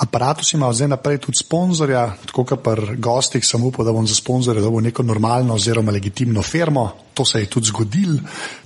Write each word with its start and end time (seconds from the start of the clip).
Apparatus 0.00 0.52
ima 0.52 0.72
zdaj 0.72 0.88
naprej 0.88 1.18
tudi 1.20 1.36
sponzorja, 1.36 2.06
tako 2.26 2.44
kot 2.48 2.62
pri 2.64 2.96
gostih, 2.96 3.44
sem 3.44 3.64
upal, 3.64 3.84
da 3.84 3.92
bom 3.92 4.06
za 4.08 4.14
sponzorja 4.16 4.62
dobil 4.64 4.86
neko 4.88 5.02
normalno 5.04 5.54
oziroma 5.54 5.92
legitimno 5.92 6.42
firmo. 6.42 6.90
To 7.14 7.24
se 7.24 7.40
je 7.40 7.46
tudi 7.46 7.66
zgodil, 7.66 8.14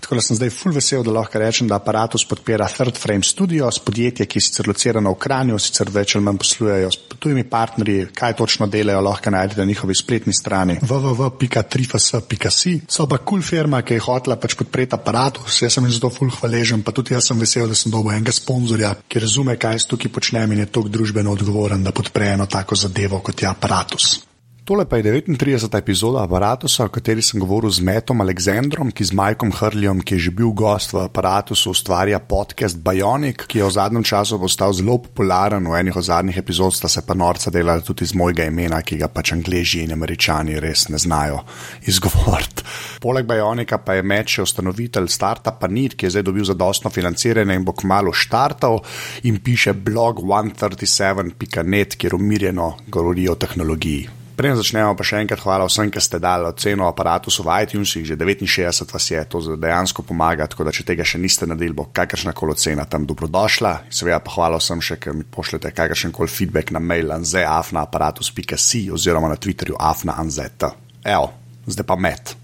tako 0.01 0.15
da 0.15 0.23
sem 0.23 0.37
zdaj 0.37 0.51
full 0.55 0.75
vesel, 0.75 1.03
da 1.03 1.11
lahko 1.11 1.41
rečem, 1.43 1.66
da 1.69 1.80
Apparatus 1.80 2.23
podpira 2.29 2.69
Third 2.70 2.98
Frame 3.01 3.25
Studios, 3.27 3.80
podjetje, 3.83 4.27
ki 4.27 4.39
je 4.39 4.43
sicer 4.47 4.69
locirano 4.69 5.11
v 5.11 5.19
Kranju, 5.19 5.59
sicer 5.59 5.91
več 5.91 6.15
ali 6.15 6.25
manj 6.25 6.39
poslujejo 6.39 6.91
s 6.93 7.19
tujimi 7.19 7.43
partnerji, 7.51 8.07
kaj 8.14 8.37
točno 8.39 8.69
delajo, 8.71 9.01
lahko 9.01 9.32
najdete 9.35 9.61
na 9.61 9.66
njihovi 9.66 9.95
spletni 9.95 10.32
strani 10.32 10.77
www.trifas.si. 10.82 12.75
So 12.89 13.09
pa 13.11 13.19
kul 13.19 13.41
cool 13.41 13.43
firma, 13.43 13.82
ki 13.82 13.98
je 13.98 14.05
hotela 14.07 14.37
pač 14.39 14.55
podpreti 14.61 14.95
Apparatus, 14.95 15.62
jaz 15.64 15.75
sem 15.75 15.89
jim 15.89 15.96
zato 15.96 16.12
full 16.14 16.30
hvaležen, 16.39 16.85
pa 16.87 16.93
tudi 16.95 17.16
jaz 17.16 17.32
sem 17.32 17.41
vesel, 17.41 17.66
da 17.66 17.74
sem 17.74 17.91
dobil 17.91 18.15
enega 18.15 18.37
sponzorja, 18.37 18.93
ki 19.09 19.24
razume, 19.24 19.57
kaj 19.59 19.80
jaz 19.80 19.88
tukaj 19.91 20.12
počnem 20.15 20.55
in 20.55 20.62
je 20.62 20.71
tok 20.79 20.93
družbeno 21.24 21.33
odgovoren, 21.33 21.84
da 21.84 21.92
podpre 21.92 22.33
eno 22.33 22.46
tako 22.46 22.77
zadevo 22.77 23.20
kot 23.20 23.42
je 23.42 23.48
Apparatus. 23.48 24.20
Tole 24.64 24.86
pa 24.88 24.96
je 24.96 25.02
39. 25.04 25.77
epizoda 25.78 26.23
aparata, 26.24 26.66
o 26.84 26.88
kateri 26.88 27.20
sem 27.23 27.41
govoril 27.41 27.68
z 27.68 27.84
Metom 27.84 28.23
Aleksandrom, 28.24 28.95
ki 28.96 29.04
z 29.04 29.12
Majkom 29.12 29.50
Hrljom, 29.52 30.00
ki 30.00 30.16
je 30.16 30.20
že 30.24 30.30
bil 30.32 30.54
gost 30.56 30.95
v 30.96 31.02
aparatu, 31.04 31.52
ustvarja 31.52 32.16
podcast 32.24 32.80
Bionic, 32.80 33.45
ki 33.45 33.60
je 33.60 33.66
v 33.68 33.74
zadnjem 33.77 34.00
času 34.00 34.40
postal 34.40 34.73
zelo 34.73 34.96
popularen. 35.04 35.68
V 35.68 35.77
enih 35.77 36.00
od 36.00 36.09
zadnjih 36.09 36.40
epizod 36.40 36.73
sta 36.73 36.88
se 36.88 37.04
pa 37.04 37.12
norca 37.12 37.52
delala 37.52 37.84
tudi 37.84 38.09
z 38.09 38.16
mojega 38.16 38.48
imena, 38.48 38.80
ki 38.80 38.96
ga 39.04 39.12
pač 39.12 39.34
angliži 39.37 39.84
in 39.84 39.92
američani 39.92 40.56
res 40.56 40.88
ne 40.88 40.96
znajo 40.96 41.45
izgovoriti. 41.92 42.65
Poleg 43.04 43.28
Bionika 43.28 43.84
pa 43.84 44.01
je 44.01 44.09
Met 44.09 44.32
še 44.32 44.48
ustanovitelj 44.48 45.12
startupa 45.12 45.68
NIT, 45.68 45.92
ki 45.92 46.09
je 46.09 46.16
zdaj 46.16 46.28
dobil 46.32 46.48
zadostno 46.48 46.88
financiranje 46.88 47.52
in 47.52 47.68
bo 47.68 47.76
kmalo 47.76 48.16
štartal 48.16 48.80
in 49.28 49.45
piše 49.45 49.76
blog 49.76 50.24
137.net, 50.24 52.01
kjer 52.01 52.16
umirjeno 52.16 52.78
govori 52.88 53.28
o 53.28 53.37
tehnologiji. 53.37 54.24
Preden 54.35 54.57
začnemo, 54.59 54.96
pa 54.99 55.04
še 55.07 55.21
enkrat 55.23 55.45
hvala 55.46 55.66
vsem, 55.68 55.93
ki 55.95 56.01
ste 56.02 56.18
dali 56.18 56.49
oceno 56.49 56.88
aparatu 56.90 57.30
v 57.30 57.54
iTunesih, 57.63 58.02
že 58.02 58.16
69 58.18 58.90
vas 58.90 59.07
je, 59.07 59.21
to 59.30 59.38
dejansko 59.54 60.02
pomaga, 60.02 60.49
tako 60.51 60.66
da 60.66 60.73
če 60.74 60.82
tega 60.90 61.07
še 61.07 61.21
niste 61.23 61.46
naredili, 61.46 61.71
bo 61.71 61.87
kakršna 61.95 62.35
koli 62.35 62.57
ocena 62.57 62.82
tam 62.82 63.07
dobrodošla. 63.07 63.87
Seveda 63.95 64.19
pa 64.19 64.34
hvala 64.34 64.59
vsem 64.59 64.82
še, 64.82 64.99
ki 64.99 65.15
mi 65.15 65.22
pošljete 65.22 65.71
kakršen 65.71 66.10
koli 66.10 66.27
feedback 66.34 66.75
na 66.75 66.82
mail 66.82 67.15
anzeafnaaparatus.si 67.15 68.88
oziroma 68.91 69.31
na 69.31 69.38
Twitterju 69.38 69.78
afnaanzeta. 69.78 70.75
Evo, 71.06 71.31
zdaj 71.71 71.87
pa 71.87 71.94
met. 71.94 72.34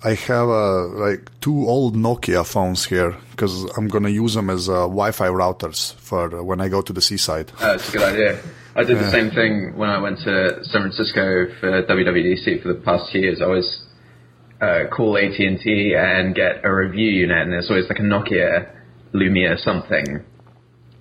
I 0.00 0.14
have 0.14 0.48
uh, 0.48 0.88
like 0.96 1.28
two 1.40 1.66
old 1.68 1.96
Nokia 1.96 2.46
phones 2.46 2.86
here 2.86 3.16
because 3.32 3.68
I'm 3.76 3.88
gonna 3.88 4.08
use 4.08 4.32
them 4.32 4.48
as 4.48 4.68
uh, 4.68 4.86
Wi-Fi 4.86 5.28
routers 5.28 5.92
for 5.94 6.38
uh, 6.38 6.42
when 6.42 6.62
I 6.62 6.68
go 6.68 6.80
to 6.80 6.92
the 6.92 7.02
seaside. 7.02 7.52
That's 7.60 7.88
a 7.90 7.92
good 7.92 8.02
idea. 8.14 8.38
I 8.78 8.84
did 8.84 8.98
the 8.98 9.10
same 9.10 9.30
thing 9.30 9.76
when 9.76 9.90
I 9.90 9.98
went 9.98 10.18
to 10.20 10.64
San 10.64 10.82
Francisco 10.82 11.48
for 11.58 11.82
WWDC 11.82 12.62
for 12.62 12.68
the 12.68 12.80
past 12.80 13.10
two 13.10 13.18
years. 13.18 13.40
I 13.42 13.44
always 13.44 13.82
uh, 14.60 14.84
call 14.94 15.18
AT 15.18 15.38
and 15.38 15.58
T 15.58 15.94
and 15.98 16.32
get 16.34 16.64
a 16.64 16.72
review 16.72 17.10
unit, 17.10 17.38
and 17.38 17.52
it's 17.54 17.68
always 17.70 17.88
like 17.88 17.98
a 17.98 18.02
Nokia 18.02 18.70
Lumia 19.12 19.58
something. 19.58 20.24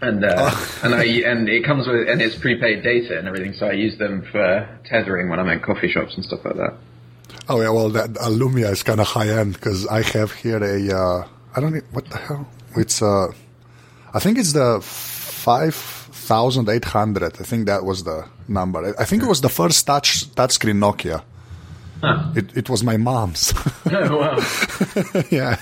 And 0.02 0.26
uh, 0.26 0.36
oh. 0.36 0.80
and 0.84 0.96
I 0.96 1.04
and 1.04 1.48
it 1.48 1.66
comes 1.66 1.88
with 1.88 2.10
and 2.10 2.20
it's 2.20 2.36
prepaid 2.36 2.84
data 2.84 3.20
and 3.20 3.28
everything, 3.28 3.54
so 3.54 3.68
I 3.68 3.74
use 3.74 3.96
them 4.00 4.26
for 4.32 4.80
tethering 4.86 5.30
when 5.30 5.40
I'm 5.40 5.50
at 5.50 5.62
coffee 5.62 5.92
shops 5.92 6.16
and 6.16 6.26
stuff 6.26 6.46
like 6.46 6.56
that. 6.56 6.78
Oh 7.48 7.62
yeah, 7.62 7.70
well 7.70 7.90
that 7.90 8.18
uh, 8.18 8.30
Lumia 8.30 8.72
is 8.72 8.82
kind 8.82 9.00
of 9.00 9.06
high 9.06 9.30
end 9.30 9.54
because 9.54 9.86
I 9.86 10.02
have 10.02 10.32
here 10.32 10.64
a 10.64 10.98
uh, 10.98 11.28
I 11.56 11.60
don't 11.60 11.74
know 11.74 11.82
what 11.92 12.10
the 12.10 12.18
hell 12.18 12.48
it's 12.76 13.02
uh 13.02 13.28
I 14.14 14.20
think 14.20 14.38
it's 14.38 14.54
the 14.54 14.80
five 14.82 15.97
thousand 16.32 16.70
eight 16.70 16.86
hundred. 16.86 17.34
I 17.40 17.44
think 17.44 17.68
that 17.68 17.84
was 17.84 18.04
the 18.04 18.28
number. 18.48 18.80
I 19.00 19.06
think 19.06 19.24
it 19.24 19.30
was 19.30 19.42
the 19.42 19.50
first 19.50 19.86
touch 19.88 20.26
touchscreen 20.36 20.80
Nokia. 20.86 21.24
Huh. 22.02 22.32
It 22.36 22.56
it 22.56 22.70
was 22.70 22.84
my 22.84 22.98
mom's. 22.98 23.54
oh 23.92 24.18
wow! 24.22 24.38
yeah. 25.32 25.58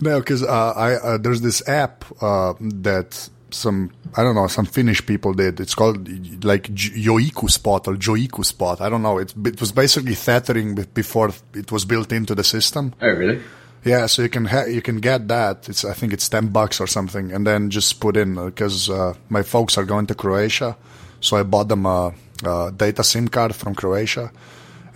no, 0.00 0.18
because 0.20 0.42
uh, 0.42 0.72
I 0.76 0.94
uh, 0.94 1.18
there's 1.18 1.40
this 1.40 1.66
app 1.68 2.04
uh, 2.20 2.54
that 2.60 3.30
some 3.50 3.90
I 4.16 4.22
don't 4.22 4.34
know 4.34 4.48
some 4.48 4.66
Finnish 4.66 5.04
people 5.06 5.32
did. 5.32 5.60
It's 5.60 5.74
called 5.74 6.08
like 6.44 6.64
Joiku 6.74 7.50
Spot 7.50 7.86
or 7.88 7.94
Joiku 7.94 8.44
Spot. 8.44 8.80
I 8.80 8.88
don't 8.88 9.02
know. 9.02 9.18
It, 9.18 9.34
it 9.44 9.60
was 9.60 9.72
basically 9.72 10.14
tethering 10.14 10.74
before 10.94 11.30
it 11.54 11.70
was 11.70 11.84
built 11.84 12.12
into 12.12 12.34
the 12.34 12.44
system. 12.44 12.94
Oh 13.00 13.08
really? 13.08 13.40
Yeah, 13.86 14.06
so 14.06 14.22
you 14.22 14.28
can 14.28 14.46
ha- 14.46 14.66
you 14.66 14.82
can 14.82 14.98
get 14.98 15.28
that. 15.28 15.68
It's 15.68 15.84
I 15.84 15.92
think 15.92 16.12
it's 16.12 16.28
ten 16.28 16.48
bucks 16.48 16.80
or 16.80 16.88
something, 16.88 17.30
and 17.30 17.46
then 17.46 17.70
just 17.70 18.00
put 18.00 18.16
in 18.16 18.34
because 18.34 18.90
uh, 18.90 19.14
my 19.28 19.42
folks 19.44 19.78
are 19.78 19.84
going 19.84 20.06
to 20.08 20.14
Croatia, 20.14 20.76
so 21.20 21.36
I 21.36 21.44
bought 21.44 21.68
them 21.68 21.86
a, 21.86 22.12
a, 22.44 22.72
data 22.76 23.04
SIM 23.04 23.28
card 23.28 23.54
from 23.54 23.76
Croatia, 23.76 24.32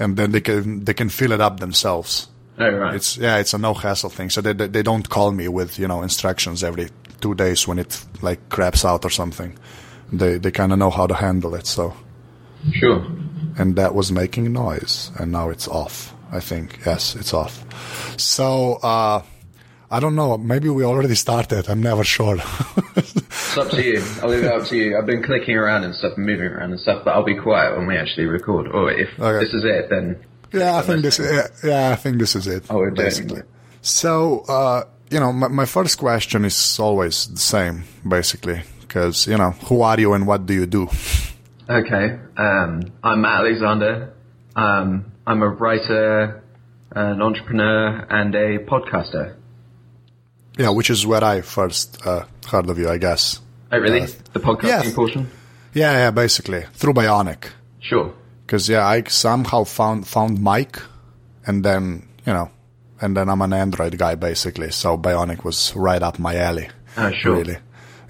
and 0.01 0.17
then 0.17 0.33
they 0.33 0.41
can 0.41 0.85
they 0.85 0.93
can 0.93 1.09
fill 1.09 1.31
it 1.31 1.41
up 1.41 1.61
themselves. 1.61 2.29
Oh, 2.59 2.69
right. 2.69 2.95
It's 2.97 3.17
yeah, 3.17 3.39
it's 3.39 3.55
a 3.55 3.59
no 3.59 3.75
hassle 3.75 4.11
thing. 4.11 4.29
So 4.29 4.41
they, 4.41 4.55
they 4.55 4.67
they 4.67 4.83
don't 4.83 5.09
call 5.09 5.31
me 5.31 5.47
with 5.47 5.79
you 5.79 5.87
know 5.87 6.03
instructions 6.03 6.65
every 6.65 6.89
two 7.21 7.37
days 7.37 7.69
when 7.69 7.79
it 7.79 8.05
like 8.23 8.49
craps 8.49 8.85
out 8.85 9.05
or 9.05 9.11
something. 9.11 9.57
They 10.13 10.39
they 10.39 10.51
kind 10.51 10.73
of 10.73 10.81
know 10.81 10.91
how 10.91 11.07
to 11.07 11.15
handle 11.15 11.55
it. 11.55 11.69
So 11.69 11.95
sure. 12.73 13.07
And 13.57 13.77
that 13.77 13.95
was 13.95 14.11
making 14.11 14.53
noise, 14.53 15.13
and 15.17 15.31
now 15.31 15.51
it's 15.51 15.69
off. 15.69 16.13
I 16.33 16.41
think. 16.41 16.81
Yes, 16.87 17.17
it's 17.17 17.35
off. 17.35 17.65
So, 18.19 18.75
uh, 18.83 19.23
I 19.91 19.99
don't 19.99 20.15
know. 20.15 20.39
Maybe 20.39 20.69
we 20.69 20.85
already 20.85 21.17
started. 21.17 21.69
I'm 21.69 21.83
never 21.83 22.05
sure. 22.05 22.37
it's 22.97 23.59
up 23.59 23.71
to 23.71 23.83
you. 23.83 24.05
I'll 24.23 24.29
leave 24.29 24.45
it 24.45 24.53
up 24.53 24.67
to 24.69 24.77
you. 24.77 24.97
I've 24.97 25.07
been 25.07 25.23
clicking 25.23 25.57
around 25.57 25.83
and 25.83 25.95
stuff, 25.95 26.17
moving 26.17 26.47
around 26.47 26.71
and 26.71 26.81
stuff, 26.81 27.05
but 27.05 27.13
I'll 27.13 27.25
be 27.25 27.37
quiet 27.37 27.77
when 27.77 27.87
we 27.89 27.97
actually 27.97 28.27
record. 28.27 28.69
Or 28.69 28.93
if 28.93 29.09
okay. 29.19 29.45
this 29.45 29.53
is 29.53 29.65
it, 29.65 29.91
then. 29.91 30.25
Yeah, 30.53 30.77
I 30.77 30.83
think 30.83 31.03
this. 31.03 31.19
Yeah, 31.19 31.47
yeah, 31.65 31.91
I 31.91 31.97
think 31.97 32.19
this 32.19 32.37
is 32.37 32.47
it. 32.47 32.65
Oh, 32.71 32.89
basically. 32.91 33.43
So, 33.83 34.41
uh, 34.49 34.85
you 35.11 35.19
know, 35.19 35.33
my, 35.33 35.49
my 35.49 35.65
first 35.65 35.99
question 35.99 36.45
is 36.45 36.79
always 36.79 37.27
the 37.27 37.41
same, 37.41 37.85
basically, 38.07 38.63
because 38.81 39.27
you 39.27 39.37
know, 39.37 39.51
who 39.51 39.83
are 39.83 39.99
you 39.99 40.13
and 40.13 40.27
what 40.27 40.47
do 40.47 40.55
you 40.55 40.67
do? 40.67 40.89
Okay, 41.69 42.19
um, 42.37 42.83
I'm 43.03 43.21
Matt 43.21 43.41
Alexander. 43.41 44.13
Um, 44.55 45.13
I'm 45.31 45.43
a 45.43 45.49
writer, 45.49 46.43
an 46.91 47.23
entrepreneur, 47.23 48.05
and 48.11 48.35
a 48.35 48.59
podcaster. 48.59 49.37
Yeah, 50.59 50.71
which 50.71 50.91
is 50.91 51.07
where 51.07 51.23
I 51.23 51.41
first 51.43 52.05
uh, 52.05 52.25
heard 52.49 52.69
of 52.69 52.79
you, 52.79 52.89
I 52.89 52.99
guess. 52.99 53.39
Oh, 53.71 53.79
really? 53.79 54.03
Uh, 54.03 54.09
the 54.33 54.41
podcasting 54.41 54.85
yeah, 54.87 54.93
portion? 54.93 55.31
Yeah, 55.73 55.93
yeah, 55.93 56.11
basically 56.11 56.65
through 56.73 56.95
Bionic. 56.95 57.45
Sure. 57.79 58.13
Because 58.45 58.69
yeah, 58.69 58.85
I 58.85 59.05
somehow 59.05 59.63
found 59.63 60.09
found 60.09 60.41
Mike, 60.41 60.83
and 61.47 61.65
then 61.65 62.09
you 62.27 62.33
know, 62.33 62.51
and 63.01 63.17
then 63.17 63.29
I'm 63.29 63.41
an 63.41 63.53
Android 63.53 63.97
guy 63.99 64.17
basically. 64.17 64.73
So 64.73 64.99
Bionic 64.99 65.45
was 65.45 65.77
right 65.77 66.03
up 66.03 66.19
my 66.19 66.35
alley. 66.35 66.71
Ah, 66.97 67.13
sure. 67.13 67.37
Really. 67.37 67.59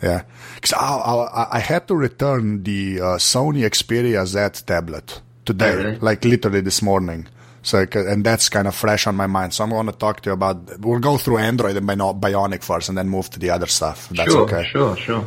Yeah, 0.02 0.22
because 0.54 0.72
I, 0.72 0.86
I, 0.86 1.56
I, 1.58 1.58
had 1.58 1.86
to 1.88 1.94
return 1.94 2.62
the 2.62 3.00
uh, 3.00 3.04
Sony 3.18 3.68
Xperia 3.68 4.24
Z 4.24 4.64
tablet 4.64 5.20
today, 5.44 5.72
oh, 5.72 5.76
really? 5.76 5.98
like 5.98 6.24
literally 6.24 6.60
this 6.60 6.82
morning. 6.82 7.26
So, 7.62 7.86
and 7.94 8.24
that's 8.24 8.48
kind 8.48 8.66
of 8.66 8.74
fresh 8.74 9.06
on 9.06 9.16
my 9.16 9.26
mind. 9.26 9.52
So 9.52 9.64
I'm 9.64 9.70
going 9.70 9.86
to 9.86 9.92
talk 9.92 10.22
to 10.22 10.30
you 10.30 10.34
about, 10.34 10.80
we'll 10.80 10.98
go 10.98 11.18
through 11.18 11.38
Android 11.38 11.76
and 11.76 11.86
Bionic 11.86 12.62
first 12.62 12.88
and 12.88 12.96
then 12.96 13.08
move 13.08 13.28
to 13.30 13.38
the 13.38 13.50
other 13.50 13.66
stuff. 13.66 14.08
That's 14.08 14.32
sure, 14.32 14.42
okay. 14.42 14.64
Sure, 14.64 14.96
sure. 14.96 15.26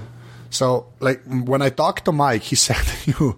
So, 0.49 0.87
like, 0.99 1.21
when 1.25 1.61
I 1.61 1.69
talked 1.69 2.05
to 2.05 2.11
Mike, 2.11 2.43
he 2.43 2.55
said 2.67 2.83
you 3.05 3.37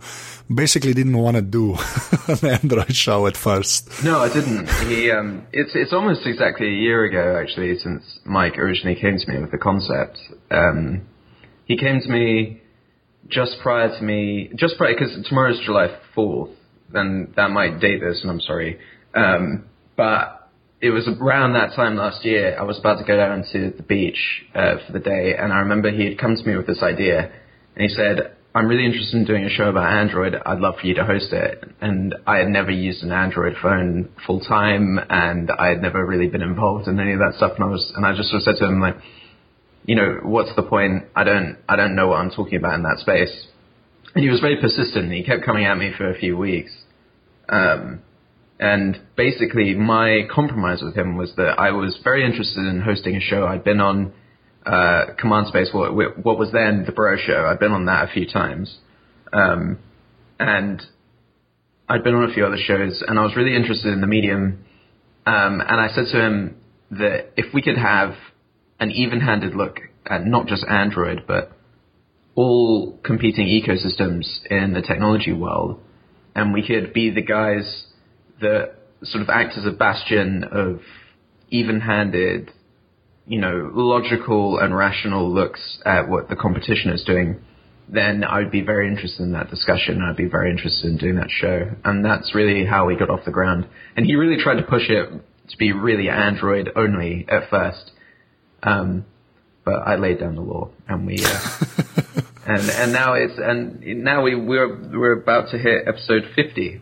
basically 0.53 0.94
didn't 0.94 1.18
want 1.18 1.35
to 1.35 1.41
do 1.41 1.74
an 2.28 2.46
Android 2.46 2.96
show 2.96 3.28
at 3.28 3.35
first. 3.35 4.03
No, 4.03 4.19
I 4.19 4.31
didn't. 4.31 4.69
He, 4.88 5.12
um, 5.12 5.46
it's, 5.52 5.72
it's 5.75 5.91
almost 5.91 6.25
exactly 6.25 6.68
a 6.68 6.78
year 6.78 7.03
ago, 7.03 7.38
actually, 7.41 7.78
since 7.80 8.19
Mike 8.25 8.58
originally 8.58 9.00
came 9.00 9.17
to 9.17 9.32
me 9.32 9.40
with 9.40 9.52
the 9.52 9.58
concept. 9.58 10.20
Um, 10.52 11.08
he 11.66 11.78
came 11.78 12.00
to 12.00 12.09
me 12.09 12.61
just 13.28 13.59
prior 13.61 13.90
to 13.90 14.03
me, 14.03 14.52
just 14.55 14.78
prior, 14.78 14.94
because 14.94 15.17
tomorrow's 15.28 15.59
July 15.66 15.97
4th 16.16 16.55
then 16.96 17.34
that 17.36 17.52
might 17.52 17.80
date 17.80 18.00
this, 18.00 18.22
and 18.22 18.32
I'm 18.32 18.42
sorry. 18.42 18.80
Um, 19.14 19.66
but 19.96 20.50
it 20.82 20.90
was 20.90 21.08
around 21.08 21.53
that 21.53 21.76
time 21.76 21.96
last 21.96 22.26
year. 22.26 22.58
I 22.59 22.64
was 22.64 22.78
about 22.80 23.00
to 23.00 23.06
go 23.06 23.16
down 23.16 23.44
to 23.53 23.74
the 23.76 23.84
beach 23.84 24.20
uh, 24.53 24.76
for 24.86 24.94
the 24.94 25.00
day, 25.00 25.36
and 25.38 25.53
I 25.53 25.59
remember 25.59 25.90
he 25.92 26.06
had 26.06 26.18
come 26.18 26.36
to 26.36 26.44
me 26.44 26.56
with 26.56 26.68
this 26.68 26.84
idea, 26.84 27.32
and 27.76 27.82
he 27.82 27.88
said, 27.88 28.36
"I'm 28.53 28.68
really 28.68 28.86
interested 28.86 29.16
in 29.18 29.26
doing 29.26 29.46
a 29.46 29.50
show 29.50 29.70
about 29.70 29.92
Android. 29.92 30.36
I'd 30.46 30.59
love 30.59 30.76
for 30.80 30.88
you 30.88 30.96
to 30.96 31.06
host 31.06 31.32
it." 31.32 31.64
And 31.82 32.16
I 32.28 32.38
had 32.38 32.50
never 32.50 32.72
used 32.72 33.03
an 33.03 33.12
Android 33.12 33.56
phone 33.62 34.09
full 34.28 34.41
time, 34.41 35.00
and 35.09 35.50
I 35.52 35.68
had 35.70 35.82
never 35.82 36.06
really 36.06 36.28
been 36.28 36.41
involved 36.41 36.88
in 36.88 37.00
any 37.00 37.14
of 37.14 37.20
that 37.20 37.34
stuff. 37.38 37.53
And 37.56 37.64
I 37.64 37.68
was, 37.68 37.94
and 37.96 38.06
I 38.06 38.16
just 38.16 38.30
sort 38.30 38.41
of 38.41 38.44
said 38.44 38.56
to 38.59 38.66
him 38.66 38.82
like, 38.82 38.98
"You 39.86 39.96
know, 39.96 40.20
what's 40.24 40.53
the 40.56 40.64
point? 40.64 41.06
I 41.16 41.24
don't, 41.24 41.58
I 41.70 41.76
don't 41.78 41.96
know 41.96 42.08
what 42.08 42.20
I'm 42.20 42.32
talking 42.32 42.58
about 42.58 42.76
in 42.76 42.84
that 42.84 43.00
space." 43.00 43.48
And 44.14 44.24
he 44.24 44.30
was 44.30 44.40
very 44.40 44.58
persistent. 44.62 45.12
He 45.12 45.24
kept 45.24 45.44
coming 45.44 45.66
at 45.66 45.78
me 45.78 45.91
for 45.98 46.09
a 46.09 46.16
few 46.18 46.38
weeks. 46.38 46.72
Um, 47.50 48.02
And 48.59 48.97
basically, 49.18 49.76
my 49.76 50.28
compromise 50.34 50.82
with 50.82 50.96
him 50.96 51.18
was 51.18 51.34
that 51.36 51.59
I 51.59 51.72
was 51.72 52.00
very 52.03 52.26
interested 52.26 52.66
in 52.66 52.82
hosting 52.82 53.16
a 53.16 53.20
show. 53.20 53.46
I'd 53.46 53.66
been 53.66 53.82
on 53.82 54.14
uh, 54.66 55.08
Command 55.20 55.47
Space, 55.47 55.72
what, 55.74 55.94
what 55.94 56.40
was 56.40 56.52
then 56.53 56.86
the 56.86 56.94
Bro 56.94 57.18
Show. 57.18 57.46
I'd 57.46 57.59
been 57.59 57.74
on 57.74 57.86
that 57.86 58.09
a 58.09 58.14
few 58.14 58.26
times. 58.26 58.78
Um, 59.34 59.80
and 60.40 60.82
I'd 61.90 62.03
been 62.03 62.16
on 62.16 62.30
a 62.30 62.34
few 62.34 62.46
other 62.46 62.58
shows, 62.58 63.03
and 63.06 63.20
I 63.20 63.24
was 63.24 63.36
really 63.36 63.56
interested 63.56 63.91
in 63.91 64.00
the 64.00 64.08
medium. 64.08 64.64
Um, 65.26 65.62
and 65.62 65.82
I 65.82 65.90
said 65.90 66.06
to 66.14 66.26
him 66.26 66.56
that 66.91 67.34
if 67.36 67.53
we 67.53 67.62
could 67.62 67.78
have 67.78 68.14
an 68.80 68.91
even-handed 68.91 69.53
look 69.53 69.80
at 70.06 70.26
not 70.26 70.48
just 70.48 70.66
Android, 70.66 71.26
but 71.28 71.52
all 72.36 73.00
competing 73.03 73.48
ecosystems 73.48 74.46
in 74.50 74.74
the 74.74 74.82
technology 74.82 75.34
world, 75.34 75.82
and 76.35 76.53
we 76.53 76.66
could 76.66 76.93
be 76.93 77.09
the 77.09 77.22
guys 77.22 77.85
that 78.41 78.76
sort 79.03 79.22
of 79.22 79.29
act 79.29 79.58
as 79.58 79.66
a 79.66 79.72
bastion 79.72 80.43
of 80.52 80.82
even-handed, 81.49 82.52
you 83.26 83.40
know, 83.40 83.72
logical 83.73 84.59
and 84.59 84.76
rational 84.76 85.34
looks 85.34 85.79
at 85.85 86.09
what 86.09 86.28
the 86.28 86.35
competition 86.35 86.91
is 86.91 87.03
doing, 87.03 87.40
then 87.87 88.23
I 88.23 88.40
would 88.40 88.52
be 88.52 88.61
very 88.61 88.87
interested 88.87 89.23
in 89.23 89.32
that 89.34 89.49
discussion. 89.49 90.02
I'd 90.02 90.17
be 90.17 90.28
very 90.28 90.49
interested 90.49 90.90
in 90.90 90.97
doing 90.97 91.16
that 91.16 91.29
show. 91.29 91.72
And 91.84 92.03
that's 92.03 92.34
really 92.34 92.66
how 92.66 92.88
we 92.88 92.96
got 92.96 93.09
off 93.09 93.26
the 93.26 93.31
ground. 93.31 93.67
And 93.96 94.05
he 94.05 94.16
really 94.16 94.41
tried 94.41 94.55
to 94.55 94.64
push 94.64 94.90
it 94.90 95.09
to 95.49 95.58
be 95.58 95.72
really 95.72 96.09
Android 96.09 96.70
only 96.76 97.26
at 97.29 97.49
first. 97.49 97.91
Um, 98.64 99.05
but 99.64 99.76
I 99.76 99.96
laid 99.96 100.20
down 100.20 100.35
the 100.35 100.41
law 100.41 100.70
and 100.88 101.05
we, 101.05 101.23
uh, 101.23 102.02
and, 102.46 102.70
and 102.70 102.94
now 102.94 103.14
it's, 103.14 103.38
and 103.38 103.82
now 104.03 104.22
we, 104.24 104.36
we're, 104.36 104.76
we're 104.76 105.14
about 105.14 105.52
to 105.52 105.58
hit 105.58 105.88
episode 105.88 106.26
50 106.36 106.82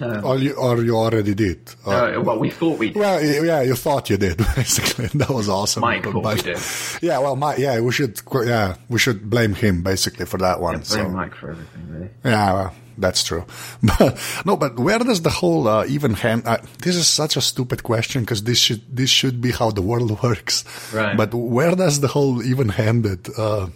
um, 0.00 0.24
or, 0.24 0.38
you, 0.38 0.54
or 0.54 0.82
you 0.82 0.96
already 0.96 1.34
did. 1.34 1.74
Uh, 1.84 2.20
well, 2.22 2.38
we 2.38 2.50
thought 2.50 2.78
we 2.78 2.88
did. 2.88 2.96
Well, 2.96 3.22
yeah, 3.22 3.62
you 3.62 3.74
thought 3.74 4.10
you 4.10 4.16
did, 4.16 4.38
basically. 4.56 5.06
That 5.06 5.30
was 5.30 5.48
awesome. 5.48 5.80
Mike 5.80 6.04
thought 6.04 6.22
but, 6.22 6.36
we 6.36 6.42
did. 6.42 6.58
Yeah, 7.02 7.18
well, 7.18 7.36
Mike, 7.36 7.58
yeah, 7.58 7.80
we 7.80 7.92
should, 7.92 8.20
yeah, 8.44 8.76
we 8.88 8.98
should 8.98 9.28
blame 9.28 9.54
him, 9.54 9.82
basically, 9.82 10.26
for 10.26 10.38
that 10.38 10.60
one. 10.60 10.74
Yeah, 10.74 10.88
blame 10.88 11.06
so. 11.06 11.08
Mike 11.08 11.34
for 11.34 11.50
everything, 11.50 11.88
really. 11.88 12.10
Yeah, 12.24 12.52
well, 12.52 12.74
that's 12.96 13.24
true. 13.24 13.44
But, 13.82 14.42
no, 14.44 14.56
but 14.56 14.78
where 14.78 14.98
does 14.98 15.22
the 15.22 15.30
whole 15.30 15.66
uh, 15.66 15.84
even 15.86 16.14
hand, 16.14 16.42
uh, 16.46 16.58
this 16.82 16.94
is 16.94 17.08
such 17.08 17.36
a 17.36 17.40
stupid 17.40 17.82
question 17.82 18.22
because 18.22 18.44
this 18.44 18.58
should, 18.58 18.82
this 18.94 19.10
should 19.10 19.40
be 19.40 19.50
how 19.50 19.70
the 19.70 19.82
world 19.82 20.22
works. 20.22 20.64
Right. 20.92 21.16
But 21.16 21.34
where 21.34 21.74
does 21.74 22.00
the 22.00 22.08
whole 22.08 22.42
even 22.42 22.68
handed, 22.68 23.28
uh, 23.36 23.68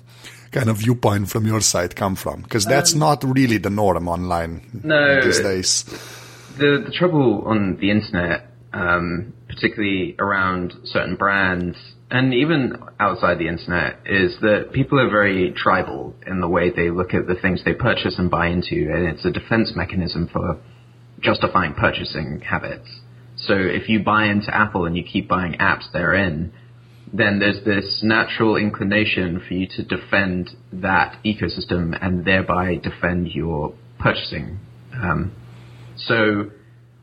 kind 0.52 0.68
of 0.68 0.76
viewpoint 0.76 1.28
from 1.28 1.46
your 1.46 1.60
side 1.60 1.96
come 1.96 2.14
from? 2.14 2.42
Because 2.42 2.64
that's 2.64 2.92
um, 2.92 3.00
not 3.00 3.24
really 3.24 3.58
the 3.58 3.70
norm 3.70 4.08
online 4.08 4.82
no, 4.84 5.20
these 5.24 5.40
days. 5.40 5.84
The, 6.58 6.84
the 6.86 6.92
trouble 6.92 7.44
on 7.46 7.78
the 7.80 7.90
internet, 7.90 8.46
um, 8.72 9.32
particularly 9.48 10.14
around 10.18 10.74
certain 10.84 11.16
brands, 11.16 11.76
and 12.10 12.34
even 12.34 12.76
outside 13.00 13.38
the 13.38 13.48
internet, 13.48 14.00
is 14.04 14.36
that 14.42 14.72
people 14.72 15.00
are 15.00 15.08
very 15.08 15.52
tribal 15.56 16.14
in 16.26 16.40
the 16.40 16.48
way 16.48 16.70
they 16.70 16.90
look 16.90 17.14
at 17.14 17.26
the 17.26 17.34
things 17.34 17.64
they 17.64 17.72
purchase 17.72 18.16
and 18.18 18.30
buy 18.30 18.48
into, 18.48 18.90
and 18.92 19.06
it's 19.06 19.24
a 19.24 19.30
defense 19.30 19.72
mechanism 19.74 20.28
for 20.30 20.60
justifying 21.20 21.72
purchasing 21.72 22.40
habits. 22.40 22.88
So 23.36 23.54
if 23.54 23.88
you 23.88 24.02
buy 24.02 24.26
into 24.26 24.54
Apple 24.54 24.84
and 24.84 24.96
you 24.96 25.02
keep 25.02 25.26
buying 25.26 25.54
apps 25.54 25.90
therein, 25.92 26.52
then 27.12 27.38
there's 27.38 27.62
this 27.64 28.00
natural 28.02 28.56
inclination 28.56 29.42
for 29.46 29.54
you 29.54 29.66
to 29.76 29.82
defend 29.82 30.50
that 30.72 31.18
ecosystem 31.24 31.96
and 32.00 32.24
thereby 32.24 32.76
defend 32.76 33.28
your 33.28 33.74
purchasing. 33.98 34.58
Um, 34.94 35.32
so 35.96 36.50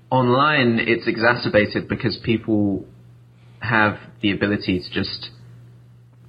online, 0.09 0.79
it's 0.79 1.07
exacerbated 1.07 1.87
because 1.87 2.19
people 2.23 2.85
have 3.59 3.97
the 4.21 4.31
ability 4.31 4.79
to 4.79 4.91
just 4.91 5.29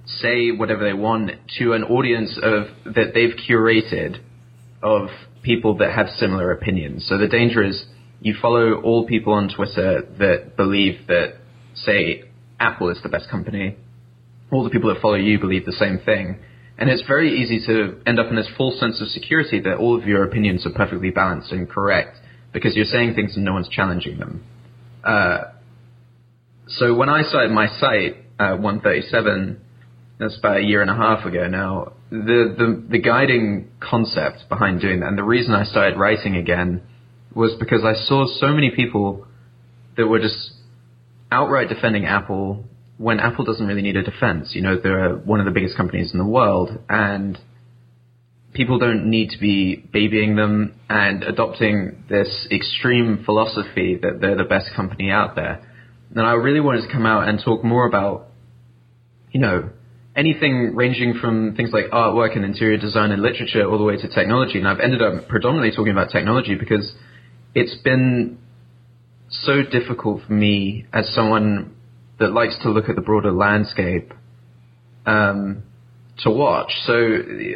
say 0.05 0.51
whatever 0.51 0.85
they 0.85 0.93
want 0.93 1.31
to 1.59 1.73
an 1.73 1.85
audience 1.85 2.39
of 2.43 2.65
that 2.85 3.13
they've 3.15 3.35
curated 3.49 4.21
of 4.83 5.09
people 5.43 5.79
that 5.79 5.95
have 5.95 6.09
similar 6.09 6.53
opinions. 6.53 7.07
So 7.09 7.17
the 7.17 7.29
danger 7.29 7.63
is 7.63 7.87
you 8.21 8.35
follow 8.41 8.75
all 8.83 9.07
people 9.07 9.33
on 9.33 9.49
Twitter 9.49 10.03
that 10.19 10.57
believe 10.57 11.07
that, 11.07 11.37
say, 11.75 12.25
Apple 12.61 12.91
is 12.91 12.99
the 13.03 13.09
best 13.09 13.29
company. 13.31 13.77
All 14.53 14.63
the 14.63 14.71
people 14.71 14.93
that 14.93 15.01
follow 15.01 15.15
you 15.15 15.41
believe 15.41 15.65
the 15.65 15.73
same 15.73 15.99
thing. 15.99 16.39
And 16.79 16.89
it's 16.89 17.03
very 17.07 17.43
easy 17.43 17.65
to 17.67 18.01
end 18.07 18.21
up 18.21 18.29
in 18.29 18.37
this 18.37 18.49
false 18.57 18.79
sense 18.79 19.01
of 19.01 19.09
security 19.09 19.61
that 19.61 19.77
all 19.77 19.99
of 19.99 20.07
your 20.07 20.25
opinions 20.25 20.67
are 20.67 20.71
perfectly 20.71 21.11
balanced 21.11 21.53
and 21.53 21.69
correct 21.69 22.17
because 22.53 22.75
you're 22.75 22.85
saying 22.85 23.15
things 23.15 23.37
and 23.37 23.45
no 23.45 23.53
one's 23.53 23.69
challenging 23.69 24.19
them. 24.19 24.45
Uh, 25.05 25.43
so 26.67 26.95
when 26.95 27.09
I 27.09 27.23
started 27.23 27.51
my 27.53 27.67
site, 27.79 28.17
uh, 28.39 28.57
137, 28.57 29.61
that's 30.19 30.39
about 30.39 30.59
a 30.59 30.63
year 30.63 30.83
and 30.83 30.91
a 30.91 30.95
half 30.95 31.25
ago 31.27 31.49
now, 31.49 31.93
the, 32.11 32.55
the, 32.57 32.85
the 32.91 32.99
guiding 32.99 33.71
concept 33.81 34.49
behind 34.49 34.81
doing 34.81 35.01
that, 35.01 35.09
and 35.09 35.19
the 35.19 35.25
reason 35.25 35.55
I 35.55 35.65
started 35.65 35.99
writing 35.99 36.37
again 36.37 36.83
was 37.35 37.55
because 37.59 37.85
I 37.85 37.95
saw 37.95 38.27
so 38.27 38.49
many 38.49 38.71
people 38.71 39.27
that 39.97 40.07
were 40.07 40.19
just 40.19 40.53
outright 41.31 41.69
defending 41.69 42.07
Apple 42.07 42.65
when 42.99 43.19
Apple 43.19 43.45
doesn't 43.45 43.67
really 43.67 43.83
need 43.83 43.97
a 43.97 44.03
defense. 44.03 44.51
You 44.55 44.63
know, 44.63 44.79
they're 44.81 45.15
one 45.15 45.41
of 45.41 45.47
the 45.47 45.53
biggest 45.53 45.77
companies 45.77 46.13
in 46.13 46.19
the 46.19 46.27
world, 46.27 46.71
and 46.89 47.39
people 48.53 48.79
don't 48.79 49.09
need 49.09 49.31
to 49.31 49.39
be 49.39 49.77
babying 49.77 50.37
them 50.37 50.75
and 50.89 51.23
adopting 51.23 52.05
this 52.09 52.47
extreme 52.51 53.23
philosophy 53.25 53.99
that 54.03 54.21
they're 54.21 54.37
the 54.37 54.45
best 54.45 54.71
company 54.75 55.11
out 55.11 55.37
there. 55.37 55.67
And 56.15 56.27
I 56.27 56.33
really 56.33 56.61
wanted 56.61 56.83
to 56.83 56.93
come 56.93 57.07
out 57.07 57.29
and 57.29 57.41
talk 57.43 57.65
more 57.65 57.87
about, 57.87 58.27
you 59.31 59.41
know, 59.41 59.71
anything 60.17 60.75
ranging 60.75 61.15
from 61.21 61.55
things 61.57 61.71
like 61.73 61.85
artwork 61.93 62.35
and 62.35 62.45
interior 62.45 62.77
design 62.77 63.13
and 63.13 63.23
literature 63.23 63.65
all 63.65 63.79
the 63.79 63.85
way 63.85 63.97
to 63.97 64.09
technology. 64.09 64.59
And 64.59 64.67
I've 64.67 64.81
ended 64.81 65.01
up 65.01 65.29
predominantly 65.29 65.71
talking 65.71 65.93
about 65.93 66.11
technology 66.11 66.57
because 66.57 66.93
it's 67.55 67.77
been 67.83 68.39
so 69.31 69.63
difficult 69.63 70.23
for 70.27 70.33
me 70.33 70.87
as 70.93 71.13
someone 71.15 71.75
that 72.19 72.33
likes 72.33 72.59
to 72.63 72.71
look 72.71 72.89
at 72.89 72.97
the 72.97 73.03
broader 73.03 73.33
landscape 73.33 74.13
um, 75.07 75.63
to 76.19 76.31
watch. 76.31 76.73
So 76.85 76.93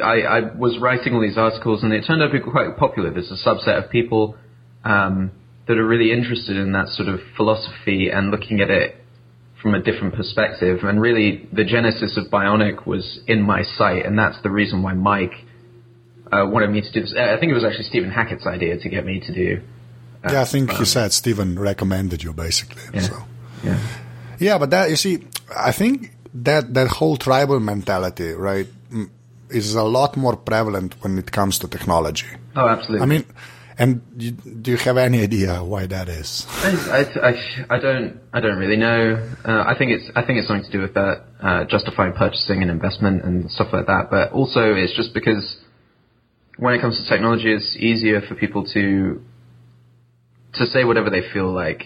I, 0.03 0.21
I, 0.21 0.39
was 0.55 0.79
writing 0.79 1.13
all 1.13 1.21
these 1.21 1.37
articles, 1.37 1.83
and 1.83 1.93
it 1.93 2.05
turned 2.07 2.23
out 2.23 2.27
to 2.27 2.33
be 2.33 2.39
quite 2.39 2.77
popular. 2.77 3.11
There's 3.11 3.31
a 3.31 3.47
subset 3.47 3.83
of 3.83 3.91
people 3.91 4.37
um, 4.83 5.31
that 5.67 5.77
are 5.77 5.85
really 5.85 6.11
interested 6.11 6.57
in 6.57 6.71
that 6.71 6.87
sort 6.89 7.09
of 7.09 7.19
philosophy 7.35 8.09
and 8.09 8.31
looking 8.31 8.61
at 8.61 8.69
it 8.69 8.95
from 9.61 9.75
a 9.75 9.81
different 9.81 10.15
perspective. 10.15 10.79
And 10.83 10.99
really, 11.01 11.47
the 11.51 11.63
genesis 11.63 12.17
of 12.17 12.31
Bionic 12.31 12.87
was 12.87 13.19
in 13.27 13.41
my 13.41 13.63
site, 13.63 14.05
and 14.05 14.17
that's 14.17 14.41
the 14.41 14.49
reason 14.49 14.81
why 14.81 14.93
Mike 14.93 15.33
uh, 16.31 16.45
wanted 16.47 16.71
me 16.71 16.81
to 16.81 16.91
do 16.91 17.01
this. 17.01 17.13
I 17.17 17.37
think 17.39 17.51
it 17.51 17.55
was 17.55 17.65
actually 17.65 17.85
Stephen 17.85 18.11
Hackett's 18.11 18.47
idea 18.47 18.79
to 18.79 18.89
get 18.89 19.05
me 19.05 19.19
to 19.19 19.33
do. 19.33 19.61
Yeah, 20.31 20.41
I 20.41 20.45
think 20.45 20.71
he 20.71 20.85
said 20.85 21.13
Stephen 21.13 21.59
recommended 21.59 22.23
you 22.23 22.33
basically. 22.33 22.83
Yeah. 22.93 23.01
So. 23.01 23.23
Yeah. 23.63 23.79
Yeah, 24.39 24.57
but 24.57 24.69
that 24.71 24.89
you 24.89 24.95
see, 24.95 25.23
I 25.55 25.71
think 25.71 26.11
that 26.33 26.73
that 26.73 26.87
whole 26.87 27.17
tribal 27.17 27.59
mentality, 27.59 28.33
right, 28.33 28.67
is 29.49 29.75
a 29.75 29.83
lot 29.83 30.17
more 30.17 30.35
prevalent 30.35 30.95
when 31.01 31.17
it 31.17 31.31
comes 31.31 31.59
to 31.59 31.67
technology. 31.67 32.27
Oh, 32.55 32.67
absolutely. 32.67 33.03
I 33.03 33.05
mean, 33.05 33.25
and 33.77 34.01
you, 34.17 34.31
do 34.31 34.71
you 34.71 34.77
have 34.77 34.97
any 34.97 35.21
idea 35.21 35.63
why 35.63 35.85
that 35.85 36.07
is? 36.07 36.45
I, 36.63 37.05
I, 37.21 37.75
I 37.75 37.79
don't 37.79 38.19
I 38.33 38.39
don't 38.39 38.57
really 38.57 38.77
know. 38.77 39.21
Uh, 39.43 39.63
I 39.67 39.75
think 39.77 39.91
it's 39.91 40.09
I 40.15 40.25
think 40.25 40.39
it's 40.39 40.47
something 40.47 40.65
to 40.65 40.71
do 40.71 40.81
with 40.81 40.93
that 40.93 41.23
uh, 41.41 41.65
justifying 41.65 42.13
purchasing 42.13 42.61
and 42.61 42.71
investment 42.71 43.23
and 43.23 43.49
stuff 43.51 43.73
like 43.73 43.87
that. 43.87 44.09
But 44.09 44.31
also, 44.31 44.73
it's 44.73 44.95
just 44.95 45.13
because 45.13 45.57
when 46.57 46.73
it 46.73 46.81
comes 46.81 47.01
to 47.01 47.07
technology, 47.07 47.53
it's 47.53 47.75
easier 47.77 48.21
for 48.21 48.35
people 48.35 48.65
to 48.73 49.21
to 50.55 50.65
say 50.67 50.83
whatever 50.83 51.09
they 51.09 51.21
feel 51.33 51.51
like 51.51 51.83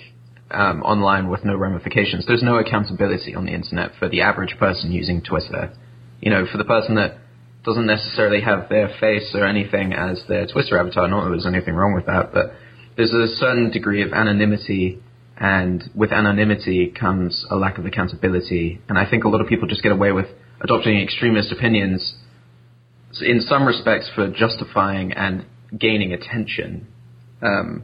um, 0.51 0.81
online 0.81 1.29
with 1.29 1.45
no 1.45 1.55
ramifications. 1.55 2.25
There's 2.25 2.43
no 2.43 2.57
accountability 2.57 3.35
on 3.35 3.45
the 3.45 3.53
internet 3.53 3.91
for 3.99 4.09
the 4.09 4.21
average 4.21 4.55
person 4.57 4.91
using 4.91 5.21
Twitter. 5.21 5.73
You 6.21 6.31
know, 6.31 6.45
for 6.51 6.57
the 6.57 6.65
person 6.65 6.95
that 6.95 7.17
doesn't 7.63 7.85
necessarily 7.85 8.41
have 8.41 8.69
their 8.69 8.89
face 8.99 9.31
or 9.33 9.45
anything 9.45 9.93
as 9.93 10.23
their 10.27 10.47
Twitter 10.47 10.79
avatar. 10.79 11.07
Not 11.07 11.25
that 11.25 11.29
there's 11.31 11.45
anything 11.45 11.75
wrong 11.75 11.93
with 11.93 12.05
that, 12.05 12.33
but 12.33 12.53
there's 12.95 13.13
a 13.13 13.27
certain 13.35 13.71
degree 13.71 14.01
of 14.01 14.11
anonymity, 14.13 14.99
and 15.37 15.83
with 15.95 16.11
anonymity 16.11 16.93
comes 16.97 17.45
a 17.49 17.55
lack 17.55 17.77
of 17.77 17.85
accountability. 17.85 18.81
And 18.89 18.97
I 18.97 19.09
think 19.09 19.23
a 19.23 19.29
lot 19.29 19.41
of 19.41 19.47
people 19.47 19.67
just 19.67 19.83
get 19.83 19.91
away 19.91 20.11
with 20.11 20.27
adopting 20.61 20.99
extremist 20.99 21.51
opinions 21.51 22.15
in 23.21 23.41
some 23.41 23.65
respects 23.65 24.09
for 24.13 24.29
justifying 24.29 25.13
and 25.13 25.45
gaining 25.77 26.13
attention. 26.13 26.87
Um, 27.41 27.83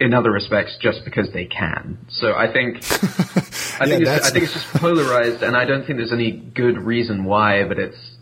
in 0.00 0.14
other 0.14 0.30
respects 0.30 0.76
just 0.80 1.04
because 1.04 1.32
they 1.32 1.44
can. 1.44 1.98
So 2.08 2.34
I 2.34 2.52
think 2.52 2.76
I 3.80 3.86
think 3.86 4.06
it's, 4.06 4.26
I 4.26 4.30
think 4.30 4.44
it's 4.44 4.54
just 4.54 4.66
polarized, 4.74 5.42
and 5.42 5.56
I 5.56 5.64
don't 5.64 5.84
think 5.86 5.98
there's 5.98 6.12
any 6.12 6.32
good 6.32 6.78
reason 6.78 7.24
why. 7.24 7.64
But 7.64 7.78
it's 7.78 8.16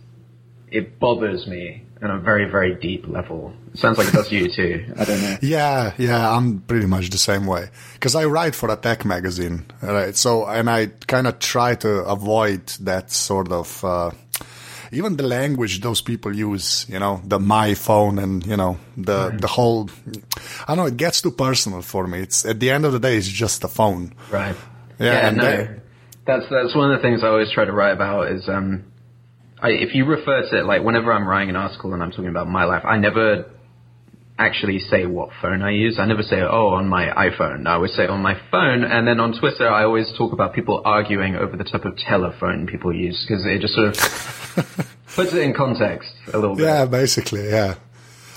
it 0.71 0.99
bothers 0.99 1.47
me 1.47 1.87
on 2.03 2.11
a 2.11 2.19
very, 2.19 2.51
very 2.51 2.75
deep 2.75 3.07
level. 3.09 3.53
It 3.73 3.79
sounds 3.79 3.99
like 3.99 4.09
it 4.09 4.13
does 4.13 4.31
you 4.31 4.49
too. 4.51 4.93
I 4.99 5.05
don't 5.05 5.23
know. 5.23 5.37
Yeah, 5.41 5.95
yeah, 5.97 6.31
I'm 6.31 6.61
pretty 6.61 6.87
much 6.87 7.11
the 7.11 7.19
same 7.19 7.47
way. 7.47 7.71
Because 7.95 8.15
I 8.15 8.27
write 8.27 8.55
for 8.55 8.71
a 8.71 8.77
tech 8.77 9.05
magazine, 9.05 9.65
right? 9.83 10.15
So, 10.15 10.47
and 10.47 10.69
I 10.69 10.87
kind 11.07 11.27
of 11.27 11.39
try 11.39 11.75
to 11.77 12.05
avoid 12.05 12.67
that 12.81 13.11
sort 13.11 13.51
of, 13.51 13.85
uh, 13.85 14.11
even 14.93 15.17
the 15.17 15.23
language 15.23 15.81
those 15.81 16.01
people 16.01 16.35
use, 16.35 16.87
you 16.89 16.99
know, 16.99 17.21
the 17.25 17.39
my 17.39 17.75
phone 17.75 18.19
and, 18.19 18.47
you 18.47 18.57
know, 18.57 18.79
the, 18.97 19.31
right. 19.31 19.41
the 19.41 19.47
whole, 19.47 19.91
I 20.67 20.75
don't 20.75 20.77
know, 20.77 20.87
it 20.87 20.97
gets 20.97 21.21
too 21.21 21.31
personal 21.31 21.83
for 21.83 22.07
me. 22.07 22.21
It's 22.21 22.45
at 22.45 22.61
the 22.61 22.71
end 22.71 22.85
of 22.85 22.93
the 22.93 22.99
day, 22.99 23.17
it's 23.17 23.29
just 23.29 23.65
a 23.65 23.69
phone. 23.69 24.15
Right. 24.31 24.57
Yeah, 24.99 25.13
yeah 25.13 25.31
no. 25.31 25.69
That's, 26.27 26.45
that's 26.51 26.75
one 26.75 26.93
of 26.93 26.99
the 26.99 27.03
things 27.03 27.23
I 27.23 27.29
always 27.29 27.53
try 27.53 27.65
to 27.65 27.73
write 27.73 27.93
about 27.93 28.33
is, 28.33 28.49
um, 28.49 28.85
I, 29.61 29.71
if 29.71 29.95
you 29.95 30.05
refer 30.05 30.49
to 30.51 30.59
it, 30.59 30.67
like 30.67 30.83
whenever 30.83 31.13
I'm 31.13 31.27
writing 31.27 31.51
an 31.51 31.57
article 31.57 31.95
and 31.95 32.03
I'm 32.03 32.11
talking 32.11 32.29
about 32.29 32.49
my 32.49 32.65
life, 32.65 32.85
I 32.85 32.99
never 32.99 33.51
actually 34.39 34.79
say 34.79 35.07
what 35.07 35.31
phone 35.41 35.63
I 35.63 35.71
use. 35.71 35.99
I 35.99 36.07
never 36.07 36.23
say, 36.23 36.41
oh, 36.41 36.69
on 36.69 36.89
my 36.89 37.07
iPhone. 37.07 37.67
I 37.67 37.75
always 37.75 37.95
say 37.95 38.07
on 38.07 38.21
my 38.21 38.35
phone. 38.51 38.85
And 38.85 39.07
then 39.07 39.19
on 39.21 39.39
Twitter, 39.39 39.69
I 39.69 39.85
always 39.85 40.13
talk 40.17 40.33
about 40.33 40.55
people 40.55 40.83
arguing 40.85 41.37
over 41.37 41.57
the 41.57 41.65
type 41.65 41.85
of 41.85 41.97
telephone 41.97 42.67
people 42.67 42.95
use 42.95 43.25
because 43.27 43.47
it 43.47 43.61
just 43.61 43.75
sort 43.75 43.89
of 43.89 43.95
puts 45.15 45.33
it 45.33 45.43
in 45.43 45.55
context 45.55 46.13
a 46.33 46.39
little 46.39 46.57
bit. 46.57 46.65
Yeah, 46.65 46.85
basically, 46.87 47.49
yeah. 47.49 47.77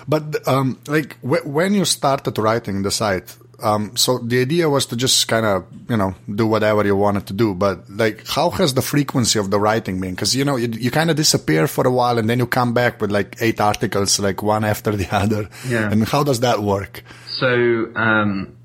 But 0.08 0.48
um, 0.48 0.79
like 0.88 1.22
w- 1.22 1.48
when 1.48 1.74
you 1.74 1.86
started 1.86 2.38
writing 2.38 2.82
the 2.82 2.91
site, 2.91 3.36
um, 3.61 3.95
so 3.95 4.17
the 4.19 4.41
idea 4.41 4.69
was 4.69 4.85
to 4.87 4.95
just 4.95 5.27
kind 5.27 5.45
of, 5.45 5.65
you 5.89 5.97
know, 5.97 6.15
do 6.33 6.47
whatever 6.47 6.85
you 6.85 6.95
wanted 6.95 7.27
to 7.27 7.33
do. 7.33 7.53
But 7.53 7.89
like, 7.89 8.27
how 8.27 8.49
has 8.51 8.73
the 8.73 8.81
frequency 8.81 9.39
of 9.39 9.51
the 9.51 9.59
writing 9.59 9.99
been? 9.99 10.11
Because 10.11 10.35
you 10.35 10.45
know, 10.45 10.55
you, 10.55 10.67
you 10.67 10.91
kind 10.91 11.09
of 11.09 11.15
disappear 11.15 11.67
for 11.67 11.87
a 11.87 11.91
while 11.91 12.17
and 12.17 12.29
then 12.29 12.39
you 12.39 12.47
come 12.47 12.73
back 12.73 13.01
with 13.01 13.11
like 13.11 13.37
eight 13.41 13.59
articles, 13.59 14.19
like 14.19 14.41
one 14.41 14.63
after 14.63 14.95
the 14.95 15.07
other. 15.15 15.49
Yeah. 15.67 15.91
And 15.91 16.07
how 16.07 16.23
does 16.23 16.41
that 16.41 16.61
work? 16.61 17.03
So 17.39 17.47
um, 17.95 18.57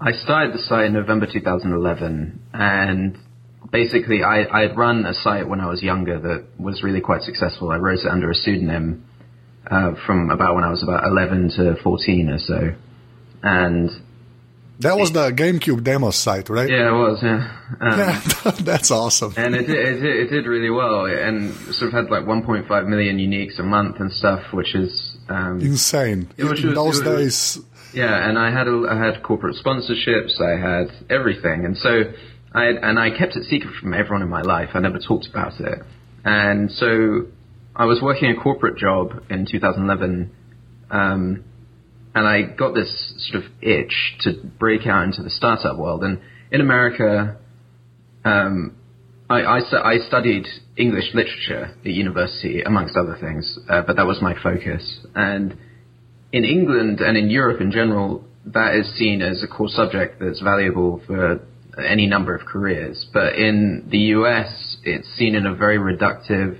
I 0.00 0.12
started 0.12 0.54
the 0.54 0.62
site 0.62 0.86
in 0.86 0.92
November 0.92 1.26
2011, 1.26 2.40
and 2.52 3.18
basically, 3.70 4.22
I 4.22 4.44
I 4.44 4.62
had 4.62 4.76
run 4.76 5.06
a 5.06 5.14
site 5.14 5.48
when 5.48 5.60
I 5.60 5.66
was 5.66 5.82
younger 5.82 6.18
that 6.18 6.44
was 6.58 6.82
really 6.82 7.00
quite 7.00 7.22
successful. 7.22 7.70
I 7.70 7.76
wrote 7.76 8.00
it 8.00 8.06
under 8.10 8.30
a 8.30 8.34
pseudonym 8.34 9.04
uh, 9.70 9.92
from 10.06 10.30
about 10.30 10.54
when 10.54 10.64
I 10.64 10.70
was 10.70 10.82
about 10.82 11.04
11 11.04 11.50
to 11.56 11.76
14 11.82 12.30
or 12.30 12.38
so 12.38 12.74
and 13.42 13.90
that 14.80 14.96
was 14.96 15.10
the 15.10 15.30
GameCube 15.32 15.82
demo 15.82 16.10
site, 16.10 16.48
right? 16.48 16.70
Yeah, 16.70 16.88
it 16.88 16.92
was. 16.92 17.18
Yeah, 17.20 17.50
um, 17.80 17.98
yeah, 17.98 18.50
that's 18.60 18.92
awesome. 18.92 19.34
and 19.36 19.56
it 19.56 19.66
did, 19.66 19.76
it 19.76 20.00
did, 20.00 20.16
it 20.16 20.30
did 20.30 20.46
really 20.46 20.70
well, 20.70 21.06
and 21.06 21.52
sort 21.74 21.88
of 21.88 21.92
had 21.92 22.10
like 22.10 22.24
1.5 22.24 22.86
million 22.86 23.18
uniques 23.18 23.58
a 23.58 23.64
month 23.64 23.96
and 23.98 24.12
stuff, 24.12 24.52
which 24.52 24.76
is 24.76 25.16
um, 25.28 25.60
insane. 25.60 26.30
in 26.38 26.48
was, 26.48 26.62
those 26.62 27.00
days. 27.00 27.58
yeah, 27.92 28.28
and 28.28 28.38
I 28.38 28.52
had 28.52 28.68
a, 28.68 28.86
I 28.88 28.96
had 28.96 29.22
corporate 29.24 29.56
sponsorships, 29.56 30.40
I 30.40 30.56
had 30.60 30.90
everything, 31.10 31.64
and 31.64 31.76
so 31.76 32.12
I 32.52 32.64
had, 32.66 32.76
and 32.76 33.00
I 33.00 33.10
kept 33.10 33.34
it 33.34 33.44
secret 33.44 33.74
from 33.80 33.94
everyone 33.94 34.22
in 34.22 34.28
my 34.28 34.42
life. 34.42 34.70
I 34.74 34.78
never 34.78 35.00
talked 35.00 35.26
about 35.26 35.58
it, 35.60 35.82
and 36.24 36.70
so 36.70 37.26
I 37.74 37.86
was 37.86 38.00
working 38.00 38.30
a 38.30 38.40
corporate 38.40 38.78
job 38.78 39.24
in 39.28 39.44
2011. 39.44 40.30
Um, 40.90 41.44
and 42.18 42.26
I 42.26 42.42
got 42.42 42.74
this 42.74 43.14
sort 43.30 43.44
of 43.44 43.50
itch 43.62 44.16
to 44.22 44.32
break 44.58 44.86
out 44.88 45.04
into 45.04 45.22
the 45.22 45.30
startup 45.30 45.78
world. 45.78 46.02
And 46.02 46.20
in 46.50 46.60
America, 46.60 47.36
um, 48.24 48.76
I, 49.30 49.42
I, 49.42 49.58
I, 49.58 49.98
studied 49.98 50.44
English 50.76 51.14
literature 51.14 51.76
at 51.78 51.86
university, 51.86 52.62
amongst 52.62 52.96
other 52.96 53.16
things, 53.20 53.56
uh, 53.70 53.82
but 53.86 53.94
that 53.96 54.06
was 54.06 54.20
my 54.20 54.34
focus. 54.42 55.06
And 55.14 55.56
in 56.32 56.44
England 56.44 57.00
and 57.00 57.16
in 57.16 57.30
Europe 57.30 57.60
in 57.60 57.70
general, 57.70 58.24
that 58.46 58.74
is 58.74 58.92
seen 58.98 59.22
as 59.22 59.44
a 59.44 59.46
core 59.46 59.68
subject 59.68 60.18
that's 60.20 60.40
valuable 60.40 61.00
for 61.06 61.40
any 61.78 62.06
number 62.06 62.34
of 62.34 62.46
careers. 62.46 63.06
But 63.12 63.36
in 63.36 63.86
the 63.88 63.98
US, 64.16 64.78
it's 64.82 65.08
seen 65.16 65.36
in 65.36 65.46
a 65.46 65.54
very 65.54 65.78
reductive 65.78 66.58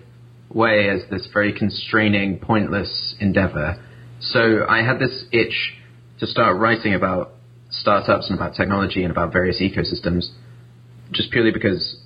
way 0.51 0.89
as 0.89 1.01
this 1.11 1.29
very 1.33 1.53
constraining, 1.53 2.39
pointless 2.39 3.17
endeavor. 3.19 3.83
So 4.21 4.67
I 4.69 4.83
had 4.83 4.99
this 4.99 5.25
itch 5.33 5.75
to 6.21 6.27
start 6.27 6.59
writing 6.59 6.95
about 6.95 7.33
startups 7.71 8.29
and 8.29 8.39
about 8.39 8.55
technology 8.55 9.03
and 9.03 9.11
about 9.13 9.33
various 9.33 9.61
ecosystems, 9.61 10.29
just 11.13 11.31
purely 11.31 11.53
because 11.53 11.97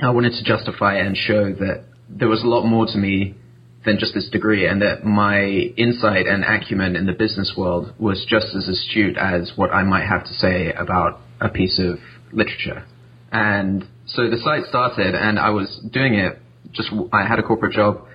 I 0.00 0.10
wanted 0.10 0.32
to 0.32 0.44
justify 0.44 0.96
and 0.96 1.16
show 1.16 1.52
that 1.52 1.84
there 2.08 2.28
was 2.28 2.42
a 2.42 2.46
lot 2.46 2.64
more 2.64 2.86
to 2.86 2.98
me 2.98 3.34
than 3.84 3.98
just 3.98 4.14
this 4.14 4.28
degree 4.30 4.66
and 4.66 4.80
that 4.80 5.04
my 5.04 5.42
insight 5.76 6.26
and 6.26 6.44
acumen 6.44 6.96
in 6.96 7.06
the 7.06 7.12
business 7.12 7.54
world 7.56 7.92
was 7.98 8.24
just 8.28 8.54
as 8.56 8.68
astute 8.68 9.16
as 9.18 9.52
what 9.56 9.70
I 9.70 9.82
might 9.82 10.06
have 10.06 10.24
to 10.24 10.32
say 10.34 10.72
about 10.72 11.20
a 11.40 11.48
piece 11.48 11.80
of 11.80 11.98
literature. 12.32 12.86
And 13.32 13.84
so 14.06 14.30
the 14.30 14.38
site 14.38 14.64
started 14.64 15.14
and 15.14 15.38
I 15.38 15.50
was 15.50 15.80
doing 15.92 16.14
it 16.14 16.38
just, 16.72 16.90
I 17.12 17.26
had 17.26 17.38
a 17.38 17.42
corporate 17.42 17.72
job 17.72 18.06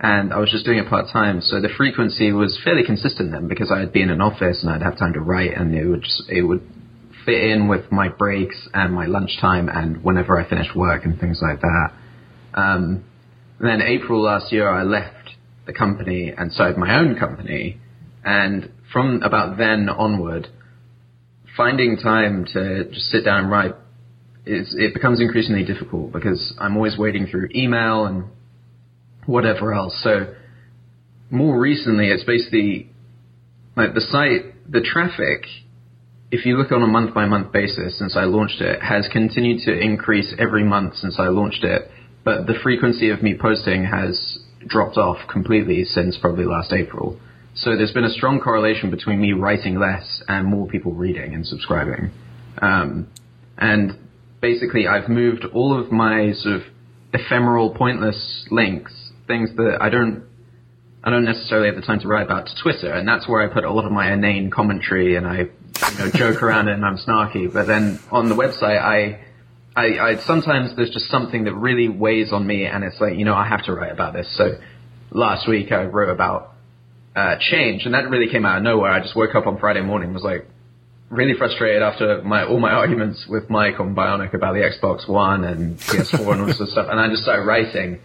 and 0.00 0.32
I 0.32 0.38
was 0.38 0.50
just 0.50 0.64
doing 0.64 0.78
it 0.78 0.88
part 0.88 1.06
time. 1.12 1.40
So 1.40 1.60
the 1.60 1.68
frequency 1.76 2.32
was 2.32 2.58
fairly 2.62 2.84
consistent 2.84 3.32
then 3.32 3.48
because 3.48 3.72
I'd 3.72 3.92
be 3.92 4.02
in 4.02 4.10
an 4.10 4.20
office 4.20 4.62
and 4.62 4.70
I'd 4.70 4.82
have 4.82 4.98
time 4.98 5.14
to 5.14 5.20
write, 5.20 5.56
and 5.56 5.74
it 5.74 5.86
would 5.86 6.02
just, 6.02 6.22
it 6.28 6.42
would 6.42 6.62
fit 7.24 7.42
in 7.42 7.68
with 7.68 7.90
my 7.90 8.08
breaks 8.08 8.68
and 8.72 8.94
my 8.94 9.06
lunchtime 9.06 9.68
and 9.68 10.02
whenever 10.04 10.38
I 10.38 10.48
finished 10.48 10.74
work 10.76 11.04
and 11.04 11.18
things 11.18 11.40
like 11.42 11.60
that. 11.60 11.88
Um, 12.54 13.04
then 13.60 13.82
April 13.82 14.22
last 14.22 14.52
year, 14.52 14.68
I 14.68 14.84
left 14.84 15.30
the 15.66 15.72
company 15.72 16.32
and 16.36 16.52
started 16.52 16.78
my 16.78 16.98
own 16.98 17.18
company, 17.18 17.80
and 18.24 18.70
from 18.92 19.22
about 19.22 19.58
then 19.58 19.88
onward, 19.88 20.48
finding 21.56 21.96
time 21.96 22.46
to 22.52 22.84
just 22.90 23.06
sit 23.06 23.24
down 23.24 23.44
and 23.44 23.50
write 23.50 23.74
it 24.50 24.94
becomes 24.94 25.20
increasingly 25.20 25.62
difficult 25.62 26.10
because 26.10 26.54
I'm 26.58 26.74
always 26.76 26.96
wading 26.96 27.26
through 27.26 27.50
email 27.54 28.06
and 28.06 28.24
whatever 29.28 29.74
else. 29.74 29.94
So 30.02 30.34
more 31.30 31.60
recently, 31.60 32.08
it's 32.08 32.24
basically 32.24 32.90
like 33.76 33.92
the 33.92 34.00
site, 34.00 34.70
the 34.70 34.80
traffic. 34.80 35.44
If 36.30 36.46
you 36.46 36.56
look 36.56 36.72
on 36.72 36.82
a 36.82 36.86
month 36.86 37.14
by 37.14 37.26
month 37.26 37.52
basis 37.52 37.98
since 37.98 38.16
I 38.16 38.24
launched 38.24 38.62
it, 38.62 38.80
has 38.82 39.06
continued 39.12 39.60
to 39.66 39.78
increase 39.78 40.34
every 40.38 40.64
month 40.64 40.96
since 40.96 41.16
I 41.18 41.28
launched 41.28 41.62
it, 41.62 41.90
but 42.24 42.46
the 42.46 42.54
frequency 42.62 43.10
of 43.10 43.22
me 43.22 43.36
posting 43.38 43.84
has 43.84 44.38
dropped 44.66 44.96
off 44.96 45.18
completely 45.30 45.84
since 45.84 46.16
probably 46.18 46.46
last 46.46 46.72
April. 46.72 47.20
So 47.54 47.76
there's 47.76 47.92
been 47.92 48.04
a 48.04 48.10
strong 48.10 48.40
correlation 48.40 48.90
between 48.90 49.20
me 49.20 49.32
writing 49.32 49.78
less 49.78 50.22
and 50.26 50.46
more 50.46 50.66
people 50.68 50.92
reading 50.92 51.34
and 51.34 51.46
subscribing. 51.46 52.12
Um, 52.62 53.08
and 53.58 53.98
basically, 54.40 54.86
I've 54.86 55.10
moved 55.10 55.44
all 55.52 55.78
of 55.78 55.92
my 55.92 56.32
sort 56.32 56.56
of 56.56 56.62
ephemeral, 57.12 57.74
pointless 57.74 58.46
links 58.50 59.07
things 59.28 59.54
that 59.56 59.78
I 59.80 59.90
don't 59.90 60.24
I 61.04 61.10
don't 61.10 61.24
necessarily 61.24 61.68
have 61.68 61.76
the 61.76 61.82
time 61.82 62.00
to 62.00 62.08
write 62.08 62.26
about 62.26 62.48
to 62.48 62.54
Twitter, 62.60 62.92
and 62.92 63.06
that's 63.06 63.28
where 63.28 63.40
I 63.40 63.52
put 63.52 63.64
a 63.64 63.70
lot 63.72 63.84
of 63.84 63.92
my 63.92 64.12
inane 64.12 64.50
commentary 64.50 65.14
and 65.14 65.26
I 65.26 65.38
you 65.38 65.98
know 65.98 66.10
joke 66.10 66.42
around 66.42 66.68
and 66.68 66.84
I'm 66.84 66.96
snarky. 66.96 67.52
But 67.52 67.66
then 67.66 68.00
on 68.10 68.28
the 68.28 68.34
website, 68.34 68.80
I, 68.80 69.20
I, 69.76 69.98
I 70.00 70.16
sometimes 70.16 70.74
there's 70.74 70.90
just 70.90 71.06
something 71.06 71.44
that 71.44 71.54
really 71.54 71.88
weighs 71.88 72.32
on 72.32 72.44
me, 72.46 72.66
and 72.66 72.82
it's 72.82 73.00
like 73.00 73.16
you 73.16 73.24
know 73.24 73.34
I 73.34 73.46
have 73.46 73.64
to 73.66 73.74
write 73.74 73.92
about 73.92 74.12
this. 74.12 74.28
So 74.36 74.58
last 75.12 75.48
week 75.48 75.70
I 75.70 75.84
wrote 75.84 76.10
about 76.10 76.54
uh, 77.14 77.36
change, 77.38 77.84
and 77.84 77.94
that 77.94 78.10
really 78.10 78.28
came 78.28 78.44
out 78.44 78.58
of 78.58 78.64
nowhere. 78.64 78.90
I 78.90 79.00
just 79.00 79.14
woke 79.14 79.36
up 79.36 79.46
on 79.46 79.58
Friday 79.58 79.82
morning, 79.82 80.12
was 80.12 80.24
like 80.24 80.48
really 81.10 81.34
frustrated 81.38 81.80
after 81.80 82.22
my 82.22 82.44
all 82.44 82.58
my 82.58 82.72
arguments 82.72 83.24
with 83.28 83.48
Mike 83.48 83.78
on 83.78 83.94
Bionic 83.94 84.34
about 84.34 84.54
the 84.54 84.60
Xbox 84.60 85.08
One 85.08 85.44
and 85.44 85.78
PS4 85.78 86.32
and 86.32 86.40
all 86.40 86.46
this 86.48 86.56
stuff, 86.56 86.88
and 86.90 86.98
I 86.98 87.08
just 87.08 87.22
started 87.22 87.44
writing 87.44 88.00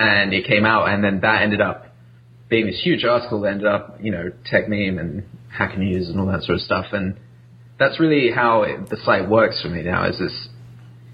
and 0.00 0.32
it 0.32 0.46
came 0.46 0.64
out, 0.64 0.88
and 0.88 1.04
then 1.04 1.20
that 1.20 1.42
ended 1.42 1.60
up 1.60 1.94
being 2.48 2.66
this 2.66 2.80
huge 2.82 3.04
article 3.04 3.42
that 3.42 3.52
ended 3.52 3.66
up, 3.66 3.98
you 4.00 4.10
know, 4.10 4.32
Techmeme 4.50 4.98
and 4.98 5.24
Hacker 5.52 5.76
News 5.76 6.08
and 6.08 6.18
all 6.18 6.26
that 6.26 6.42
sort 6.42 6.56
of 6.56 6.62
stuff, 6.62 6.86
and 6.92 7.18
that's 7.78 8.00
really 8.00 8.30
how 8.30 8.62
it, 8.62 8.88
the 8.88 8.96
site 8.96 9.28
works 9.28 9.60
for 9.60 9.68
me 9.68 9.82
now. 9.82 10.08
Is 10.08 10.18
this? 10.18 10.48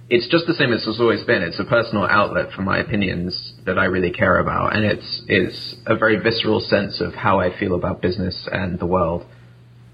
It's 0.08 0.28
just 0.28 0.46
the 0.46 0.54
same 0.54 0.72
as 0.72 0.86
it's 0.86 1.00
always 1.00 1.24
been. 1.24 1.42
It's 1.42 1.58
a 1.58 1.64
personal 1.64 2.04
outlet 2.04 2.52
for 2.54 2.62
my 2.62 2.78
opinions 2.78 3.54
that 3.66 3.76
I 3.76 3.86
really 3.86 4.12
care 4.12 4.38
about, 4.38 4.76
and 4.76 4.84
it's 4.84 5.22
it's 5.26 5.74
a 5.84 5.96
very 5.96 6.18
visceral 6.18 6.60
sense 6.60 7.00
of 7.00 7.12
how 7.12 7.40
I 7.40 7.58
feel 7.58 7.74
about 7.74 8.00
business 8.00 8.48
and 8.52 8.78
the 8.78 8.86
world. 8.86 9.26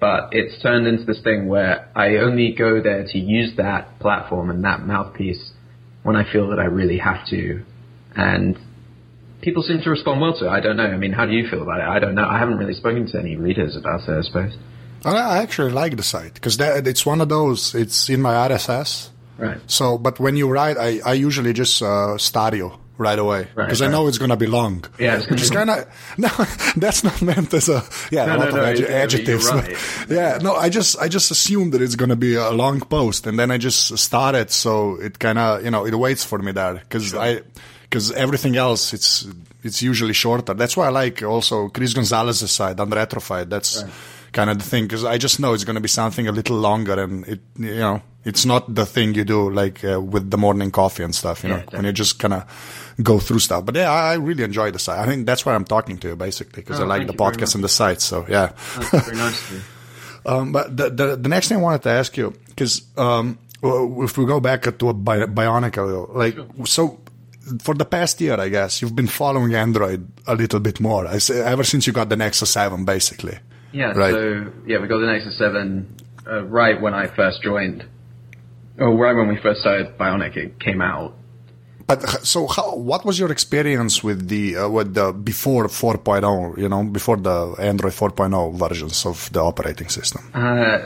But 0.01 0.31
it's 0.33 0.61
turned 0.63 0.87
into 0.87 1.05
this 1.05 1.23
thing 1.23 1.49
where 1.49 1.91
I 1.97 2.17
only 2.17 2.53
go 2.53 2.83
there 2.83 3.07
to 3.07 3.19
use 3.19 3.53
that 3.57 4.01
platform 4.01 4.51
and 4.51 4.63
that 4.65 4.85
mouthpiece 4.85 5.53
when 6.03 6.17
I 6.17 6.31
feel 6.31 6.51
that 6.51 6.59
I 6.59 6.65
really 6.65 6.99
have 6.99 7.27
to, 7.29 7.65
and 8.15 8.59
people 9.43 9.63
seem 9.63 9.81
to 9.83 9.91
respond 9.91 10.21
well 10.21 10.35
to 10.39 10.47
it. 10.47 10.49
I 10.49 10.61
don't 10.61 10.77
know. 10.77 10.87
I 10.87 10.97
mean, 10.97 11.13
how 11.13 11.27
do 11.27 11.33
you 11.33 11.47
feel 11.49 11.63
about 11.63 11.81
it? 11.81 11.87
I 11.87 11.99
don't 11.99 12.15
know. 12.15 12.27
I 12.27 12.39
haven't 12.39 12.57
really 12.59 12.75
spoken 12.75 13.07
to 13.09 13.19
any 13.19 13.37
readers 13.37 13.77
about 13.77 14.09
it, 14.09 14.19
I 14.19 14.23
suppose. 14.23 14.57
I 15.05 15.39
actually 15.43 15.73
like 15.73 15.97
the 15.97 16.03
site 16.03 16.35
because 16.35 16.59
it's 16.61 17.05
one 17.05 17.21
of 17.21 17.29
those. 17.29 17.75
It's 17.75 18.09
in 18.09 18.23
my 18.23 18.35
RSS. 18.49 19.09
Right. 19.37 19.59
So, 19.67 19.99
but 19.99 20.21
when 20.21 20.37
you 20.37 20.49
write, 20.49 20.77
I, 20.79 21.01
I 21.05 21.15
usually 21.15 21.53
just 21.53 21.83
uh, 21.83 22.17
Stadio 22.19 22.79
right 22.99 23.19
away 23.19 23.49
Right, 23.57 23.65
because 23.67 23.83
I 23.83 23.89
know 23.89 24.07
it's 24.07 24.19
going 24.19 24.31
to 24.31 24.37
be 24.37 24.47
long. 24.47 24.85
Yeah, 25.01 25.17
it's 25.17 25.29
which 25.29 25.43
is 25.43 25.51
kind 25.51 25.71
of 25.71 25.87
no. 26.19 26.29
That's 26.77 27.03
not 27.03 27.21
meant 27.21 27.53
as 27.53 27.69
a 27.69 27.83
yeah 28.13 28.27
No, 28.27 28.35
a 28.35 28.37
no, 28.37 28.45
lot 28.45 28.55
no, 28.55 28.61
of 28.61 28.69
adj- 28.69 28.79
you're- 28.79 28.93
you're 28.93 29.03
adjectives. 29.03 29.51
right. 29.51 29.77
yeah, 30.09 30.39
no, 30.41 30.55
I 30.55 30.69
just 30.69 30.97
I 31.01 31.09
just 31.09 31.33
assume 31.33 31.71
that 31.71 31.83
it's 31.83 31.97
going 31.97 32.11
to 32.11 32.17
be 32.17 32.37
a 32.37 32.51
long 32.51 32.79
post, 32.81 33.27
and 33.27 33.37
then 33.39 33.51
I 33.51 33.59
just 33.59 33.99
start 33.99 34.37
it, 34.37 34.53
so 34.53 35.01
it 35.01 35.19
kind 35.19 35.39
of 35.39 35.65
you 35.65 35.71
know 35.73 35.85
it 35.85 35.95
waits 35.97 36.23
for 36.25 36.39
me 36.39 36.53
there 36.53 36.75
because 36.75 37.13
I 37.15 37.41
because 37.93 38.11
everything 38.13 38.57
else 38.57 38.95
it's 38.95 39.27
it's 39.63 39.83
usually 39.83 40.15
shorter. 40.15 40.55
That's 40.55 40.77
why 40.77 40.87
I 40.87 40.91
like 40.91 41.23
also 41.23 41.69
Chris 41.69 41.93
Gonzales's 41.95 42.51
side 42.51 42.81
on 42.81 42.91
Retrofied. 42.91 43.51
That's 43.51 43.85
kind 44.33 44.49
of 44.51 44.57
the 44.59 44.65
thing 44.65 44.85
because 44.85 45.05
I 45.05 45.19
just 45.19 45.39
know 45.39 45.53
it's 45.53 45.65
going 45.65 45.77
to 45.77 45.81
be 45.83 45.89
something 45.89 46.27
a 46.27 46.33
little 46.33 46.57
longer, 46.57 46.99
and 47.05 47.29
it 47.29 47.41
you 47.59 47.77
know 47.77 48.01
it's 48.25 48.45
not 48.47 48.75
the 48.75 48.87
thing 48.87 49.15
you 49.15 49.25
do 49.25 49.51
like 49.51 49.85
uh, 49.85 50.01
with 50.01 50.31
the 50.31 50.39
morning 50.39 50.71
coffee 50.71 51.05
and 51.05 51.15
stuff. 51.15 51.43
You 51.45 51.51
know 51.51 51.57
Yeah, 51.59 51.77
when 51.77 51.85
you 51.85 51.93
just 51.93 52.19
kind 52.19 52.35
of 52.35 52.43
go 53.03 53.19
through 53.21 53.41
stuff. 53.41 53.65
But 53.67 53.75
yeah, 53.77 53.91
I 53.93 54.13
I 54.13 54.15
really 54.15 54.45
enjoy 54.45 54.71
the 54.71 54.79
site. 54.79 54.99
I 54.99 55.07
think 55.07 55.27
that's 55.27 55.45
why 55.45 55.55
I'm 55.55 55.65
talking 55.67 55.99
to 55.99 56.09
you 56.09 56.17
basically 56.17 56.63
because 56.63 56.81
Oh, 56.81 56.85
I 56.85 56.87
like 56.99 57.07
the 57.07 57.13
podcast 57.25 57.55
and 57.55 57.63
the 57.65 57.69
site. 57.69 58.01
So 58.01 58.25
yeah. 58.29 58.53
Very 58.91 59.17
nice. 59.17 59.43
Um, 60.25 60.53
but 60.53 60.77
the, 60.77 60.89
the 60.89 61.17
the 61.17 61.29
next 61.29 61.49
thing 61.49 61.59
I 61.59 61.61
wanted 61.61 61.83
to 61.83 61.91
ask 61.91 62.17
you 62.17 62.33
because 62.47 62.83
um, 62.97 63.39
if 63.63 64.17
we 64.17 64.25
go 64.25 64.39
back 64.39 64.63
to 64.79 64.89
a 64.89 64.95
bi- 64.95 65.27
Bionic, 65.27 65.77
a 65.77 65.83
little, 65.83 66.11
like 66.15 66.39
so. 66.65 67.01
For 67.63 67.75
the 67.75 67.85
past 67.85 68.21
year, 68.21 68.39
I 68.39 68.49
guess 68.49 68.81
you've 68.81 68.95
been 68.95 69.09
following 69.09 69.55
Android 69.55 70.07
a 70.27 70.35
little 70.35 70.61
bit 70.61 70.81
more. 70.81 71.07
I 71.07 71.19
say, 71.19 71.41
ever 71.43 71.65
since 71.65 71.87
you 71.87 71.93
got 71.93 72.09
the 72.09 72.17
Nexus 72.17 72.51
Seven, 72.51 72.85
basically. 72.85 73.39
Yeah, 73.73 73.93
Right. 73.93 74.13
so 74.13 74.53
yeah, 74.67 74.79
we 74.81 74.87
got 74.89 74.99
the 75.01 75.07
Nexus 75.07 75.39
7 75.39 75.97
uh, 76.31 76.43
right 76.45 76.81
when 76.81 76.95
I 76.95 77.07
first 77.07 77.43
joined. 77.43 77.85
Oh, 78.79 78.97
right 78.97 79.15
when 79.17 79.29
we 79.29 79.37
first 79.37 79.61
started 79.61 79.97
Bionic, 79.99 80.37
it 80.37 80.61
came 80.61 80.81
out. 80.83 81.15
But 81.87 82.01
so, 82.25 82.47
how, 82.47 82.77
what 82.77 83.05
was 83.05 83.19
your 83.19 83.31
experience 83.33 84.05
with 84.05 84.29
the 84.29 84.57
uh, 84.57 84.69
with 84.69 84.95
the 84.95 85.13
before 85.13 85.67
4.0? 85.67 86.57
You 86.59 86.69
know, 86.69 86.85
before 86.85 87.17
the 87.17 87.55
Android 87.59 87.93
4.0 87.93 88.55
versions 88.57 89.05
of 89.05 89.29
the 89.33 89.41
operating 89.41 89.89
system. 89.89 90.23
Uh, 90.33 90.79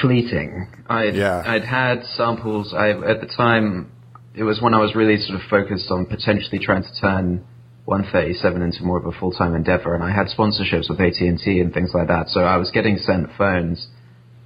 fleeting. 0.00 0.68
I'd, 0.88 1.14
Yeah. 1.16 1.42
I'd 1.46 1.64
had 1.64 2.04
samples. 2.16 2.74
I 2.74 2.90
at 2.90 3.20
the 3.20 3.26
time, 3.26 3.90
it 4.36 4.42
was 4.44 4.60
when 4.60 4.74
I 4.74 4.80
was 4.80 4.94
really 4.94 5.18
sort 5.18 5.40
of 5.40 5.48
focused 5.48 5.90
on 5.90 6.06
potentially 6.06 6.58
trying 6.58 6.82
to 6.82 7.00
turn 7.00 7.44
137 7.86 8.62
into 8.62 8.82
more 8.84 8.98
of 8.98 9.06
a 9.06 9.12
full-time 9.18 9.54
endeavor, 9.54 9.94
and 9.94 10.04
I 10.04 10.10
had 10.12 10.26
sponsorships 10.26 10.90
with 10.90 11.00
AT&T 11.00 11.60
and 11.60 11.72
things 11.72 11.92
like 11.94 12.08
that. 12.08 12.28
So 12.28 12.40
I 12.40 12.56
was 12.58 12.70
getting 12.70 12.98
sent 12.98 13.28
phones, 13.38 13.88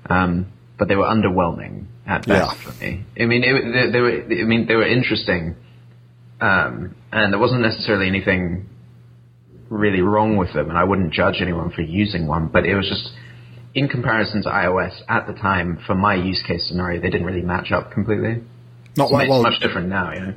um, 0.09 0.53
but 0.79 0.89
they 0.89 0.95
were 0.95 1.05
underwhelming 1.07 1.87
at 2.07 2.27
best 2.27 2.57
Yeah. 2.57 2.73
for 2.73 2.85
me. 2.85 3.05
I 3.21 3.27
mean, 3.27 3.43
it, 3.43 3.73
they, 3.73 3.91
they 3.91 4.01
were. 4.01 4.43
I 4.43 4.45
mean, 4.45 4.67
they 4.67 4.77
were 4.77 4.87
interesting, 4.87 5.57
um, 6.41 6.95
and 7.13 7.33
there 7.33 7.41
wasn't 7.41 7.63
necessarily 7.63 8.07
anything 8.07 8.69
really 9.71 10.03
wrong 10.03 10.37
with 10.37 10.53
them, 10.53 10.69
and 10.69 10.79
I 10.79 10.85
wouldn't 10.85 11.13
judge 11.13 11.37
anyone 11.41 11.71
for 11.71 11.83
using 11.83 12.27
one, 12.27 12.49
but 12.49 12.65
it 12.65 12.77
was 12.77 12.89
just 12.89 13.11
in 13.75 13.89
comparison 13.89 14.43
to 14.43 14.49
iOS 14.51 15.01
at 15.09 15.27
the 15.27 15.33
time, 15.33 15.79
for 15.87 15.95
my 15.95 16.15
use 16.15 16.43
case 16.47 16.69
scenario, 16.69 17.01
they 17.01 17.09
didn't 17.11 17.27
really 17.27 17.43
match 17.43 17.73
up 17.73 17.93
completely. 17.93 18.43
No, 19.01 19.05
It's, 19.07 19.13
well, 19.13 19.29
well, 19.29 19.43
much 19.43 19.61
different 19.61 19.89
now, 19.89 20.13
you 20.13 20.21
know. 20.21 20.35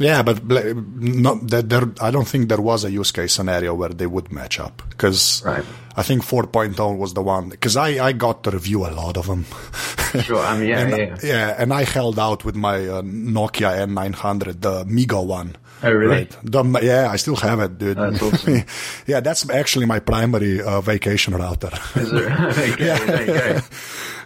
Yeah, 0.00 0.22
but 0.22 0.44
not 0.46 1.48
that 1.50 1.68
there. 1.68 1.90
I 2.00 2.12
don't 2.12 2.28
think 2.28 2.48
there 2.48 2.60
was 2.60 2.84
a 2.84 2.90
use 2.90 3.10
case 3.10 3.32
scenario 3.32 3.74
where 3.74 3.88
they 3.88 4.06
would 4.06 4.30
match 4.30 4.60
up 4.60 4.80
because 4.90 5.42
Right. 5.44 5.64
I 5.96 6.02
think 6.04 6.22
4.0 6.22 6.96
was 6.96 7.14
the 7.14 7.22
one 7.22 7.48
because 7.48 7.76
I 7.76 7.88
I 8.08 8.12
got 8.12 8.44
to 8.44 8.50
review 8.52 8.86
a 8.86 8.92
lot 8.94 9.16
of 9.16 9.26
them. 9.26 9.44
Sure, 10.22 10.38
I 10.40 10.56
mean, 10.56 10.68
yeah, 10.70 10.80
and, 10.84 10.96
yeah, 10.96 11.16
yeah, 11.22 11.54
and 11.62 11.70
I 11.70 11.84
held 11.84 12.18
out 12.18 12.42
with 12.42 12.54
my 12.56 12.76
uh, 12.86 13.02
Nokia 13.02 13.70
N900, 13.86 14.60
the 14.62 14.84
MeeGo 14.86 15.26
one. 15.26 15.54
Oh, 15.82 15.90
really? 15.92 16.10
Right. 16.24 16.36
The, 16.44 16.64
yeah, 16.82 17.10
I 17.12 17.16
still 17.16 17.36
have 17.36 17.60
it, 17.60 17.76
dude. 17.76 17.98
That's 17.98 18.22
awesome. 18.26 18.64
yeah, 19.06 19.20
that's 19.20 19.50
actually 19.50 19.84
my 19.84 20.00
primary 20.00 20.62
uh, 20.62 20.80
vacation 20.80 21.34
router. 21.34 21.70
Is 21.96 22.10
it- 22.10 22.32
okay, 22.40 22.70
you 22.70 23.26
go. 23.26 23.60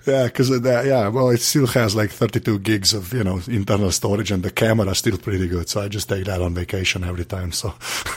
Yeah, 0.06 0.25
because 0.25 0.49
that 0.61 0.87
yeah, 0.87 1.09
well, 1.09 1.30
it 1.30 1.40
still 1.40 1.66
has 1.68 1.94
like 1.94 2.11
32 2.11 2.59
gigs 2.61 2.92
of 2.94 3.12
you 3.12 3.25
know 3.25 3.40
internal 3.49 3.90
storage, 3.90 4.30
and 4.30 4.42
the 4.42 4.50
camera 4.50 4.88
is 4.90 4.99
still 4.99 5.18
pretty 5.18 5.49
good. 5.49 5.68
So 5.68 5.80
I 5.82 5.88
just 5.88 6.09
take 6.09 6.25
that 6.26 6.40
on 6.42 6.54
vacation 6.54 7.04
every 7.04 7.25
time. 7.25 7.52
So, 7.52 7.75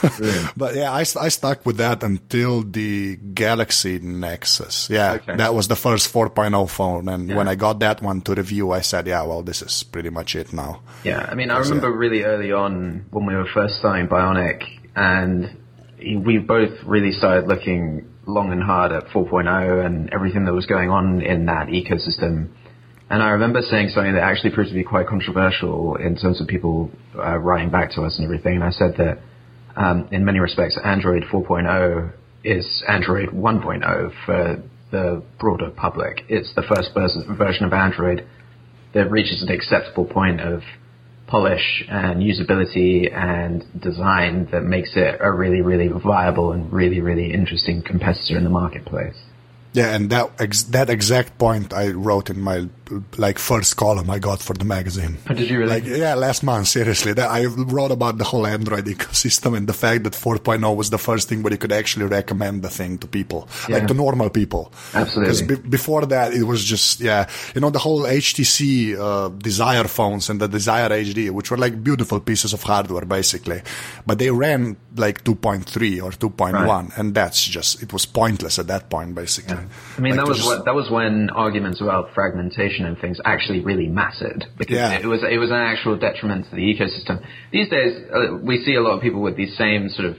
but 0.56 0.74
yeah, 0.74 0.92
I, 0.92 1.00
I 1.00 1.28
stuck 1.28 1.64
with 1.66 1.76
that 1.78 2.02
until 2.02 2.62
the 2.62 3.16
Galaxy 3.16 3.98
Nexus. 3.98 4.88
Yeah, 4.90 5.12
Okay. 5.14 5.36
that 5.36 5.54
was 5.54 5.68
the 5.68 5.76
first 5.76 6.12
4.0 6.12 6.68
phone, 6.70 7.08
and 7.08 7.34
when 7.34 7.48
I 7.48 7.54
got 7.54 7.78
that 7.80 8.02
one 8.02 8.20
to 8.22 8.34
review, 8.34 8.72
I 8.72 8.80
said, 8.80 9.06
yeah, 9.06 9.22
well, 9.22 9.42
this 9.42 9.62
is 9.62 9.82
pretty 9.82 10.10
much 10.10 10.34
it 10.36 10.52
now. 10.52 10.80
Yeah, 11.04 11.26
I 11.30 11.34
mean, 11.34 11.50
I 11.50 11.58
remember 11.58 11.88
it. 11.88 11.96
really 11.96 12.22
early 12.24 12.52
on 12.52 13.06
when 13.10 13.26
we 13.26 13.34
were 13.34 13.46
first 13.54 13.76
starting 13.78 14.08
Bionic, 14.08 14.62
and 14.94 15.56
we 15.98 16.38
both 16.38 16.72
really 16.84 17.12
started 17.12 17.48
looking 17.48 18.08
long 18.26 18.52
and 18.52 18.62
hard 18.62 18.92
at 18.92 19.06
4.0 19.06 19.84
and 19.84 20.10
everything 20.12 20.44
that 20.44 20.52
was 20.52 20.66
going 20.66 20.90
on 20.90 21.22
in 21.22 21.46
that 21.46 21.68
ecosystem. 21.68 22.48
And 23.08 23.22
I 23.22 23.30
remember 23.30 23.60
saying 23.62 23.90
something 23.90 24.14
that 24.14 24.22
actually 24.22 24.50
proved 24.50 24.70
to 24.70 24.74
be 24.74 24.82
quite 24.82 25.06
controversial 25.06 25.96
in 25.96 26.16
terms 26.16 26.40
of 26.40 26.48
people 26.48 26.90
uh, 27.16 27.38
writing 27.38 27.70
back 27.70 27.92
to 27.92 28.02
us 28.02 28.18
and 28.18 28.24
everything. 28.24 28.56
And 28.56 28.64
I 28.64 28.70
said 28.70 28.96
that 28.98 29.18
um, 29.76 30.08
in 30.10 30.24
many 30.24 30.40
respects, 30.40 30.78
Android 30.82 31.22
4.0 31.32 32.12
is 32.42 32.84
Android 32.88 33.28
1.0 33.28 34.12
for 34.24 34.62
the 34.90 35.22
broader 35.38 35.70
public. 35.70 36.22
It's 36.28 36.52
the 36.54 36.62
first 36.62 36.90
version 36.94 37.64
of 37.64 37.72
Android 37.72 38.26
that 38.94 39.10
reaches 39.10 39.42
an 39.42 39.54
acceptable 39.54 40.04
point 40.04 40.40
of 40.40 40.62
polish 41.26 41.84
and 41.88 42.22
usability 42.22 43.12
and 43.12 43.64
design 43.80 44.48
that 44.52 44.62
makes 44.62 44.90
it 44.96 45.18
a 45.20 45.30
really, 45.30 45.60
really 45.60 45.88
viable 45.88 46.52
and 46.52 46.72
really, 46.72 47.00
really 47.00 47.32
interesting 47.32 47.82
competitor 47.82 48.36
in 48.36 48.44
the 48.44 48.50
marketplace. 48.50 49.16
Yeah, 49.72 49.94
and 49.94 50.08
that 50.10 50.30
ex- 50.38 50.62
that 50.64 50.88
exact 50.88 51.36
point 51.38 51.72
I 51.72 51.90
wrote 51.90 52.30
in 52.30 52.40
my 52.40 52.68
like 53.18 53.38
first 53.38 53.76
column 53.76 54.08
I 54.10 54.18
got 54.18 54.40
for 54.40 54.54
the 54.54 54.64
magazine. 54.64 55.18
Oh, 55.28 55.34
did 55.34 55.50
you 55.50 55.58
really? 55.58 55.70
Like 55.70 55.84
yeah, 55.86 56.14
last 56.14 56.42
month 56.42 56.68
seriously, 56.68 57.12
that 57.14 57.30
I 57.30 57.44
wrote 57.46 57.90
about 57.90 58.18
the 58.18 58.24
whole 58.24 58.46
Android 58.46 58.84
ecosystem 58.86 59.56
and 59.56 59.66
the 59.66 59.72
fact 59.72 60.04
that 60.04 60.12
4.0 60.12 60.76
was 60.76 60.90
the 60.90 60.98
first 60.98 61.28
thing 61.28 61.42
where 61.42 61.52
you 61.52 61.58
could 61.58 61.72
actually 61.72 62.06
recommend 62.06 62.62
the 62.62 62.68
thing 62.70 62.98
to 62.98 63.06
people, 63.06 63.48
like 63.68 63.86
to 63.88 63.94
normal 63.94 64.30
people. 64.30 64.72
Absolutely. 64.94 65.24
Because 65.24 65.42
be- 65.62 65.68
before 65.68 66.06
that, 66.06 66.32
it 66.34 66.44
was 66.44 66.64
just 66.64 67.00
yeah, 67.00 67.28
you 67.54 67.60
know, 67.60 67.70
the 67.70 67.78
whole 67.78 68.02
HTC 68.02 68.96
uh, 68.98 69.28
Desire 69.30 69.84
phones 69.84 70.28
and 70.30 70.40
the 70.40 70.48
Desire 70.48 70.88
HD, 70.90 71.30
which 71.30 71.50
were 71.50 71.56
like 71.56 71.82
beautiful 71.82 72.20
pieces 72.20 72.52
of 72.52 72.62
hardware 72.62 73.04
basically, 73.04 73.62
but 74.06 74.18
they 74.18 74.30
ran 74.30 74.76
like 74.96 75.24
2.3 75.24 76.02
or 76.02 76.10
2.1, 76.10 76.52
Right. 76.52 76.88
and 76.98 77.14
that's 77.14 77.44
just 77.44 77.82
it 77.82 77.92
was 77.92 78.06
pointless 78.06 78.58
at 78.58 78.66
that 78.68 78.88
point 78.90 79.14
basically. 79.14 79.56
I 79.56 80.00
mean, 80.00 80.16
Like, 80.16 80.20
that 80.24 80.28
was 80.28 80.38
just- 80.38 80.48
what, 80.48 80.64
that 80.64 80.74
was 80.74 80.90
when 80.90 81.30
arguments 81.30 81.80
about 81.80 82.12
fragmentation 82.14 82.75
and 82.84 82.98
things 82.98 83.18
actually 83.24 83.60
really 83.60 83.86
mattered 83.86 84.44
because 84.58 84.74
Yeah. 84.76 84.98
it 84.98 85.06
was 85.06 85.22
it 85.22 85.38
was 85.38 85.50
an 85.50 85.56
actual 85.56 85.96
detriment 85.96 86.50
to 86.50 86.56
the 86.56 86.62
ecosystem. 86.62 87.22
These 87.52 87.68
days, 87.70 88.02
uh, 88.12 88.36
we 88.42 88.58
see 88.64 88.74
a 88.74 88.82
lot 88.82 88.92
of 88.96 89.00
people 89.02 89.22
with 89.22 89.36
these 89.36 89.56
same 89.56 89.88
sort 89.88 90.08
of 90.08 90.16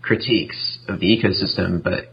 critiques 0.00 0.78
of 0.88 0.98
the 1.00 1.06
ecosystem, 1.06 1.82
but 1.82 2.12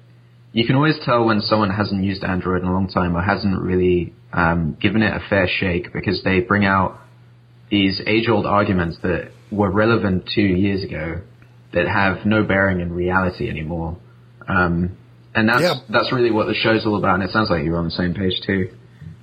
you 0.52 0.66
can 0.66 0.76
always 0.76 1.00
tell 1.04 1.26
when 1.26 1.42
someone 1.42 1.70
hasn't 1.72 2.04
used 2.04 2.24
Android 2.24 2.62
in 2.62 2.68
a 2.68 2.74
long 2.74 2.88
time 2.88 3.16
or 3.16 3.22
hasn't 3.22 3.60
really 3.60 4.14
um, 4.34 4.78
given 4.80 5.02
it 5.02 5.12
a 5.14 5.20
fair 5.30 5.48
shake 5.48 5.92
because 5.94 6.22
they 6.24 6.40
bring 6.40 6.66
out 6.66 7.00
these 7.72 8.02
age-old 8.06 8.46
arguments 8.46 8.98
that 9.02 9.32
were 9.52 9.72
relevant 9.72 10.28
two 10.34 10.42
years 10.42 10.84
ago 10.84 11.22
that 11.74 11.88
have 11.88 12.26
no 12.26 12.44
bearing 12.44 12.80
in 12.80 12.92
reality 12.94 13.50
anymore. 13.50 13.98
Um, 14.48 14.92
and 15.36 15.48
that's 15.48 15.62
Yeah. 15.62 15.74
that's 15.90 16.12
really 16.12 16.32
what 16.32 16.48
the 16.48 16.56
show's 16.56 16.86
all 16.86 16.96
about. 16.98 17.16
And 17.16 17.24
it 17.24 17.30
sounds 17.32 17.50
like 17.52 17.64
you're 17.64 17.78
on 17.78 17.86
the 17.86 17.92
same 17.92 18.14
page 18.16 18.42
too. 18.46 18.70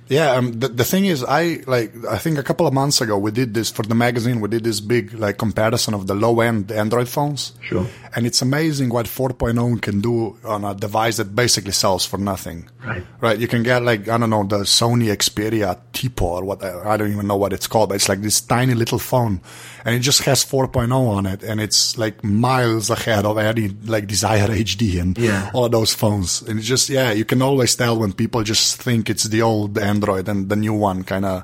Yeah, 0.09 0.31
um, 0.31 0.53
the, 0.53 0.69
the 0.69 0.83
thing 0.83 1.05
is, 1.05 1.23
I 1.23 1.61
like. 1.67 1.93
I 2.09 2.17
think 2.17 2.37
a 2.37 2.43
couple 2.43 2.65
of 2.65 2.73
months 2.73 3.01
ago 3.01 3.17
we 3.17 3.31
did 3.31 3.53
this 3.53 3.69
for 3.69 3.83
the 3.83 3.95
magazine. 3.95 4.39
We 4.39 4.47
did 4.47 4.63
this 4.63 4.79
big 4.79 5.13
like 5.13 5.37
comparison 5.37 5.93
of 5.93 6.07
the 6.07 6.15
low 6.15 6.39
end 6.39 6.71
Android 6.71 7.09
phones. 7.09 7.53
Sure. 7.61 7.85
And 8.15 8.25
it's 8.25 8.41
amazing 8.41 8.89
what 8.89 9.05
4.0 9.05 9.81
can 9.81 10.01
do 10.01 10.37
on 10.43 10.63
a 10.63 10.73
device 10.73 11.17
that 11.17 11.35
basically 11.35 11.73
sells 11.73 12.05
for 12.05 12.17
nothing. 12.17 12.69
Right. 12.83 13.05
Right. 13.21 13.37
You 13.37 13.47
can 13.47 13.63
get 13.63 13.83
like 13.83 14.07
I 14.07 14.17
don't 14.17 14.29
know 14.29 14.43
the 14.43 14.59
Sony 14.59 15.07
Xperia 15.15 15.77
Tipo 15.91 16.21
or 16.21 16.45
what 16.45 16.63
I 16.63 16.95
don't 16.97 17.11
even 17.11 17.27
know 17.27 17.37
what 17.37 17.53
it's 17.53 17.67
called, 17.67 17.89
but 17.89 17.95
it's 17.95 18.09
like 18.09 18.21
this 18.21 18.39
tiny 18.39 18.75
little 18.75 18.99
phone, 18.99 19.41
and 19.87 19.95
it 19.95 20.03
just 20.03 20.23
has 20.27 20.43
4.0 20.43 20.91
on 20.91 21.25
it, 21.25 21.43
and 21.43 21.61
it's 21.63 21.97
like 21.97 22.21
miles 22.23 22.89
ahead 22.91 23.23
of 23.25 23.37
any 23.39 23.69
like 23.87 24.05
Desire 24.05 24.49
HD 24.51 24.99
and 24.99 25.17
Yeah. 25.17 25.49
all 25.53 25.63
of 25.65 25.71
those 25.71 25.93
phones. 25.95 26.41
And 26.43 26.59
it's 26.59 26.67
just 26.67 26.89
yeah, 26.89 27.13
you 27.15 27.23
can 27.23 27.41
always 27.41 27.73
tell 27.75 27.97
when 27.97 28.11
people 28.11 28.43
just 28.43 28.81
think 28.83 29.09
it's 29.09 29.23
the 29.23 29.41
old 29.41 29.77
Android 29.79 30.27
and 30.27 30.49
the 30.49 30.55
new 30.57 30.73
one 30.73 31.03
kind 31.05 31.23
of, 31.25 31.43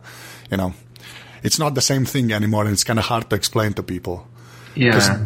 you 0.52 0.58
know, 0.58 0.74
it's 1.42 1.58
not 1.58 1.74
the 1.76 1.82
same 1.82 2.04
thing 2.06 2.32
anymore, 2.34 2.66
and 2.66 2.74
it's 2.74 2.84
kind 2.84 3.00
of 3.00 3.06
hard 3.06 3.30
to 3.30 3.36
explain 3.36 3.74
to 3.74 3.84
people. 3.84 4.28
Yeah. 4.76 5.26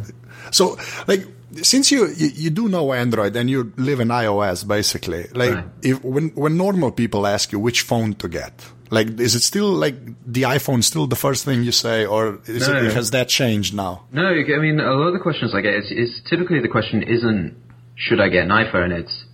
So, 0.52 0.78
like, 1.08 1.26
since 1.64 1.92
you, 1.92 2.08
you 2.16 2.30
you 2.36 2.50
do 2.52 2.68
know 2.70 2.94
Android 2.94 3.36
and 3.36 3.50
you 3.50 3.72
live 3.78 4.00
in 4.00 4.10
iOS, 4.10 4.64
basically, 4.68 5.26
like, 5.34 5.56
Right. 5.56 5.66
if 5.82 6.04
when 6.04 6.30
when 6.36 6.56
normal 6.58 6.92
people 6.92 7.26
ask 7.26 7.52
you 7.52 7.60
which 7.60 7.82
phone 7.82 8.14
to 8.16 8.28
get, 8.30 8.54
Like, 8.90 9.20
is 9.20 9.36
it 9.36 9.42
still 9.42 9.72
like 9.72 9.96
the 10.26 10.44
iPhone 10.44 10.84
still 10.84 11.08
the 11.08 11.16
first 11.16 11.44
thing 11.46 11.64
you 11.64 11.72
say, 11.72 12.06
or 12.06 12.40
is 12.46 12.68
No. 12.68 12.78
it, 12.78 12.94
has 12.94 13.12
that 13.12 13.28
changed 13.28 13.74
now? 13.76 14.04
No, 14.12 14.26
I 14.28 14.60
mean 14.60 14.80
a 14.80 14.92
lot 14.94 15.08
of 15.08 15.14
the 15.14 15.20
questions 15.20 15.54
I 15.54 15.62
get 15.62 15.74
is, 15.76 15.92
is 15.92 16.22
typically 16.30 16.60
the 16.62 16.68
question 16.70 17.04
isn't 17.04 17.56
should 17.96 18.20
I 18.20 18.30
get 18.30 18.44
an 18.44 18.50
iPhone? 18.50 18.92
It's 18.92 19.26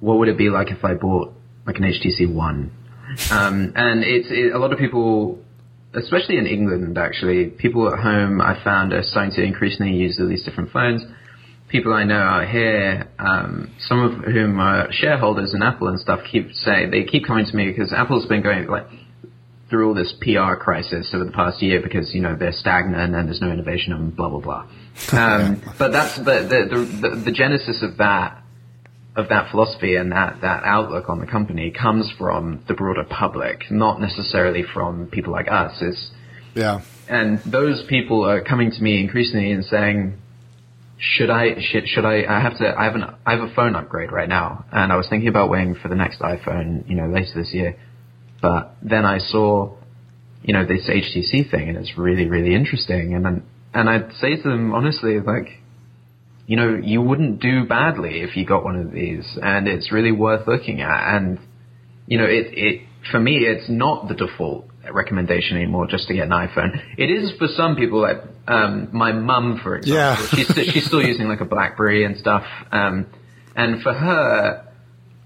what 0.00 0.18
would 0.18 0.28
it 0.28 0.36
be 0.38 0.50
like 0.50 0.70
if 0.70 0.84
I 0.84 0.94
bought 0.94 1.32
like 1.66 1.76
an 1.76 1.84
HTC 1.84 2.32
One? 2.32 2.70
Um, 3.30 3.72
and 3.76 4.02
it's 4.04 4.28
it, 4.30 4.54
a 4.54 4.58
lot 4.58 4.72
of 4.72 4.78
people, 4.78 5.38
especially 5.92 6.38
in 6.38 6.46
England, 6.46 6.96
actually, 6.96 7.46
people 7.48 7.92
at 7.92 7.98
home 7.98 8.40
I 8.40 8.54
found 8.64 8.94
are 8.94 9.02
starting 9.02 9.32
to 9.34 9.42
increasingly 9.42 9.92
use 9.92 10.18
all 10.18 10.28
these 10.28 10.42
different 10.44 10.70
phones. 10.70 11.02
People 11.72 11.94
I 11.94 12.04
know 12.04 12.20
out 12.20 12.48
here, 12.48 13.08
um, 13.18 13.70
some 13.88 13.98
of 13.98 14.24
whom 14.24 14.60
are 14.60 14.92
shareholders 14.92 15.54
in 15.54 15.62
Apple 15.62 15.88
and 15.88 15.98
stuff, 15.98 16.20
keep 16.30 16.52
saying 16.52 16.90
they 16.90 17.04
keep 17.04 17.26
coming 17.26 17.46
to 17.46 17.56
me 17.56 17.66
because 17.66 17.92
Apple's 17.92 18.26
been 18.26 18.42
going 18.42 18.66
like 18.68 18.86
through 19.70 19.88
all 19.88 19.94
this 19.94 20.12
PR 20.20 20.54
crisis 20.54 21.10
over 21.14 21.24
the 21.24 21.32
past 21.32 21.62
year 21.62 21.80
because 21.82 22.14
you 22.14 22.20
know 22.20 22.36
they're 22.36 22.52
stagnant 22.52 23.14
and 23.14 23.26
there's 23.26 23.40
no 23.40 23.50
innovation 23.50 23.94
and 23.94 24.14
blah 24.14 24.28
blah 24.28 24.40
blah. 24.40 24.66
Um, 25.12 25.62
but 25.78 25.92
that's 25.92 26.16
the 26.18 26.24
the, 26.24 26.76
the 26.76 27.08
the 27.08 27.16
the 27.24 27.32
genesis 27.32 27.82
of 27.82 27.96
that 27.96 28.42
of 29.16 29.30
that 29.30 29.50
philosophy 29.50 29.96
and 29.96 30.12
that 30.12 30.42
that 30.42 30.64
outlook 30.64 31.08
on 31.08 31.20
the 31.20 31.26
company 31.26 31.70
comes 31.70 32.10
from 32.18 32.62
the 32.68 32.74
broader 32.74 33.04
public, 33.04 33.70
not 33.70 33.98
necessarily 33.98 34.62
from 34.62 35.06
people 35.06 35.32
like 35.32 35.50
us. 35.50 35.72
It's 35.80 36.10
Yeah. 36.54 36.82
and 37.08 37.38
those 37.46 37.82
people 37.88 38.28
are 38.28 38.42
coming 38.42 38.70
to 38.72 38.82
me 38.82 39.00
increasingly 39.00 39.52
and 39.52 39.64
saying, 39.64 40.18
"Should 41.02 41.30
I? 41.30 41.56
Should, 41.60 41.88
should 41.88 42.04
I? 42.04 42.22
I 42.28 42.40
have 42.40 42.56
to. 42.58 42.74
I 42.78 42.84
have 42.84 42.94
an. 42.94 43.02
I 43.26 43.32
have 43.32 43.40
a 43.40 43.52
phone 43.54 43.74
upgrade 43.74 44.12
right 44.12 44.28
now, 44.28 44.64
and 44.70 44.92
I 44.92 44.96
was 44.96 45.08
thinking 45.10 45.28
about 45.28 45.50
waiting 45.50 45.74
for 45.74 45.88
the 45.88 45.96
next 45.96 46.20
iPhone, 46.20 46.88
you 46.88 46.94
know, 46.94 47.08
later 47.08 47.32
this 47.34 47.52
year. 47.52 47.76
But 48.40 48.76
then 48.82 49.04
I 49.04 49.18
saw, 49.18 49.74
you 50.42 50.54
know, 50.54 50.64
this 50.64 50.88
HTC 50.88 51.50
thing, 51.50 51.68
and 51.68 51.76
it's 51.76 51.98
really, 51.98 52.26
really 52.26 52.54
interesting. 52.54 53.14
And 53.14 53.24
then, 53.24 53.42
and 53.74 53.90
I'd 53.90 54.12
say 54.20 54.36
to 54.36 54.42
them 54.48 54.72
honestly, 54.72 55.18
like, 55.18 55.48
you 56.46 56.56
know, 56.56 56.78
you 56.80 57.02
wouldn't 57.02 57.40
do 57.40 57.66
badly 57.66 58.20
if 58.20 58.36
you 58.36 58.46
got 58.46 58.62
one 58.62 58.76
of 58.76 58.92
these, 58.92 59.24
and 59.42 59.66
it's 59.66 59.90
really 59.90 60.12
worth 60.12 60.46
looking 60.46 60.82
at. 60.82 61.16
And 61.16 61.40
you 62.06 62.18
know, 62.18 62.26
it, 62.26 62.46
it, 62.52 62.82
for 63.10 63.18
me, 63.18 63.38
it's 63.38 63.68
not 63.68 64.06
the 64.06 64.14
default 64.14 64.66
recommendation 64.90 65.56
anymore 65.56 65.86
just 65.86 66.08
to 66.08 66.14
get 66.14 66.24
an 66.24 66.30
iPhone. 66.30 66.80
It 66.98 67.10
is 67.10 67.32
for 67.38 67.46
some 67.48 67.76
people, 67.76 68.00
like, 68.00 68.22
um, 68.48 68.88
my 68.92 69.12
mum, 69.12 69.60
for 69.62 69.76
example. 69.76 69.96
Yeah. 69.96 70.26
she's, 70.34 70.48
st- 70.48 70.72
she's 70.72 70.86
still 70.86 71.02
using 71.06 71.28
like 71.28 71.40
a 71.40 71.44
Blackberry 71.44 72.04
and 72.04 72.16
stuff. 72.16 72.44
Um, 72.72 73.06
and 73.54 73.82
for 73.82 73.92
her, 73.92 74.66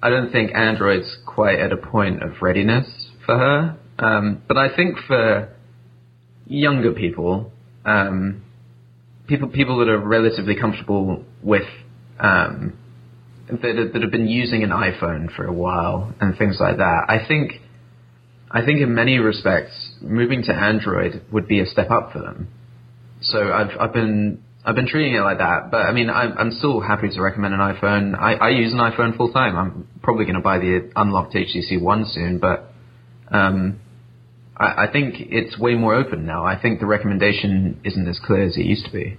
I 0.03 0.11
don't 0.11 0.31
think 0.31 0.55
Android's 0.55 1.17
quite 1.27 1.59
at 1.59 1.73
a 1.73 1.77
point 1.77 2.23
of 2.23 2.43
readiness 2.43 2.87
for 3.25 3.39
her. 3.39 3.79
Um, 3.99 4.43
but 4.47 4.59
I 4.59 4.75
think 4.75 4.99
for 5.07 5.49
younger 6.47 6.93
people, 6.93 7.53
um, 7.85 8.43
people, 9.27 9.49
people 9.49 9.79
that 9.79 9.89
are 9.89 9.99
relatively 9.99 10.57
comfortable 10.57 11.25
with, 11.43 11.67
um, 12.21 12.79
that, 13.49 13.91
that 13.93 14.03
have 14.03 14.11
been 14.11 14.29
using 14.29 14.65
an 14.65 14.71
iPhone 14.71 15.35
for 15.35 15.45
a 15.45 15.53
while 15.53 16.13
and 16.21 16.37
things 16.37 16.59
like 16.61 16.77
that. 16.79 17.07
I 17.09 17.27
think, 17.27 17.53
I 18.51 18.65
think 18.65 18.81
in 18.81 18.95
many 18.95 19.19
respects, 19.19 19.73
moving 20.01 20.43
to 20.45 20.53
Android 20.53 21.23
would 21.33 21.49
be 21.49 21.61
a 21.61 21.67
step 21.67 21.91
up 21.91 22.13
for 22.13 22.21
them. 22.21 22.49
So 23.21 23.53
I've, 23.53 23.71
I've 23.79 23.93
been, 23.93 24.43
I've 24.65 24.75
been 24.75 24.87
treating 24.87 25.15
it 25.15 25.21
like 25.21 25.39
that. 25.39 25.71
But 25.71 25.83
I 25.83 25.93
mean, 25.93 26.11
I'm, 26.11 26.37
I'm 26.39 26.53
still 26.53 26.81
happy 26.81 27.09
to 27.09 27.21
recommend 27.21 27.55
an 27.55 27.61
iPhone. 27.61 28.17
I, 28.19 28.35
I 28.35 28.49
use 28.51 28.73
an 28.73 28.79
iPhone 28.79 29.17
full 29.17 29.33
time. 29.33 29.57
I'm 29.57 29.89
probably 30.03 30.25
going 30.25 30.37
to 30.37 30.43
buy 30.43 30.59
the 30.59 30.91
unlocked 30.95 31.35
HTC 31.35 31.81
One 31.81 32.05
soon, 32.07 32.39
but, 32.39 32.73
um, 33.31 33.81
I, 34.57 34.85
I 34.85 34.93
think 34.93 35.17
it's 35.19 35.59
way 35.59 35.75
more 35.75 35.95
open 35.95 36.25
now. 36.25 36.45
I 36.45 36.61
think 36.61 36.81
the 36.81 36.87
recommendation 36.87 37.81
isn't 37.85 38.09
as 38.09 38.19
clear 38.25 38.45
as 38.45 38.57
it 38.57 38.65
used 38.65 38.87
to 38.87 38.93
be. 38.93 39.17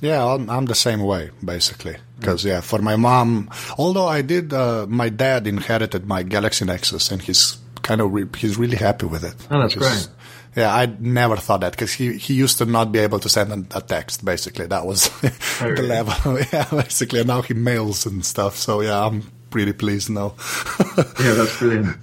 Yeah, 0.00 0.24
I'm, 0.24 0.48
I'm 0.48 0.66
the 0.66 0.74
same 0.74 1.02
way 1.02 1.30
basically. 1.44 1.96
Because 2.18 2.44
yeah, 2.44 2.60
for 2.60 2.80
my 2.80 2.96
mom, 2.96 3.50
although 3.78 4.06
I 4.06 4.22
did, 4.22 4.52
uh, 4.52 4.86
my 4.88 5.08
dad 5.08 5.46
inherited 5.46 6.06
my 6.06 6.22
Galaxy 6.22 6.64
Nexus, 6.64 7.10
and 7.10 7.22
he's 7.22 7.58
kind 7.90 8.00
of 8.00 8.12
re- 8.14 8.28
he's 8.38 8.56
really 8.56 8.76
happy 8.76 9.06
with 9.06 9.24
it. 9.24 9.34
Oh, 9.50 9.58
that's 9.60 9.74
which 9.74 9.84
is- 9.84 10.06
great. 10.06 10.16
Yeah, 10.56 10.74
I 10.74 10.86
never 10.98 11.36
thought 11.36 11.60
that 11.60 11.72
because 11.72 11.92
he 11.92 12.18
he 12.18 12.34
used 12.34 12.58
to 12.58 12.64
not 12.66 12.90
be 12.90 12.98
able 12.98 13.18
to 13.20 13.28
send 13.28 13.52
a, 13.72 13.78
a 13.78 13.80
text. 13.80 14.24
Basically, 14.24 14.66
that 14.66 14.84
was 14.84 15.08
oh, 15.22 15.28
the 15.60 15.66
really? 15.74 15.86
level. 15.88 16.38
yeah, 16.52 16.66
basically, 16.70 17.20
and 17.20 17.28
now 17.28 17.42
he 17.42 17.54
mails 17.54 18.06
and 18.06 18.24
stuff. 18.24 18.56
So 18.56 18.80
yeah, 18.80 19.06
I'm 19.06 19.22
pretty 19.50 19.72
pleased 19.72 20.10
now. 20.10 20.34
Yeah, 21.20 21.34
that's 21.34 21.58
brilliant. 21.58 21.96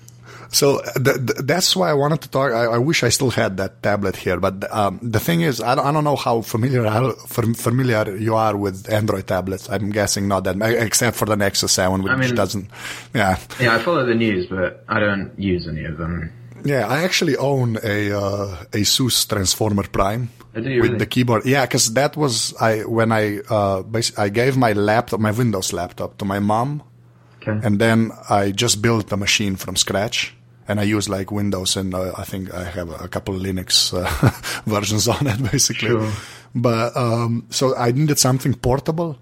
So 0.49 0.81
th- 0.81 1.03
th- 1.27 1.39
that's 1.43 1.75
why 1.75 1.89
I 1.89 1.93
wanted 1.93 2.21
to 2.21 2.29
talk. 2.29 2.51
I, 2.51 2.65
I 2.65 2.77
wish 2.77 3.03
I 3.03 3.09
still 3.09 3.29
had 3.31 3.57
that 3.57 3.83
tablet 3.83 4.15
here, 4.15 4.39
but 4.39 4.71
um, 4.73 4.99
the 5.01 5.19
thing 5.19 5.41
is, 5.41 5.61
I 5.61 5.75
don't, 5.75 5.85
I 5.85 5.91
don't 5.91 6.03
know 6.03 6.15
how 6.15 6.41
familiar 6.41 6.83
how 6.87 7.11
familiar 7.11 8.15
you 8.15 8.35
are 8.35 8.55
with 8.55 8.89
Android 8.89 9.27
tablets. 9.27 9.69
I'm 9.69 9.89
guessing 9.91 10.27
not 10.27 10.43
that, 10.45 10.55
except 10.61 11.17
for 11.17 11.25
the 11.25 11.35
Nexus 11.35 11.71
7, 11.73 12.01
which 12.03 12.17
mean- 12.17 12.35
doesn't. 12.35 12.69
Yeah, 13.13 13.37
Yeah, 13.59 13.75
I 13.75 13.79
follow 13.79 14.05
the 14.05 14.15
news, 14.15 14.47
but 14.47 14.83
I 14.87 14.99
don't 14.99 15.31
use 15.37 15.67
any 15.67 15.83
of 15.85 15.97
them. 15.97 16.31
yeah. 16.63 16.87
I 16.87 17.03
actually 17.03 17.35
own 17.37 17.77
a 17.83 18.11
uh, 18.11 18.63
Asus 18.71 19.27
Transformer 19.27 19.83
Prime. 19.83 20.29
Oh, 20.55 20.59
with 20.61 20.65
really? 20.65 20.97
the 20.97 21.05
keyboard, 21.05 21.45
yeah, 21.45 21.65
because 21.67 21.93
that 21.93 22.17
was 22.17 22.51
I 22.59 22.79
when 22.81 23.11
I 23.11 23.39
uh, 23.47 23.83
I 24.17 24.29
gave 24.29 24.57
my 24.57 24.73
laptop, 24.73 25.19
my 25.19 25.29
Windows 25.31 25.71
laptop, 25.71 26.17
to 26.17 26.25
my 26.25 26.39
mom, 26.39 26.81
Okay. 27.43 27.59
and 27.63 27.77
then 27.77 28.11
I 28.27 28.49
just 28.51 28.81
built 28.81 29.09
the 29.09 29.17
machine 29.17 29.55
from 29.55 29.75
scratch. 29.75 30.33
And 30.67 30.79
I 30.79 30.83
use 30.83 31.07
like 31.07 31.31
Windows, 31.31 31.77
and 31.77 31.93
uh, 31.93 32.11
I 32.17 32.23
think 32.23 32.53
I 32.53 32.65
have 32.65 32.89
a 33.01 33.07
couple 33.07 33.35
of 33.35 33.41
Linux 33.41 33.93
uh, 33.93 34.03
versions 34.65 35.07
on 35.07 35.25
it, 35.27 35.41
basically. 35.51 35.89
Sure. 35.89 36.11
But 36.53 36.95
um, 36.97 37.45
so 37.49 37.75
I 37.75 37.91
needed 37.91 38.19
something 38.19 38.53
portable, 38.53 39.17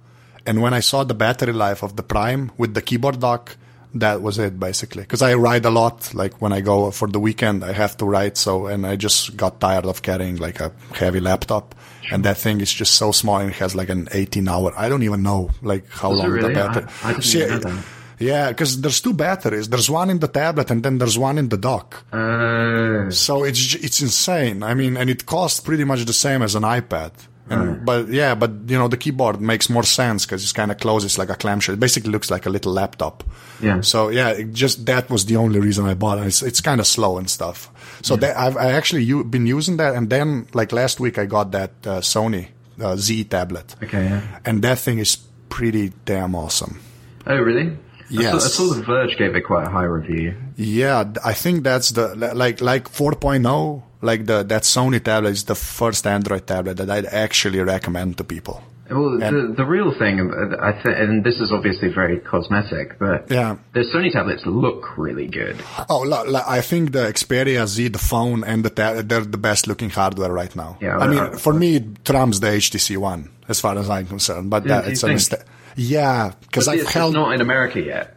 and 0.46 0.62
when 0.62 0.74
I 0.74 0.80
saw 0.80 1.04
the 1.04 1.14
battery 1.14 1.54
life 1.54 1.84
of 1.84 1.96
the 1.98 2.04
Prime 2.04 2.52
with 2.58 2.74
the 2.74 2.82
keyboard 2.82 3.20
dock, 3.20 3.58
that 3.94 4.22
was 4.22 4.40
it 4.40 4.60
basically. 4.60 5.04
Because 5.04 5.22
I 5.22 5.36
ride 5.36 5.66
a 5.66 5.70
lot, 5.70 6.14
like 6.16 6.42
when 6.42 6.52
I 6.52 6.62
go 6.62 6.90
for 6.92 7.08
the 7.08 7.20
weekend, 7.20 7.64
I 7.64 7.74
have 7.74 7.96
to 7.98 8.06
ride. 8.06 8.38
So, 8.38 8.66
and 8.68 8.86
I 8.86 8.96
just 8.96 9.38
got 9.38 9.60
tired 9.62 9.86
of 9.86 10.02
carrying 10.02 10.38
like 10.38 10.60
a 10.60 10.72
heavy 10.94 11.20
laptop, 11.20 11.76
and 12.12 12.24
that 12.26 12.38
thing 12.38 12.60
is 12.60 12.74
just 12.74 12.96
so 12.96 13.12
small 13.12 13.38
and 13.38 13.52
it 13.52 13.56
has 13.58 13.76
like 13.76 13.90
an 13.90 14.08
18 14.12 14.48
hour. 14.48 14.74
I 14.76 14.90
don't 14.90 15.04
even 15.04 15.22
know 15.22 15.52
like 15.62 15.88
how 15.90 16.10
long 16.12 16.30
really? 16.30 16.50
the 16.54 16.60
battery. 16.60 16.86
I- 17.04 17.10
I 17.10 17.12
didn't 17.14 17.24
See, 17.24 17.40
know 17.46 17.60
that. 17.60 17.86
Yeah, 18.20 18.50
because 18.50 18.80
there's 18.82 19.02
two 19.02 19.14
batteries. 19.14 19.68
There's 19.70 19.90
one 19.90 20.10
in 20.10 20.20
the 20.20 20.28
tablet, 20.28 20.72
and 20.72 20.82
then 20.84 20.98
there's 20.98 21.18
one 21.18 21.38
in 21.38 21.50
the 21.50 21.58
dock. 21.58 22.06
Uh, 22.14 23.12
So 23.12 23.44
it's 23.44 23.76
it's 23.76 24.02
insane. 24.02 24.64
I 24.64 24.74
mean, 24.74 24.98
and 24.98 25.10
it 25.10 25.26
costs 25.26 25.60
pretty 25.60 25.84
much 25.84 26.06
the 26.06 26.14
same 26.14 26.42
as 26.42 26.56
an 26.56 26.64
iPad. 26.64 27.12
And, 27.48 27.86
But 27.86 28.08
yeah, 28.10 28.34
but 28.34 28.52
you 28.68 28.78
know 28.80 28.88
the 28.88 28.98
keyboard 28.98 29.40
makes 29.40 29.70
more 29.70 29.84
sense 29.84 30.26
because 30.26 30.42
it's 30.44 30.54
kind 30.54 30.72
of 30.72 30.78
closed. 30.80 31.06
It's 31.06 31.18
like 31.20 31.30
a 31.30 31.36
clamshell. 31.36 31.74
It 31.76 31.80
basically 31.80 32.12
looks 32.12 32.32
like 32.32 32.48
a 32.48 32.50
little 32.50 32.72
laptop. 32.74 33.24
Yeah. 33.62 33.82
So 33.82 34.10
yeah, 34.10 34.30
it 34.32 34.52
just 34.54 34.86
that 34.88 35.10
was 35.10 35.26
the 35.26 35.36
only 35.38 35.60
reason 35.60 35.86
I 35.86 35.94
bought 35.94 36.18
it. 36.18 36.26
It's 36.28 36.42
it's 36.42 36.62
kind 36.62 36.80
of 36.80 36.88
slow 36.88 37.18
and 37.20 37.30
stuff. 37.30 37.70
So 38.02 38.16
that, 38.18 38.36
I've 38.38 38.58
I 38.58 38.72
actually 38.72 39.04
u- 39.04 39.24
been 39.24 39.46
using 39.46 39.78
that, 39.78 39.94
and 39.94 40.10
then 40.10 40.48
like 40.54 40.72
last 40.76 41.00
week 41.00 41.18
I 41.20 41.26
got 41.28 41.52
that 41.52 41.72
uh, 41.86 42.02
Sony 42.02 42.48
uh, 42.82 42.96
Z 42.98 43.26
tablet, 43.26 43.76
okay, 43.84 44.06
yeah. 44.06 44.22
and 44.46 44.62
that 44.64 44.80
thing 44.80 44.98
is 45.00 45.18
pretty 45.50 45.92
damn 46.06 46.34
awesome. 46.36 46.80
Oh, 47.28 47.38
really? 47.38 47.78
I 48.12 48.24
saw, 48.24 48.36
I 48.36 48.40
saw 48.40 48.74
The 48.74 48.84
Verge 48.84 49.18
gave 49.18 49.36
it 49.36 49.42
quite 49.42 49.68
a 49.68 49.70
high 49.70 49.84
review. 49.86 50.36
Yeah, 50.58 51.06
I 51.24 51.34
think 51.34 51.64
that's 51.64 51.90
the 51.92 52.16
like 52.16 52.62
like 52.62 52.90
4.0, 52.92 53.82
like 54.02 54.26
the 54.26 54.44
that 54.44 54.64
Sony 54.64 55.04
tablet 55.04 55.32
is 55.32 55.44
the 55.46 55.56
first 55.56 56.06
Android 56.08 56.46
tablet 56.48 56.78
that 56.78 56.90
I'd 56.90 57.06
actually 57.06 57.60
recommend 57.62 58.18
to 58.18 58.24
people. 58.24 58.62
Well, 58.88 59.18
the, 59.18 59.26
And- 59.26 59.58
the 59.58 59.66
real 59.66 59.92
thing, 59.98 60.20
uh, 60.22 60.58
I 60.62 60.74
th- 60.74 60.96
and 60.96 61.24
this 61.24 61.40
is 61.42 61.52
obviously 61.52 61.90
very 61.90 62.20
cosmetic, 62.20 63.00
but 63.00 63.32
Yeah. 63.32 63.56
the 63.74 63.80
Sony 63.80 64.12
tablets 64.12 64.46
look 64.46 64.96
really 64.96 65.26
good. 65.26 65.56
Oh, 65.90 66.02
lo- 66.06 66.24
lo- 66.28 66.44
I 66.48 66.62
think 66.62 66.92
the 66.92 67.08
Xperia 67.12 67.66
Z, 67.66 67.88
the 67.88 67.98
phone, 67.98 68.44
and 68.44 68.64
the 68.64 68.70
ta- 68.70 69.02
they're 69.04 69.26
the 69.26 69.40
best 69.40 69.66
looking 69.66 69.90
hardware 69.90 70.32
right 70.32 70.56
now. 70.56 70.78
Yeah, 70.80 71.00
I 71.00 71.08
mean, 71.08 71.18
uh, 71.18 71.32
for 71.32 71.52
me, 71.54 71.78
it 71.78 72.06
trumps 72.06 72.38
the 72.42 72.48
HTC 72.52 72.96
One 72.98 73.30
as 73.50 73.60
far 73.60 73.76
as 73.76 73.90
I'm 73.90 74.06
concerned. 74.06 74.52
But 74.52 74.68
Yeah, 74.68 74.76
that, 74.76 74.86
do 74.86 74.92
it's 74.92 75.02
a 75.04 75.08
mistake. 75.08 75.40
Yeah, 75.76 76.34
because 76.42 76.68
I've 76.68 76.80
it's, 76.80 76.92
held. 76.92 77.14
it's 77.14 77.16
not 77.16 77.34
in 77.34 77.42
America 77.42 77.82
yet. 77.82 78.16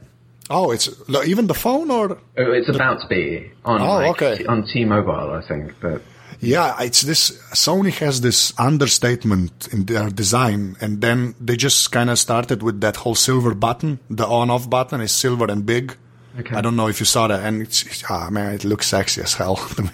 oh, 0.51 0.71
it's 0.71 0.89
even 1.27 1.47
the 1.47 1.55
phone 1.55 1.91
or 1.91 2.19
Oh, 2.39 2.53
it's 2.53 2.69
about 2.69 3.01
to 3.03 3.07
be 3.09 3.51
on 3.65 3.81
Oh, 3.83 3.97
like, 3.99 4.11
okay. 4.23 4.39
T- 4.39 4.47
on 4.47 4.65
T-Mobile, 4.67 5.31
I 5.33 5.43
think. 5.47 5.75
But 5.81 6.01
Yeah, 6.41 6.77
it's 6.81 7.03
this. 7.03 7.33
Sony 7.53 7.93
has 7.99 8.21
this 8.21 8.53
understatement 8.59 9.69
in 9.73 9.87
their 9.87 10.09
design, 10.09 10.77
and 10.81 11.01
then 11.01 11.35
they 11.41 11.57
just 11.57 11.91
kind 11.93 12.11
of 12.11 12.19
started 12.19 12.63
with 12.63 12.81
that 12.81 12.97
whole 12.97 13.15
silver 13.17 13.55
button. 13.55 13.99
The 14.09 14.27
on-off 14.27 14.71
button 14.71 15.01
is 15.01 15.13
silver 15.13 15.47
and 15.51 15.67
big. 15.67 15.97
Okay. 16.39 16.55
I 16.55 16.61
don't 16.61 16.77
know 16.77 16.87
if 16.89 17.01
you 17.01 17.07
saw 17.07 17.27
that, 17.29 17.45
and 17.45 17.63
it's 17.63 18.05
ah 18.09 18.31
man, 18.31 18.55
it 18.55 18.65
looks 18.65 18.87
sexy 18.87 19.21
as 19.23 19.35
hell 19.35 19.57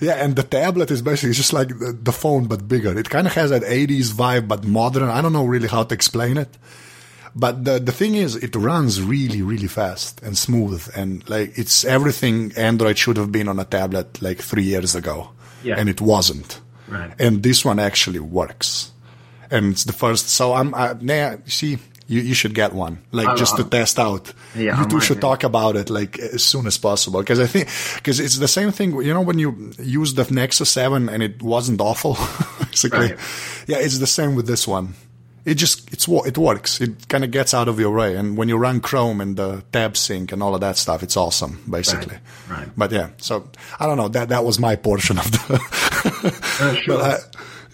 yeah, 0.00 0.22
and 0.22 0.36
the 0.36 0.46
tablet 0.48 0.90
is 0.90 1.02
basically 1.02 1.32
just 1.34 1.52
like 1.52 1.68
the, 1.68 1.96
the 2.00 2.12
phone 2.12 2.46
but 2.46 2.68
bigger. 2.68 2.96
It 2.98 3.08
kind 3.10 3.26
of 3.26 3.32
has 3.34 3.50
that 3.50 3.62
'80s 3.62 4.12
vibe 4.12 4.48
but 4.48 4.64
modern. 4.64 5.08
I 5.08 5.20
don't 5.22 5.32
know 5.32 5.46
really 5.46 5.68
how 5.68 5.84
to 5.84 5.94
explain 5.94 6.36
it. 6.36 6.48
But 7.34 7.64
the 7.64 7.78
the 7.78 7.92
thing 7.92 8.14
is, 8.14 8.36
it 8.36 8.54
runs 8.56 9.00
really 9.02 9.42
really 9.42 9.68
fast 9.68 10.22
and 10.22 10.36
smooth, 10.36 10.88
and 10.96 11.28
like 11.28 11.58
it's 11.58 11.84
everything 11.84 12.52
Android 12.56 12.96
should 12.98 13.16
have 13.18 13.30
been 13.32 13.48
on 13.48 13.58
a 13.58 13.64
tablet 13.64 14.20
like 14.22 14.38
three 14.38 14.64
years 14.64 14.94
ago, 14.94 15.30
Yeah. 15.62 15.76
and 15.78 15.88
it 15.88 16.00
wasn't. 16.00 16.60
Right. 16.88 17.12
And 17.18 17.42
this 17.42 17.64
one 17.64 17.78
actually 17.78 18.20
works, 18.20 18.92
and 19.50 19.72
it's 19.72 19.84
the 19.84 19.92
first. 19.92 20.28
So 20.28 20.52
I'm, 20.54 20.74
I, 20.74 20.94
see. 21.46 21.78
You, 22.08 22.20
you 22.20 22.34
should 22.34 22.54
get 22.54 22.72
one, 22.72 22.98
like 23.10 23.26
I'm- 23.26 23.36
just 23.36 23.56
to 23.56 23.62
I'm- 23.62 23.70
test 23.70 23.98
out. 23.98 24.32
Yeah, 24.54 24.78
you 24.78 24.84
I 24.84 24.88
two 24.88 25.00
should 25.00 25.20
talk 25.20 25.42
about 25.44 25.74
it 25.76 25.90
like 25.90 26.18
as 26.20 26.44
soon 26.44 26.66
as 26.66 26.78
possible 26.78 27.20
because 27.20 27.40
I 27.40 27.46
think 27.46 27.68
because 27.96 28.20
it's 28.20 28.38
the 28.38 28.46
same 28.48 28.70
thing. 28.70 28.92
You 29.02 29.12
know, 29.12 29.22
when 29.22 29.38
you 29.40 29.72
use 29.82 30.14
the 30.14 30.24
Nexus 30.30 30.70
Seven 30.70 31.08
and 31.08 31.22
it 31.22 31.42
wasn't 31.42 31.80
awful, 31.80 32.16
basically. 32.70 33.10
Right. 33.12 33.18
Yeah, 33.66 33.78
it's 33.78 33.98
the 33.98 34.06
same 34.06 34.36
with 34.36 34.46
this 34.46 34.68
one. 34.68 34.94
It 35.44 35.54
just 35.54 35.92
it's 35.92 36.06
it 36.08 36.38
works. 36.38 36.80
It 36.80 37.08
kind 37.08 37.24
of 37.24 37.30
gets 37.30 37.54
out 37.54 37.68
of 37.68 37.78
your 37.80 37.92
way, 37.94 38.16
and 38.16 38.36
when 38.36 38.48
you 38.48 38.56
run 38.56 38.80
Chrome 38.80 39.20
and 39.20 39.36
the 39.36 39.62
tab 39.72 39.96
sync 39.96 40.32
and 40.32 40.42
all 40.42 40.54
of 40.54 40.60
that 40.60 40.76
stuff, 40.76 41.02
it's 41.02 41.16
awesome, 41.16 41.58
basically. 41.70 42.18
Right, 42.48 42.58
right. 42.58 42.68
But 42.76 42.90
yeah, 42.92 43.10
so 43.18 43.48
I 43.80 43.86
don't 43.86 43.96
know. 43.96 44.08
That 44.08 44.28
that 44.28 44.44
was 44.44 44.58
my 44.58 44.76
portion 44.76 45.18
of 45.18 45.24
the. 45.30 45.60
Oh, 46.60 46.74
sure. 46.82 47.18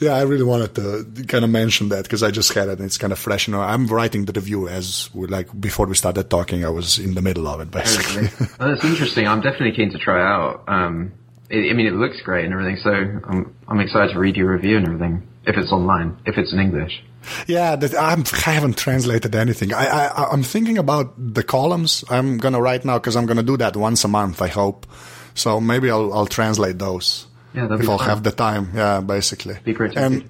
Yeah, 0.03 0.17
I 0.17 0.23
really 0.23 0.43
wanted 0.43 0.75
to 0.75 1.25
kind 1.27 1.45
of 1.45 1.51
mention 1.51 1.91
that 1.91 2.03
because 2.03 2.25
I 2.25 2.33
just 2.33 2.53
had 2.53 2.69
it 2.69 2.79
and 2.79 2.87
it's 2.87 2.99
kind 2.99 3.13
of 3.13 3.21
fresh. 3.21 3.47
You 3.47 3.53
know, 3.53 3.61
I'm 3.61 3.87
writing 3.87 4.25
the 4.25 4.33
review 4.33 4.69
as 4.69 5.09
we 5.15 5.29
like 5.29 5.49
before 5.61 5.87
we 5.87 5.95
started 5.95 6.29
talking. 6.29 6.65
I 6.65 6.71
was 6.71 6.99
in 6.99 7.15
the 7.15 7.23
middle 7.23 7.47
of 7.47 7.61
it, 7.61 7.71
basically. 7.71 8.27
That's 8.59 8.85
interesting. 8.85 9.29
I'm 9.29 9.41
definitely 9.41 9.73
keen 9.73 9.93
to 9.93 9.99
try 9.99 10.21
out. 10.21 10.65
Um, 10.67 11.13
it, 11.49 11.71
I 11.71 11.73
mean, 11.75 11.87
it 11.87 11.95
looks 11.95 12.21
great 12.23 12.45
and 12.45 12.53
everything, 12.53 12.79
so 12.83 12.91
I'm 12.91 13.55
I'm 13.69 13.79
excited 13.79 14.13
to 14.15 14.19
read 14.19 14.37
your 14.37 14.53
review 14.53 14.77
and 14.77 14.87
everything. 14.87 15.29
If 15.47 15.57
it's 15.57 15.71
online, 15.71 16.19
if 16.27 16.37
it's 16.37 16.53
in 16.53 16.59
English. 16.59 17.03
Yeah, 17.47 17.77
that, 17.77 17.95
I'm, 17.97 18.25
I 18.47 18.51
haven't 18.51 18.77
translated 18.77 19.35
anything. 19.35 19.73
I, 19.73 19.87
I, 19.87 20.31
I'm 20.33 20.43
thinking 20.43 20.79
about 20.79 21.15
the 21.17 21.45
columns. 21.45 22.05
I'm 22.11 22.39
gonna 22.39 22.61
write 22.61 22.85
now 22.85 22.99
because 22.99 23.15
I'm 23.15 23.27
gonna 23.27 23.45
do 23.45 23.57
that 23.59 23.77
once 23.77 24.05
a 24.05 24.09
month. 24.09 24.43
I 24.43 24.49
hope. 24.49 24.87
So 25.35 25.61
maybe 25.61 25.91
I'll 25.91 26.13
I'll 26.13 26.27
translate 26.27 26.79
those. 26.79 27.27
Yeah, 27.55 27.67
that'd 27.67 27.89
I'll 27.89 27.99
have 27.99 28.23
the 28.23 28.33
time. 28.33 28.73
Yeah, 28.75 29.01
basically. 29.01 29.57
Be 29.65 29.73
great 29.73 29.97
And 29.97 30.29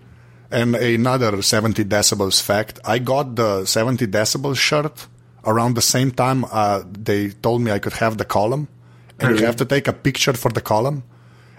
and 0.51 0.77
another 0.77 1.41
70 1.41 1.85
decibels 1.85 2.43
fact. 2.43 2.79
I 2.85 2.99
got 2.99 3.37
the 3.37 3.65
70 3.65 4.07
decibels 4.09 4.59
shirt 4.59 5.07
around 5.47 5.75
the 5.75 5.83
same 5.83 6.11
time. 6.11 6.45
Uh, 6.45 6.83
they 6.87 7.31
told 7.31 7.63
me 7.63 7.71
I 7.71 7.79
could 7.79 7.95
have 7.95 8.19
the 8.19 8.25
column, 8.25 8.69
and 9.19 9.39
you 9.39 9.47
have 9.47 9.57
to 9.57 9.65
take 9.65 9.89
a 9.89 9.93
picture 9.93 10.35
for 10.35 10.51
the 10.51 10.61
column. 10.61 11.05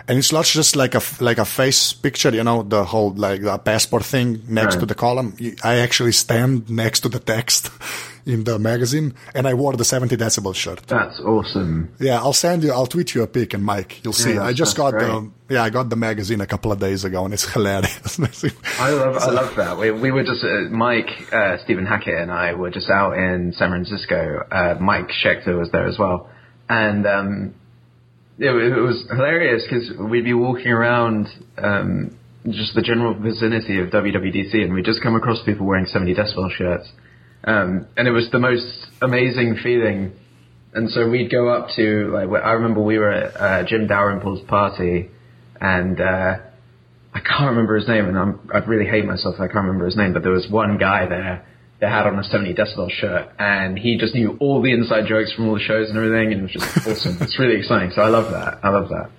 And 0.07 0.17
it's 0.17 0.31
not 0.33 0.45
just 0.45 0.75
like 0.75 0.95
a 0.95 1.01
like 1.21 1.37
a 1.37 1.45
face 1.45 1.93
picture, 1.93 2.29
you 2.35 2.43
know, 2.43 2.63
the 2.63 2.83
whole 2.83 3.13
like 3.15 3.41
a 3.43 3.57
passport 3.57 4.03
thing 4.03 4.41
next 4.49 4.75
Right. 4.75 4.79
to 4.81 4.85
the 4.85 4.95
column. 4.95 5.33
I 5.63 5.77
actually 5.77 6.11
stand 6.11 6.69
next 6.69 7.01
to 7.01 7.09
the 7.09 7.19
text 7.19 7.69
in 8.25 8.43
the 8.43 8.57
magazine, 8.59 9.13
and 9.33 9.47
I 9.47 9.53
wore 9.53 9.73
the 9.77 9.85
70 9.85 10.17
decibel 10.17 10.53
shirt. 10.55 10.81
That's 10.87 11.19
awesome. 11.21 11.89
Yeah, 11.99 12.17
I'll 12.19 12.33
send 12.33 12.63
you. 12.63 12.71
I'll 12.73 12.85
tweet 12.87 13.15
you 13.15 13.23
a 13.23 13.27
pic, 13.27 13.53
and 13.53 13.63
Mike, 13.63 14.03
you'll 14.03 14.13
see. 14.13 14.33
Yeah, 14.33 14.43
I 14.43 14.53
just 14.53 14.75
got 14.75 14.91
the 14.91 15.29
yeah, 15.49 15.63
I 15.63 15.69
got 15.69 15.89
the 15.89 15.95
magazine 15.95 16.41
a 16.41 16.47
couple 16.47 16.71
of 16.71 16.79
days 16.79 17.05
ago, 17.05 17.23
and 17.25 17.33
it's 17.33 17.45
hilarious. 17.53 18.19
I 18.79 18.89
love 18.89 19.17
I 19.17 19.31
love 19.31 19.55
that. 19.55 19.77
We 19.77 19.91
we 19.91 20.11
were 20.11 20.23
just 20.23 20.43
uh, 20.43 20.69
Mike, 20.69 21.31
uh, 21.33 21.57
Stephen 21.63 21.85
Hackett, 21.85 22.15
and 22.15 22.29
I 22.31 22.53
were 22.55 22.71
just 22.71 22.89
out 22.89 23.13
in 23.17 23.53
San 23.53 23.69
Francisco. 23.69 24.45
Uh, 24.51 24.75
Mike 24.81 25.09
Schechter 25.23 25.57
was 25.57 25.69
there 25.71 25.87
as 25.87 25.97
well, 25.97 26.29
and 26.69 27.05
um, 27.07 27.53
it, 28.37 28.49
it 28.49 28.81
was 28.81 29.05
hilarious 29.09 29.63
because 29.63 29.91
we'd 30.09 30.23
be 30.23 30.33
walking 30.33 30.67
around 30.67 31.27
um, 31.57 32.17
just 32.49 32.75
the 32.75 32.81
general 32.81 33.13
vicinity 33.13 33.79
of 33.79 33.89
WWDC, 33.89 34.53
and 34.55 34.73
we'd 34.73 34.85
just 34.85 35.01
come 35.01 35.15
across 35.15 35.43
people 35.43 35.65
wearing 35.65 35.85
70 35.85 36.15
decibel 36.15 36.51
shirts, 36.51 36.89
um, 37.43 37.87
and 37.97 38.07
it 38.07 38.11
was 38.11 38.29
the 38.31 38.39
most 38.39 38.87
amazing 39.01 39.57
feeling. 39.61 40.13
And 40.73 40.89
so 40.89 41.07
we'd 41.07 41.29
go 41.29 41.49
up 41.49 41.67
to 41.75 42.11
like 42.11 42.43
I 42.43 42.53
remember 42.53 42.81
we 42.81 42.97
were 42.97 43.11
at 43.11 43.35
uh, 43.35 43.67
Jim 43.67 43.87
Dalrymple's 43.87 44.47
party, 44.47 45.09
and. 45.59 45.99
Uh, 45.99 46.37
I 47.15 47.19
can't 47.19 47.51
remember 47.51 47.75
his 47.75 47.87
name, 47.87 48.05
and 48.05 48.17
I'm, 48.17 48.49
I 48.51 48.57
really 48.57 48.89
hate 48.89 49.05
myself. 49.05 49.35
I 49.35 49.45
can't 49.45 49.67
remember 49.67 49.85
his 49.85 49.95
name, 49.95 50.13
but 50.13 50.23
there 50.23 50.31
was 50.31 50.47
one 50.49 50.79
guy 50.79 51.05
there 51.05 51.45
that 51.83 51.91
had 51.91 52.07
on 52.07 52.17
a 52.17 52.23
70 52.23 52.53
decibel 52.55 52.89
shirt, 52.89 53.25
and 53.37 53.77
he 53.77 53.97
just 54.03 54.13
knew 54.15 54.29
all 54.39 54.61
the 54.61 54.71
inside 54.77 55.05
jokes 55.13 55.31
from 55.33 55.47
all 55.47 55.55
the 55.59 55.65
shows 55.71 55.89
and 55.89 55.97
everything, 55.97 56.27
and 56.33 56.39
it 56.39 56.43
was 56.47 56.53
just 56.59 56.87
awesome. 56.87 57.17
It's 57.21 57.37
really 57.41 57.57
exciting. 57.61 57.91
So 57.95 58.01
I 58.01 58.09
love 58.17 58.31
that. 58.31 58.59
I 58.63 58.69
love 58.69 58.87
that. 58.89 59.09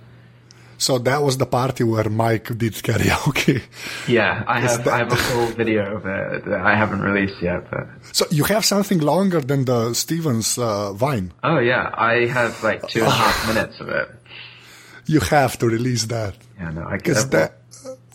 So 0.77 0.97
that 1.09 1.21
was 1.23 1.37
the 1.37 1.45
party 1.45 1.83
where 1.85 2.09
Mike 2.09 2.47
did 2.57 2.73
karaoke. 2.87 3.61
Yeah, 4.09 4.43
I 4.55 4.59
have 4.59 4.83
that- 4.83 4.93
I 4.93 4.97
have 5.03 5.11
a 5.11 5.15
full 5.29 5.47
video 5.61 5.81
of 5.97 6.03
it 6.05 6.45
that 6.51 6.61
I 6.71 6.75
haven't 6.75 7.01
released 7.01 7.39
yet, 7.41 7.61
but 7.71 7.87
So 8.11 8.25
you 8.29 8.43
have 8.53 8.65
something 8.65 8.99
longer 8.99 9.39
than 9.41 9.63
the 9.65 9.93
Stevens 9.93 10.57
uh, 10.57 10.91
Vine. 10.93 11.31
oh 11.43 11.59
yeah, 11.59 11.83
I 12.13 12.25
have 12.37 12.61
like 12.69 12.81
two 12.89 12.99
and 12.99 13.07
a 13.07 13.11
half 13.23 13.47
minutes 13.53 13.79
of 13.79 13.87
it. 13.89 14.07
You 15.07 15.19
have 15.21 15.53
to 15.59 15.65
release 15.67 16.03
that 16.05 16.33
Yeah, 16.59 16.71
no, 16.71 16.83
I 16.93 16.97
get 16.97 17.29
that. 17.31 17.51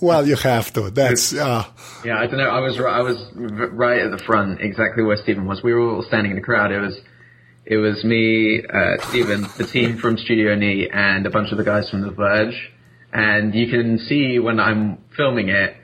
Well, 0.00 0.26
you 0.26 0.36
have 0.36 0.72
to. 0.74 0.90
That's 0.90 1.34
uh, 1.34 1.64
Yeah, 2.04 2.18
I 2.18 2.26
don't 2.26 2.38
know. 2.38 2.48
I 2.48 2.60
was 2.60 2.78
I 2.80 3.00
was 3.00 3.18
right 3.34 4.00
at 4.00 4.10
the 4.10 4.22
front, 4.24 4.60
exactly 4.60 5.02
where 5.02 5.16
Stephen 5.16 5.46
was. 5.46 5.62
We 5.62 5.72
were 5.74 5.80
all 5.80 6.02
standing 6.02 6.32
in 6.32 6.36
the 6.36 6.42
crowd. 6.42 6.72
It 6.72 6.80
was 6.80 6.98
it 7.66 7.76
was 7.76 8.02
me, 8.04 8.62
uh, 8.64 8.96
Stephen, 9.10 9.46
the 9.58 9.64
team 9.64 9.98
from 9.98 10.16
Studio 10.16 10.54
Neat, 10.54 10.90
and 10.92 11.26
a 11.26 11.30
bunch 11.30 11.52
of 11.52 11.58
the 11.58 11.64
guys 11.64 11.88
from 11.88 12.00
The 12.00 12.10
Verge. 12.10 12.72
And 13.12 13.54
you 13.54 13.68
can 13.68 13.98
see 13.98 14.38
when 14.38 14.58
I'm 14.58 14.98
filming 15.16 15.50
it 15.50 15.76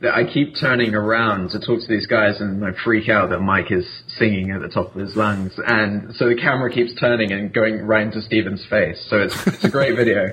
that 0.00 0.14
I 0.14 0.24
keep 0.24 0.54
turning 0.60 0.94
around 0.94 1.50
to 1.50 1.58
talk 1.58 1.80
to 1.80 1.88
these 1.88 2.06
guys, 2.06 2.40
and 2.40 2.64
I 2.64 2.72
freak 2.84 3.08
out 3.08 3.30
that 3.30 3.40
Mike 3.40 3.72
is 3.72 3.86
singing 4.18 4.50
at 4.50 4.60
the 4.60 4.68
top 4.68 4.94
of 4.94 5.00
his 5.00 5.16
lungs. 5.16 5.52
And 5.66 6.14
so 6.14 6.28
the 6.28 6.36
camera 6.36 6.72
keeps 6.72 6.94
turning 6.94 7.32
and 7.32 7.52
going 7.52 7.82
right 7.82 8.06
into 8.06 8.22
Stephen's 8.22 8.64
face. 8.66 9.04
So 9.08 9.22
it's 9.22 9.46
it's 9.46 9.64
a 9.64 9.70
great 9.70 9.96
video. 9.96 10.32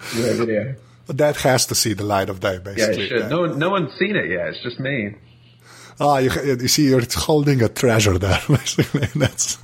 It's 0.00 0.18
a 0.18 0.22
great 0.22 0.36
video. 0.36 0.74
That 1.06 1.36
has 1.38 1.66
to 1.66 1.74
see 1.74 1.92
the 1.94 2.04
light 2.04 2.28
of 2.30 2.40
day, 2.40 2.54
Yeah, 2.54 2.58
basically. 2.58 3.04
it 3.04 3.08
should. 3.08 3.30
No 3.30 3.40
one, 3.40 3.58
no 3.58 3.70
one's 3.70 3.92
seen 3.98 4.16
it 4.16 4.30
yet. 4.30 4.48
It's 4.48 4.62
just 4.62 4.78
me. 4.80 5.14
Ah, 6.00 6.18
you, 6.18 6.28
you 6.60 6.66
see, 6.68 6.88
you're 6.88 7.02
holding 7.14 7.62
a 7.62 7.68
treasure 7.68 8.18
there. 8.18 8.40
Basically, 8.48 9.06
that's 9.14 9.58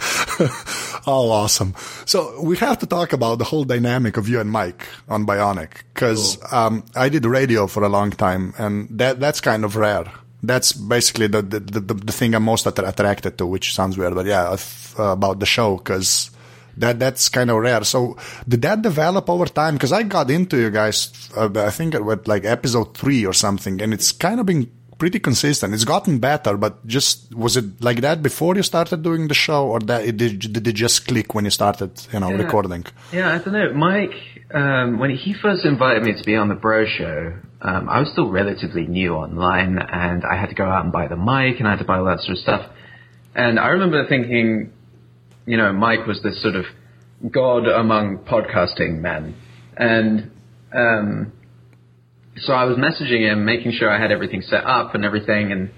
all 1.06 1.32
awesome. 1.32 1.74
So 2.06 2.40
we 2.40 2.56
have 2.58 2.78
to 2.78 2.86
talk 2.86 3.12
about 3.12 3.38
the 3.38 3.44
whole 3.44 3.64
dynamic 3.64 4.16
of 4.16 4.28
you 4.28 4.38
and 4.38 4.48
Mike 4.48 4.86
on 5.08 5.26
Bionic 5.26 5.70
because 5.92 6.38
um, 6.52 6.84
I 6.94 7.08
did 7.08 7.26
radio 7.26 7.66
for 7.66 7.82
a 7.82 7.88
long 7.88 8.10
time, 8.12 8.54
and 8.58 8.86
that 8.90 9.18
that's 9.18 9.40
kind 9.40 9.64
of 9.64 9.74
rare. 9.74 10.04
That's 10.42 10.70
basically 10.72 11.26
the 11.26 11.42
the, 11.42 11.58
the, 11.58 11.80
the 11.94 12.12
thing 12.12 12.34
I'm 12.36 12.44
most 12.44 12.64
attra- 12.64 12.88
attracted 12.88 13.36
to, 13.38 13.46
which 13.46 13.74
sounds 13.74 13.98
weird, 13.98 14.14
but 14.14 14.26
yeah, 14.26 14.56
uh, 14.98 15.02
about 15.12 15.40
the 15.40 15.46
show 15.46 15.78
because 15.78 16.30
that 16.76 16.98
that's 16.98 17.28
kind 17.28 17.50
of 17.50 17.56
rare. 17.58 17.84
So 17.84 18.16
did 18.48 18.62
that 18.62 18.82
develop 18.82 19.28
over 19.30 19.46
time? 19.46 19.74
Because 19.74 19.92
I 19.92 20.02
got 20.02 20.30
into 20.30 20.56
you 20.58 20.70
guys, 20.70 21.10
uh, 21.36 21.48
I 21.56 21.70
think 21.70 21.94
with 21.94 22.26
like 22.28 22.44
episode 22.44 22.96
three 22.96 23.24
or 23.26 23.32
something, 23.32 23.80
and 23.82 23.92
it's 23.92 24.12
kind 24.12 24.40
of 24.40 24.46
been 24.46 24.70
pretty 24.98 25.18
consistent. 25.18 25.72
It's 25.72 25.84
gotten 25.84 26.18
better, 26.18 26.56
but 26.58 26.86
just 26.86 27.34
was 27.34 27.56
it 27.56 27.82
like 27.82 28.02
that 28.02 28.22
before 28.22 28.54
you 28.56 28.62
started 28.62 29.02
doing 29.02 29.28
the 29.28 29.34
show, 29.34 29.66
or 29.68 29.80
that 29.80 30.04
it 30.04 30.16
did, 30.18 30.40
did 30.52 30.66
it 30.68 30.74
just 30.74 31.06
click 31.06 31.34
when 31.34 31.44
you 31.44 31.50
started, 31.50 31.90
you 32.12 32.20
know, 32.20 32.30
Yeah. 32.30 32.36
recording? 32.36 32.84
Yeah, 33.12 33.32
I 33.34 33.38
don't 33.38 33.54
know. 33.54 33.72
Mike, 33.72 34.12
um, 34.52 34.98
when 34.98 35.10
he 35.10 35.32
first 35.32 35.64
invited 35.64 36.02
me 36.04 36.12
to 36.12 36.22
be 36.24 36.36
on 36.36 36.48
the 36.48 36.54
Bro 36.54 36.84
Show, 36.98 37.32
um, 37.62 37.88
I 37.88 38.00
was 38.00 38.10
still 38.12 38.30
relatively 38.30 38.86
new 38.86 39.14
online, 39.14 39.78
and 39.78 40.22
I 40.24 40.36
had 40.36 40.50
to 40.50 40.54
go 40.54 40.64
out 40.66 40.84
and 40.84 40.92
buy 40.92 41.08
the 41.08 41.16
mic, 41.16 41.58
and 41.60 41.66
I 41.66 41.70
had 41.70 41.78
to 41.78 41.84
buy 41.86 41.96
all 41.98 42.04
that 42.04 42.20
sort 42.20 42.32
of 42.36 42.38
stuff. 42.42 42.66
And 43.34 43.58
I 43.58 43.68
remember 43.68 44.06
thinking, 44.06 44.72
you 45.46 45.56
know, 45.56 45.72
Mike 45.72 46.06
was 46.06 46.20
this 46.22 46.40
sort 46.42 46.56
of 46.56 46.64
god 47.30 47.66
among 47.66 48.18
podcasting 48.18 49.00
men, 49.00 49.34
and 49.76 50.30
um, 50.72 51.32
so 52.36 52.52
I 52.52 52.64
was 52.64 52.76
messaging 52.76 53.30
him, 53.30 53.44
making 53.44 53.72
sure 53.72 53.90
I 53.90 54.00
had 54.00 54.12
everything 54.12 54.42
set 54.42 54.64
up 54.64 54.94
and 54.94 55.04
everything, 55.04 55.52
and 55.52 55.70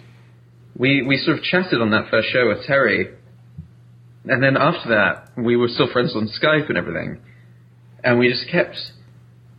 we 0.77 1.03
we 1.03 1.17
sort 1.19 1.39
of 1.39 1.45
chatted 1.45 1.81
on 1.81 1.91
that 1.91 2.11
first 2.11 2.29
show 2.29 2.49
with 2.49 2.65
Terry, 2.67 3.09
and 4.25 4.43
then 4.43 4.57
after 4.57 4.91
that, 4.91 5.33
we 5.37 5.57
were 5.57 5.69
still 5.69 5.91
friends 5.93 6.15
on 6.15 6.29
Skype 6.29 6.69
and 6.69 6.79
everything. 6.79 7.21
And 8.05 8.19
we 8.19 8.29
just 8.29 8.49
kept 8.51 8.77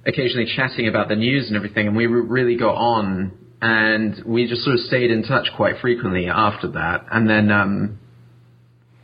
occasionally 0.06 0.52
chatting 0.54 0.88
about 0.88 1.08
the 1.08 1.16
news 1.16 1.48
and 1.48 1.56
everything, 1.56 1.88
and 1.88 1.96
we 1.96 2.06
really 2.06 2.58
got 2.58 2.76
on, 2.76 3.32
and 3.62 4.22
we 4.26 4.48
just 4.48 4.64
sort 4.64 4.76
of 4.76 4.82
stayed 4.82 5.12
in 5.12 5.24
touch 5.24 5.48
quite 5.56 5.76
frequently 5.82 6.28
after 6.28 6.70
that. 6.72 7.06
And 7.12 7.30
then, 7.30 7.52
um, 7.52 8.00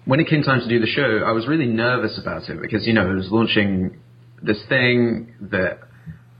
when 0.09 0.19
it 0.19 0.27
came 0.27 0.41
time 0.41 0.59
to 0.59 0.67
do 0.67 0.79
the 0.79 0.87
show, 0.87 1.23
I 1.23 1.33
was 1.33 1.47
really 1.47 1.67
nervous 1.67 2.19
about 2.19 2.49
it 2.49 2.59
because, 2.59 2.87
you 2.87 2.93
know, 2.93 3.11
it 3.11 3.13
was 3.13 3.29
launching 3.29 3.99
this 4.41 4.57
thing 4.67 5.35
that 5.51 5.81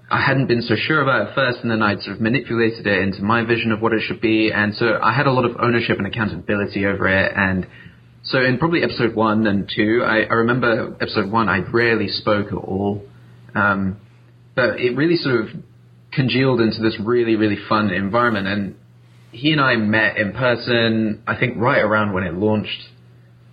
I 0.10 0.26
hadn't 0.26 0.48
been 0.48 0.64
so 0.64 0.74
sure 0.76 1.04
about 1.04 1.28
at 1.28 1.36
first, 1.36 1.60
and 1.62 1.70
then 1.70 1.84
I'd 1.84 2.02
sort 2.02 2.16
of 2.16 2.22
manipulated 2.22 2.88
it 2.88 3.00
into 3.00 3.22
my 3.22 3.46
vision 3.46 3.72
of 3.72 3.80
what 3.80 3.94
it 3.94 4.02
should 4.02 4.22
be, 4.22 4.52
and 4.52 4.74
so 4.74 4.98
I 5.00 5.14
had 5.14 5.28
a 5.28 5.32
lot 5.32 5.46
of 5.46 5.58
ownership 5.60 6.00
and 6.00 6.08
accountability 6.08 6.88
over 6.88 7.08
it, 7.10 7.32
and 7.36 7.68
so 8.24 8.44
in 8.44 8.58
probably 8.58 8.82
episode 8.82 9.14
one 9.14 9.46
and 9.46 9.70
two, 9.70 10.02
I, 10.04 10.22
I 10.22 10.34
remember 10.34 10.98
episode 11.00 11.32
one, 11.32 11.48
I 11.48 11.60
rarely 11.60 12.08
spoke 12.08 12.48
at 12.48 12.56
all, 12.58 13.04
um, 13.54 13.98
but 14.56 14.80
it 14.80 14.98
really 14.98 15.18
sort 15.18 15.42
of 15.42 15.50
congealed 16.12 16.60
into 16.60 16.82
this 16.82 16.98
really, 17.00 17.36
really 17.36 17.60
fun 17.70 17.92
environment, 17.92 18.48
and 18.48 18.76
he 19.32 19.52
and 19.52 19.62
I 19.62 19.76
met 19.76 20.18
in 20.18 20.34
person. 20.34 21.22
I 21.28 21.40
think 21.40 21.58
right 21.58 21.84
around 21.84 22.14
when 22.14 22.24
it 22.24 22.34
launched. 22.34 22.82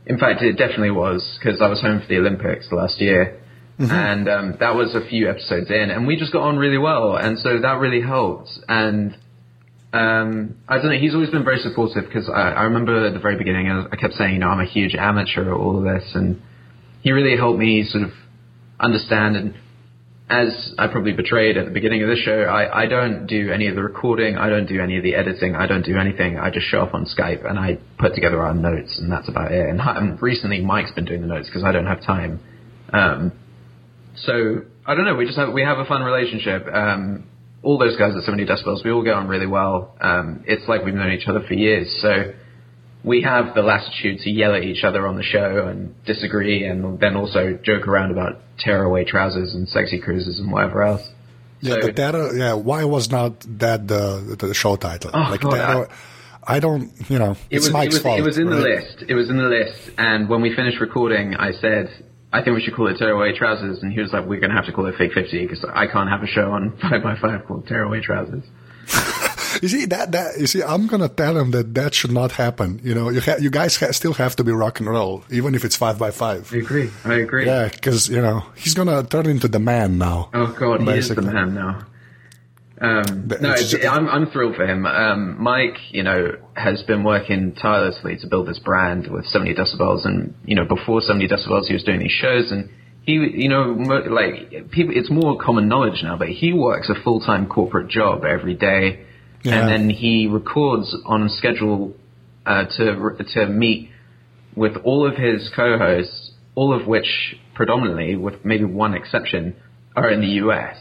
In 0.07 0.19
fact, 0.19 0.41
it 0.43 0.53
definitely 0.53 0.93
was 0.93 1.37
because 1.39 1.61
I 1.61 1.69
was 1.69 1.81
home 1.81 2.01
for 2.01 2.07
the 2.07 2.19
Olympics 2.19 2.71
last 2.71 3.01
year, 3.01 3.41
and 3.79 4.29
um, 4.29 4.57
that 4.61 4.75
was 4.75 4.95
a 4.95 5.07
few 5.07 5.29
episodes 5.29 5.69
in, 5.71 5.91
and 5.91 6.07
we 6.07 6.17
just 6.17 6.33
got 6.33 6.43
on 6.43 6.57
really 6.57 6.79
well, 6.79 7.17
and 7.17 7.39
so 7.39 7.61
that 7.61 7.79
really 7.81 8.01
helped. 8.01 8.51
And 8.69 9.17
um, 9.93 10.57
I 10.69 10.77
don't 10.77 10.87
know. 10.87 10.99
He's 10.99 11.15
always 11.15 11.31
been 11.31 11.45
very 11.45 11.59
supportive 11.59 12.05
because 12.07 12.29
I, 12.29 12.53
I 12.53 12.63
remember 12.63 13.07
at 13.07 13.15
the 13.15 13.19
very 13.19 13.37
beginning, 13.37 13.69
I, 13.69 13.87
I 13.91 13.97
kept 13.97 14.15
saying, 14.15 14.35
you 14.35 14.39
know, 14.41 14.49
I'm 14.49 14.61
a 14.61 14.65
huge 14.67 14.95
amateur 14.95 15.51
at 15.53 15.57
all 15.57 15.79
of 15.79 15.85
this, 15.85 16.13
and 16.15 16.41
he 17.03 17.13
really 17.13 17.37
helped 17.37 17.59
me 17.59 17.85
sort 17.85 18.05
of 18.05 18.11
understand. 18.79 19.37
And 19.37 19.55
as 20.29 20.75
I 20.77 20.89
probably 20.89 21.13
betrayed 21.13 21.57
at 21.57 21.67
the 21.67 21.71
beginning 21.71 22.03
of 22.03 22.09
this 22.09 22.19
show, 22.19 22.43
I, 22.43 22.83
I 22.83 22.87
don't 22.87 23.27
do 23.27 23.53
any 23.53 23.69
of 23.69 23.77
the 23.77 23.83
recording, 23.83 24.37
I 24.37 24.49
don't 24.49 24.67
do 24.67 24.81
any 24.81 24.97
of 24.97 25.05
the 25.05 25.15
editing, 25.15 25.55
I 25.55 25.69
don't 25.69 25.85
do 25.85 25.97
anything. 25.97 26.37
I 26.37 26.51
just 26.51 26.67
show 26.67 26.81
up 26.81 26.95
on 26.95 27.07
Skype 27.07 27.49
and 27.49 27.59
I 27.59 27.79
put 27.99 28.15
together 28.15 28.43
our 28.43 28.53
notes, 28.53 28.99
and 28.99 29.11
that's 29.11 29.29
about 29.29 29.53
it. 29.53 29.69
And, 29.69 29.81
and 29.81 30.21
recently, 30.21 30.61
Mike's 30.61 30.91
been 30.91 31.05
doing 31.05 31.21
the 31.21 31.29
notes 31.29 31.47
because 31.49 31.63
I 31.63 31.71
don't 31.71 31.87
have 31.87 32.03
time. 32.03 32.41
Um, 32.93 33.33
so 34.17 34.63
I 34.85 34.97
don't 34.97 35.05
know. 35.05 35.15
We 35.15 35.27
just 35.27 35.39
have 35.39 35.53
we 35.53 35.63
have 35.63 35.79
a 35.79 35.85
fun 35.85 36.03
relationship. 36.03 36.67
Um, 36.73 37.29
all 37.63 37.79
those 37.79 37.97
guys 37.97 38.15
at 38.17 38.23
70 38.25 38.47
decibels, 38.47 38.85
we 38.85 38.91
all 38.91 39.05
get 39.05 39.15
on 39.15 39.29
really 39.29 39.47
well. 39.47 39.97
Um, 40.01 40.45
it's 40.47 40.69
like 40.69 40.85
we've 40.85 40.95
known 40.95 41.13
each 41.13 41.29
other 41.29 41.43
for 41.47 41.55
years. 41.55 41.99
So 42.01 42.33
we 43.07 43.23
have 43.23 43.55
the 43.55 43.63
latitude 43.63 44.19
to 44.25 44.31
yell 44.31 44.55
at 44.55 44.65
each 44.65 44.85
other 44.85 45.07
on 45.07 45.17
the 45.17 45.23
show 45.23 45.67
and 45.69 45.95
disagree, 46.05 46.65
and 46.67 46.99
then 47.01 47.17
also 47.17 47.59
joke 47.63 47.87
around 47.89 48.11
about 48.11 48.41
tearaway 48.59 49.05
trousers 49.05 49.55
and 49.55 49.67
sexy 49.69 49.99
cruises 50.01 50.39
and 50.41 50.51
whatever 50.53 50.83
else. 50.83 51.03
Yeah, 51.61 51.75
So- 51.75 51.81
but 51.87 51.97
that, 51.97 52.15
uh, 52.15 52.33
yeah, 52.35 52.53
why 52.55 52.85
was 52.85 53.11
not 53.11 53.33
that 53.59 53.87
the, 53.89 54.37
the 54.39 54.53
show 54.53 54.77
title? 54.77 55.11
Oh, 55.15 55.21
like 55.31 55.41
God, 55.41 55.53
that, 55.53 55.71
uh, 55.77 55.87
I 56.49 56.61
don't, 56.61 56.91
you 57.09 57.19
know, 57.19 57.33
It 57.33 57.57
it's 57.57 57.67
was, 57.67 57.73
Mike's 57.73 57.95
it 57.95 57.99
was, 57.99 58.03
fault. 58.03 58.19
it 58.21 58.23
was 58.23 58.39
in 58.39 58.51
the 58.51 58.57
list. 58.57 59.05
It 59.09 59.15
was 59.15 59.31
in 59.31 59.37
the 59.37 59.45
list. 59.59 59.91
And 59.99 60.29
when 60.29 60.43
we 60.43 60.55
finished 60.55 60.81
recording, 60.81 61.35
I 61.35 61.53
said, 61.53 61.89
I 62.33 62.43
think 62.43 62.55
we 62.57 62.63
should 62.63 62.75
call 62.77 62.89
it 62.89 62.99
Tearaway 62.99 63.33
Trousers. 63.37 63.83
And 63.83 63.93
he 63.93 64.01
was 64.01 64.13
like, 64.13 64.27
we're 64.27 64.39
going 64.41 64.51
to 64.51 64.57
have 64.57 64.67
to 64.67 64.73
call 64.73 64.87
it 64.87 64.95
Fake 64.99 65.13
50 65.13 65.43
because 65.47 65.65
I 65.73 65.87
can't 65.87 66.09
have 66.11 66.23
a 66.23 66.27
show 66.27 66.51
on 66.53 66.71
5x5 66.83 67.47
called 67.47 67.67
Tearaway 67.67 68.01
Trousers. 68.01 68.45
You 69.63 69.69
see 69.69 69.87
that 69.87 70.13
that 70.13 70.39
you 70.39 70.47
see, 70.47 70.63
I'm 70.63 70.87
gonna 70.87 71.09
tell 71.09 71.37
him 71.37 71.51
that 71.53 71.75
that 71.75 71.95
should 71.95 72.13
not 72.13 72.33
happen. 72.33 72.81
You 72.83 72.95
know, 72.95 73.09
you 73.11 73.21
ha- 73.21 73.37
you 73.41 73.51
guys 73.51 73.77
ha- 73.77 73.93
still 73.93 74.15
have 74.15 74.37
to 74.37 74.45
be 74.45 74.53
rock 74.53 74.81
and 74.81 74.89
roll, 74.89 75.25
even 75.31 75.55
if 75.55 75.65
it's 75.65 75.77
five 75.77 75.99
by 75.99 76.11
five. 76.11 76.53
I 76.53 76.57
agree. 76.59 76.91
I 77.05 77.15
agree. 77.15 77.47
Yeah, 77.47 77.69
because 77.69 78.09
you 78.09 78.21
know 78.21 78.45
he's 78.57 78.75
gonna 78.75 79.03
turn 79.05 79.27
into 79.27 79.49
the 79.49 79.59
man 79.61 79.99
now. 79.99 80.31
Oh 80.35 80.55
God, 80.59 80.83
he 80.83 80.91
is 80.91 81.09
the 81.09 81.23
man 81.23 81.55
now. 81.55 81.87
Um, 82.79 83.29
no, 83.41 83.55
I'm 83.91 84.07
I'm 84.09 84.31
thrilled 84.31 84.57
for 84.57 84.67
him. 84.67 84.85
Um, 84.85 85.43
Mike, 85.43 85.79
you 85.91 86.03
know, 86.03 86.37
has 86.55 86.83
been 86.83 87.05
working 87.05 87.55
tirelessly 87.55 88.17
to 88.19 88.27
build 88.27 88.49
this 88.49 88.59
brand 88.59 89.07
with 89.11 89.25
70 89.27 89.55
decibels, 89.55 90.05
and 90.05 90.35
you 90.45 90.55
know, 90.55 90.67
before 90.67 91.01
70 91.01 91.27
decibels, 91.27 91.67
he 91.67 91.73
was 91.73 91.85
doing 91.85 92.01
these 92.01 92.13
shows, 92.13 92.53
and 92.53 92.69
he, 93.03 93.13
you 93.15 93.49
know, 93.49 93.63
like 94.11 94.71
people, 94.71 94.93
it's 94.95 95.11
more 95.11 95.39
common 95.39 95.69
knowledge 95.69 96.03
now, 96.03 96.19
but 96.19 96.29
he 96.29 96.53
works 96.53 96.91
a 96.91 96.95
full 97.03 97.21
time 97.21 97.47
corporate 97.47 97.89
job 97.89 98.25
every 98.27 98.55
day, 98.55 99.06
Yeah. 99.47 99.61
and 99.61 99.69
then 99.69 99.91
he 99.91 100.27
records 100.27 100.95
on 101.07 101.29
schedule 101.29 101.95
uh, 102.45 102.65
to 102.77 103.17
to 103.35 103.47
meet 103.47 103.91
with 104.55 104.77
all 104.85 105.07
of 105.07 105.17
his 105.17 105.51
co-hosts, 105.55 106.33
all 106.55 106.79
of 106.79 106.87
which 106.87 107.37
predominantly, 107.55 108.17
with 108.17 108.45
maybe 108.45 108.65
one 108.65 108.95
exception, 108.95 109.57
are 109.95 110.11
in 110.11 110.21
the 110.21 110.45
US. 110.45 110.77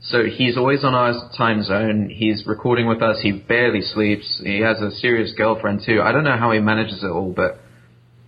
So 0.00 0.24
he's 0.24 0.58
always 0.58 0.84
on 0.84 0.94
our 0.94 1.30
time 1.36 1.62
zone. 1.62 2.10
He's 2.10 2.44
recording 2.46 2.86
with 2.86 3.02
us. 3.02 3.20
He 3.22 3.32
barely 3.32 3.80
sleeps. 3.80 4.42
He 4.44 4.60
has 4.60 4.80
a 4.80 4.90
serious 4.90 5.32
girlfriend 5.34 5.80
too. 5.86 6.02
I 6.02 6.12
don't 6.12 6.24
know 6.24 6.36
how 6.36 6.52
he 6.52 6.60
manages 6.60 7.02
it 7.02 7.06
all, 7.06 7.32
but 7.32 7.58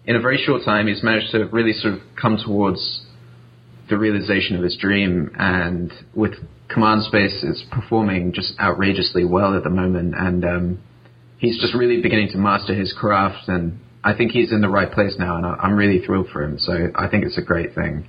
in 0.06 0.16
a 0.16 0.20
very 0.20 0.38
short 0.38 0.62
time, 0.64 0.86
he's 0.86 1.02
managed 1.02 1.32
to 1.32 1.44
really 1.46 1.72
sort 1.72 1.94
of 1.94 2.00
come 2.20 2.38
towards 2.42 3.02
the 3.90 3.98
realization 3.98 4.56
of 4.56 4.62
his 4.62 4.76
dream. 4.76 5.30
And 5.38 5.92
with 6.14 6.32
Command 6.68 7.02
Space, 7.04 7.42
is 7.42 7.64
performing 7.70 8.32
just 8.32 8.58
outrageously 8.60 9.24
well 9.24 9.56
at 9.56 9.62
the 9.64 9.70
moment. 9.70 10.14
And 10.16 10.44
um, 10.44 10.78
he's 11.38 11.60
just 11.60 11.74
really 11.74 12.00
beginning 12.02 12.28
to 12.32 12.38
master 12.38 12.74
his 12.74 12.92
craft. 12.92 13.48
And 13.48 13.78
I 14.04 14.14
think 14.14 14.32
he's 14.32 14.52
in 14.52 14.60
the 14.60 14.68
right 14.68 14.90
place 14.90 15.16
now. 15.18 15.36
And 15.36 15.46
I- 15.46 15.56
I'm 15.62 15.74
really 15.76 16.04
thrilled 16.04 16.28
for 16.30 16.42
him. 16.42 16.58
So 16.58 16.90
I 16.94 17.08
think 17.08 17.24
it's 17.24 17.38
a 17.38 17.42
great 17.42 17.74
thing. 17.74 18.06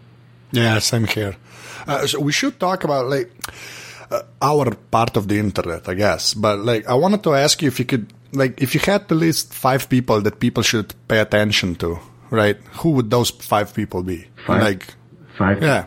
Yeah, 0.51 0.79
same 0.79 1.05
here. 1.05 1.35
Uh, 1.85 2.07
so 2.07 2.19
we 2.19 2.31
should 2.31 2.59
talk 2.59 2.83
about 2.83 3.07
like 3.07 3.29
uh, 4.09 4.21
our 4.41 4.73
part 4.91 5.17
of 5.17 5.27
the 5.27 5.37
internet, 5.39 5.87
I 5.89 5.93
guess. 5.93 6.33
But 6.33 6.59
like, 6.59 6.87
I 6.87 6.93
wanted 6.95 7.23
to 7.23 7.33
ask 7.33 7.61
you 7.61 7.67
if 7.67 7.79
you 7.79 7.85
could, 7.85 8.11
like, 8.33 8.61
if 8.61 8.73
you 8.73 8.81
had 8.81 9.07
to 9.09 9.15
list 9.15 9.53
five 9.53 9.89
people 9.89 10.21
that 10.21 10.39
people 10.39 10.63
should 10.63 10.93
pay 11.07 11.19
attention 11.19 11.75
to, 11.75 11.99
right? 12.29 12.57
Who 12.81 12.91
would 12.91 13.09
those 13.11 13.29
five 13.29 13.73
people 13.73 14.03
be? 14.03 14.27
Five? 14.45 14.61
Like, 14.63 14.93
Five. 15.37 15.61
yeah, 15.61 15.85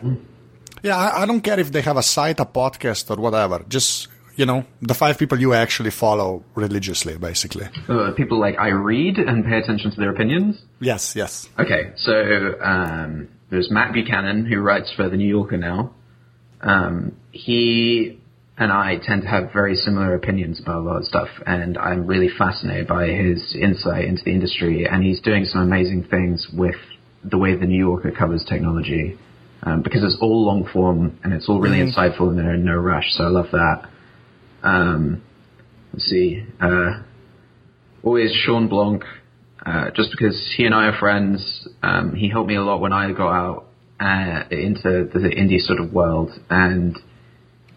yeah. 0.83 0.97
I, 0.97 1.23
I 1.23 1.25
don't 1.25 1.41
care 1.41 1.59
if 1.59 1.71
they 1.71 1.81
have 1.81 1.97
a 1.97 2.03
site, 2.03 2.39
a 2.39 2.45
podcast, 2.45 3.09
or 3.09 3.21
whatever. 3.21 3.63
Just 3.67 4.07
you 4.35 4.45
know, 4.45 4.65
the 4.81 4.93
five 4.93 5.17
people 5.17 5.39
you 5.39 5.53
actually 5.53 5.91
follow 5.91 6.43
religiously, 6.55 7.17
basically. 7.17 7.67
Uh, 7.87 8.11
people 8.15 8.39
like 8.39 8.57
I 8.57 8.69
read 8.69 9.17
and 9.17 9.45
pay 9.45 9.57
attention 9.57 9.91
to 9.91 9.97
their 9.97 10.09
opinions. 10.11 10.61
Yes, 10.79 11.15
yes. 11.15 11.47
Okay, 11.59 11.91
so 11.95 12.59
um, 12.61 13.29
there's 13.49 13.69
Matt 13.69 13.93
Buchanan 13.93 14.45
who 14.45 14.59
writes 14.59 14.91
for 14.95 15.09
the 15.09 15.17
New 15.17 15.27
Yorker 15.27 15.57
now. 15.57 15.93
Um, 16.61 17.17
he 17.31 18.19
and 18.57 18.71
I 18.71 18.97
tend 19.01 19.23
to 19.23 19.27
have 19.27 19.51
very 19.51 19.75
similar 19.75 20.13
opinions 20.13 20.59
about 20.59 20.77
a 20.77 20.81
lot 20.81 20.97
of 20.97 21.05
stuff, 21.05 21.29
and 21.45 21.77
I'm 21.77 22.05
really 22.05 22.29
fascinated 22.29 22.87
by 22.87 23.07
his 23.07 23.55
insight 23.59 24.05
into 24.05 24.23
the 24.23 24.31
industry. 24.31 24.87
And 24.87 25.03
he's 25.03 25.19
doing 25.19 25.45
some 25.45 25.61
amazing 25.61 26.03
things 26.05 26.47
with 26.53 26.75
the 27.23 27.37
way 27.37 27.55
the 27.55 27.65
New 27.65 27.77
Yorker 27.77 28.11
covers 28.11 28.45
technology, 28.47 29.17
um, 29.63 29.81
because 29.81 30.03
it's 30.03 30.17
all 30.21 30.45
long 30.45 30.67
form 30.71 31.19
and 31.23 31.33
it's 31.33 31.47
all 31.47 31.59
really 31.59 31.77
insightful, 31.77 32.29
and 32.29 32.37
they're 32.37 32.55
in 32.55 32.65
no 32.65 32.75
rush. 32.75 33.11
So 33.11 33.23
I 33.23 33.29
love 33.29 33.47
that. 33.51 33.89
Um, 34.63 35.23
let's 35.93 36.05
see. 36.05 36.45
Uh, 36.59 37.01
always 38.03 38.31
Shawn 38.33 38.67
Blanc, 38.67 39.03
uh, 39.65 39.91
just 39.95 40.11
because 40.11 40.53
he 40.57 40.65
and 40.65 40.73
I 40.73 40.87
are 40.87 40.99
friends. 40.99 41.67
Um, 41.83 42.15
he 42.15 42.29
helped 42.29 42.47
me 42.47 42.55
a 42.55 42.61
lot 42.61 42.81
when 42.81 42.93
I 42.93 43.11
got 43.11 43.31
out 43.31 43.65
uh, 43.99 44.43
into 44.49 45.09
the 45.13 45.19
indie 45.19 45.59
sort 45.59 45.79
of 45.79 45.93
world, 45.93 46.31
and 46.49 46.97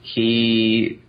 he, 0.00 1.00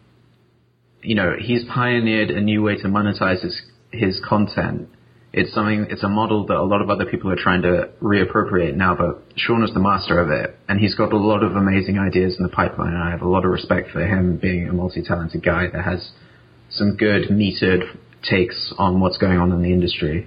you 1.02 1.16
know, 1.16 1.34
he's 1.40 1.64
pioneered 1.74 2.32
a 2.32 2.42
new 2.42 2.62
way 2.62 2.76
to 2.78 2.88
monetize 2.88 3.42
his 3.42 3.62
his 3.92 4.22
content. 4.28 4.90
It's 5.38 5.54
something. 5.54 5.88
It's 5.90 6.02
a 6.04 6.08
model 6.08 6.46
that 6.46 6.56
a 6.56 6.64
lot 6.64 6.82
of 6.82 6.90
other 6.90 7.06
people 7.06 7.30
are 7.30 7.36
trying 7.36 7.62
to 7.64 7.90
reappropriate 8.02 8.74
now, 8.76 8.96
but 8.96 9.22
Shawn 9.36 9.64
is 9.64 9.74
the 9.74 9.82
master 9.82 10.18
of 10.18 10.30
it, 10.32 10.58
and 10.70 10.80
he's 10.80 10.96
got 10.96 11.12
a 11.12 11.18
lot 11.18 11.44
of 11.44 11.58
amazing 11.58 12.00
ideas 12.00 12.38
in 12.38 12.44
the 12.44 12.50
pipeline. 12.50 12.94
And 12.94 13.04
I 13.04 13.12
have 13.12 13.22
a 13.22 13.28
lot 13.28 13.44
of 13.44 13.52
respect 13.52 13.92
for 13.92 14.00
him 14.00 14.38
being 14.38 14.70
a 14.70 14.74
multi-talented 14.74 15.44
guy 15.44 15.68
that 15.68 15.84
has 15.84 16.10
some 16.70 16.96
good 16.96 17.24
metered 17.30 17.84
takes 18.24 18.74
on 18.78 19.02
what's 19.02 19.18
going 19.18 19.38
on 19.38 19.52
in 19.52 19.62
the 19.62 19.74
industry. 19.74 20.26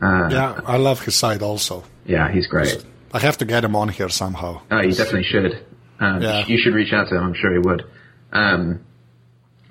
Uh, 0.00 0.28
Yeah, 0.30 0.60
I 0.66 0.78
love 0.78 1.02
his 1.02 1.14
side 1.14 1.42
also. 1.42 1.84
yeah, 2.06 2.32
he's 2.32 2.46
great. 2.46 2.82
I 3.12 3.18
have 3.20 3.36
to 3.38 3.44
get 3.44 3.62
him 3.62 3.76
on 3.76 3.90
here 3.90 4.08
somehow. 4.08 4.62
Oh, 4.70 4.80
you 4.80 4.90
definitely 4.92 5.24
should. 5.24 5.64
Um, 6.00 6.22
Yeah. 6.22 6.46
You 6.46 6.56
should 6.56 6.74
reach 6.74 6.92
out 6.94 7.08
to 7.10 7.16
him. 7.16 7.24
I'm 7.24 7.34
sure 7.34 7.52
he 7.52 7.58
would. 7.58 7.82
Um, 8.32 8.80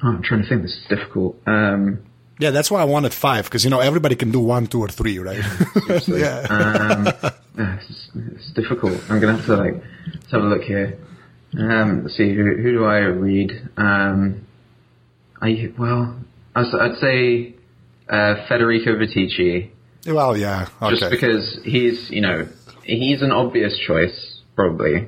oh, 0.03 0.09
I'm 0.09 0.21
trying 0.23 0.43
to 0.43 0.47
think. 0.47 0.61
This 0.61 0.71
is 0.77 0.85
difficult. 0.87 1.35
Um, 1.47 2.03
Yeah, 2.39 2.51
that's 2.51 2.71
why 2.71 2.81
I 2.81 2.85
wanted 2.85 3.13
five 3.13 3.45
because 3.45 3.63
you 3.63 3.69
know 3.69 3.79
everybody 3.79 4.15
can 4.15 4.31
do 4.31 4.39
one, 4.39 4.67
two, 4.67 4.81
or 4.81 4.87
three, 4.87 5.19
right? 5.19 5.43
yeah. 6.07 6.47
um, 6.49 7.31
it's, 7.57 8.09
it's 8.15 8.51
difficult. 8.53 8.99
I'm 9.09 9.19
gonna 9.19 9.37
have 9.37 9.45
to 9.45 9.55
like 9.55 9.75
let's 10.13 10.31
have 10.31 10.41
a 10.41 10.45
look 10.45 10.63
here. 10.63 10.97
Um, 11.57 12.03
let's 12.03 12.17
see. 12.17 12.33
Who, 12.33 12.43
who 12.43 12.71
do 12.71 12.85
I 12.85 12.99
read? 12.99 13.51
Um, 13.77 14.47
I 15.41 15.71
well, 15.77 16.19
I'd, 16.55 16.65
I'd 16.73 16.95
say 16.95 17.55
uh, 18.09 18.47
Federico 18.47 18.95
Viticci. 18.95 19.69
well, 20.07 20.35
yeah. 20.35 20.69
Okay. 20.81 20.95
just 20.95 21.11
because 21.11 21.59
he's 21.63 22.09
you 22.09 22.21
know 22.21 22.47
he's 22.83 23.21
an 23.21 23.31
obvious 23.31 23.77
choice 23.77 24.41
probably, 24.55 25.07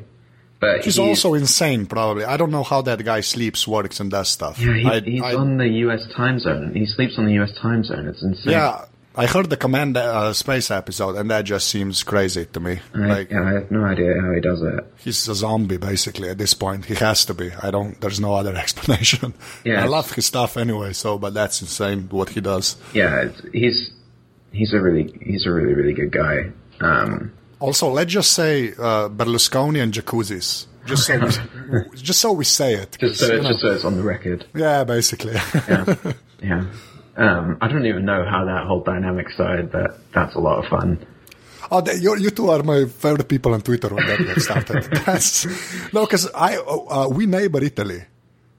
but 0.65 0.86
He's 0.86 0.99
also 0.99 1.34
insane, 1.34 1.86
probably. 1.86 2.23
I 2.23 2.38
don't 2.38 2.51
know 2.51 2.63
how 2.63 2.82
that 2.84 3.04
guy 3.04 3.21
sleeps, 3.21 3.67
works, 3.67 3.99
and 3.99 4.10
does 4.12 4.30
stuff. 4.30 4.60
yeah, 4.60 4.73
he, 4.75 4.86
I, 4.86 4.99
he's 5.01 5.21
I- 5.21 5.36
on 5.36 5.58
the 5.58 5.67
U.S. 5.86 6.01
time 6.15 6.39
zone. 6.39 6.73
He 6.75 6.86
sleeps 6.86 7.17
on 7.17 7.25
the 7.25 7.34
U.S. 7.34 7.54
time 7.62 7.84
zone. 7.84 8.08
It's 8.08 8.21
insane. 8.23 8.54
Yeah, 8.54 8.86
I 9.17 9.28
heard 9.28 9.49
the 9.49 9.58
Command 9.58 9.95
uh, 9.95 10.34
Space 10.34 10.69
episode, 10.71 11.15
and 11.15 11.32
that 11.32 11.45
just 11.45 11.67
seems 11.69 12.04
crazy 12.04 12.45
to 12.47 12.60
me. 12.60 12.80
I, 12.93 12.97
like 12.97 13.32
yeah, 13.32 13.43
I 13.43 13.53
have 13.53 13.72
no 13.72 13.86
idea 13.86 14.13
how 14.22 14.32
he 14.34 14.41
does 14.41 14.61
it. 14.61 14.84
he's 14.97 15.28
a 15.30 15.36
zombie, 15.36 15.78
basically. 15.78 16.30
At 16.30 16.38
this 16.38 16.53
point, 16.53 16.86
he 16.86 16.95
has 16.95 17.24
to 17.26 17.34
be. 17.34 17.51
I 17.63 17.72
don't. 17.72 17.99
There's 18.01 18.20
no 18.20 18.34
other 18.34 18.55
explanation. 18.66 19.34
Yeah. 19.63 19.84
I 19.84 19.88
love 19.88 20.11
his 20.11 20.26
stuff 20.26 20.57
anyway. 20.57 20.91
So, 20.93 21.18
but 21.18 21.34
that's 21.34 21.61
insane 21.61 22.07
what 22.09 22.30
he 22.30 22.41
does. 22.41 22.76
Yeah, 22.93 23.22
it's, 23.22 23.41
he's 23.53 23.91
he's 24.51 24.74
a 24.74 24.82
really 24.82 25.13
he's 25.22 25.45
a 25.45 25.51
really 25.51 25.74
really 25.74 25.93
good 25.93 26.11
guy. 26.11 26.51
Um, 26.82 27.32
Also, 27.60 27.89
let's 27.89 28.12
just 28.12 28.32
say 28.34 28.70
uh, 28.74 29.10
Berlusconi 29.10 29.82
and 29.82 29.93
jacuzzis. 29.93 30.68
Just 30.86 31.08
so, 31.08 31.18
we, 31.20 31.80
just 31.97 32.20
so 32.22 32.32
we 32.34 32.45
say 32.45 32.76
it. 32.76 32.97
just 32.99 33.20
so 33.20 33.28
know- 33.28 33.43
just 33.49 33.62
so 33.62 33.72
it's 33.74 33.86
on 33.86 33.95
the 33.97 34.03
record. 34.03 34.45
yeah, 34.56 34.84
basically. 34.84 35.34
Yeah, 35.68 35.95
yeah. 36.43 36.66
Um, 37.18 37.58
I 37.62 37.68
don't 37.70 37.86
even 37.86 38.03
know 38.06 38.26
how 38.26 38.45
that 38.45 38.68
whole 38.68 38.82
dynamic 38.84 39.30
started, 39.32 39.72
but 39.72 39.99
that's 40.14 40.36
a 40.36 40.39
lot 40.39 40.60
of 40.64 40.70
fun. 40.70 40.99
Oh, 41.72 41.82
you, 41.91 42.16
you 42.18 42.30
two 42.30 42.49
are 42.51 42.62
my 42.62 42.86
favorite 42.86 43.28
people 43.28 43.53
on 43.53 43.62
Twitter 43.62 43.88
when 43.88 44.06
that 44.06 44.20
got 44.28 44.41
started. 44.41 44.84
That's, 45.06 45.45
no, 45.93 46.06
because 46.06 46.30
I 46.36 46.58
uh, 46.58 47.08
we 47.10 47.26
neighbor 47.26 47.64
Italy. 47.64 48.03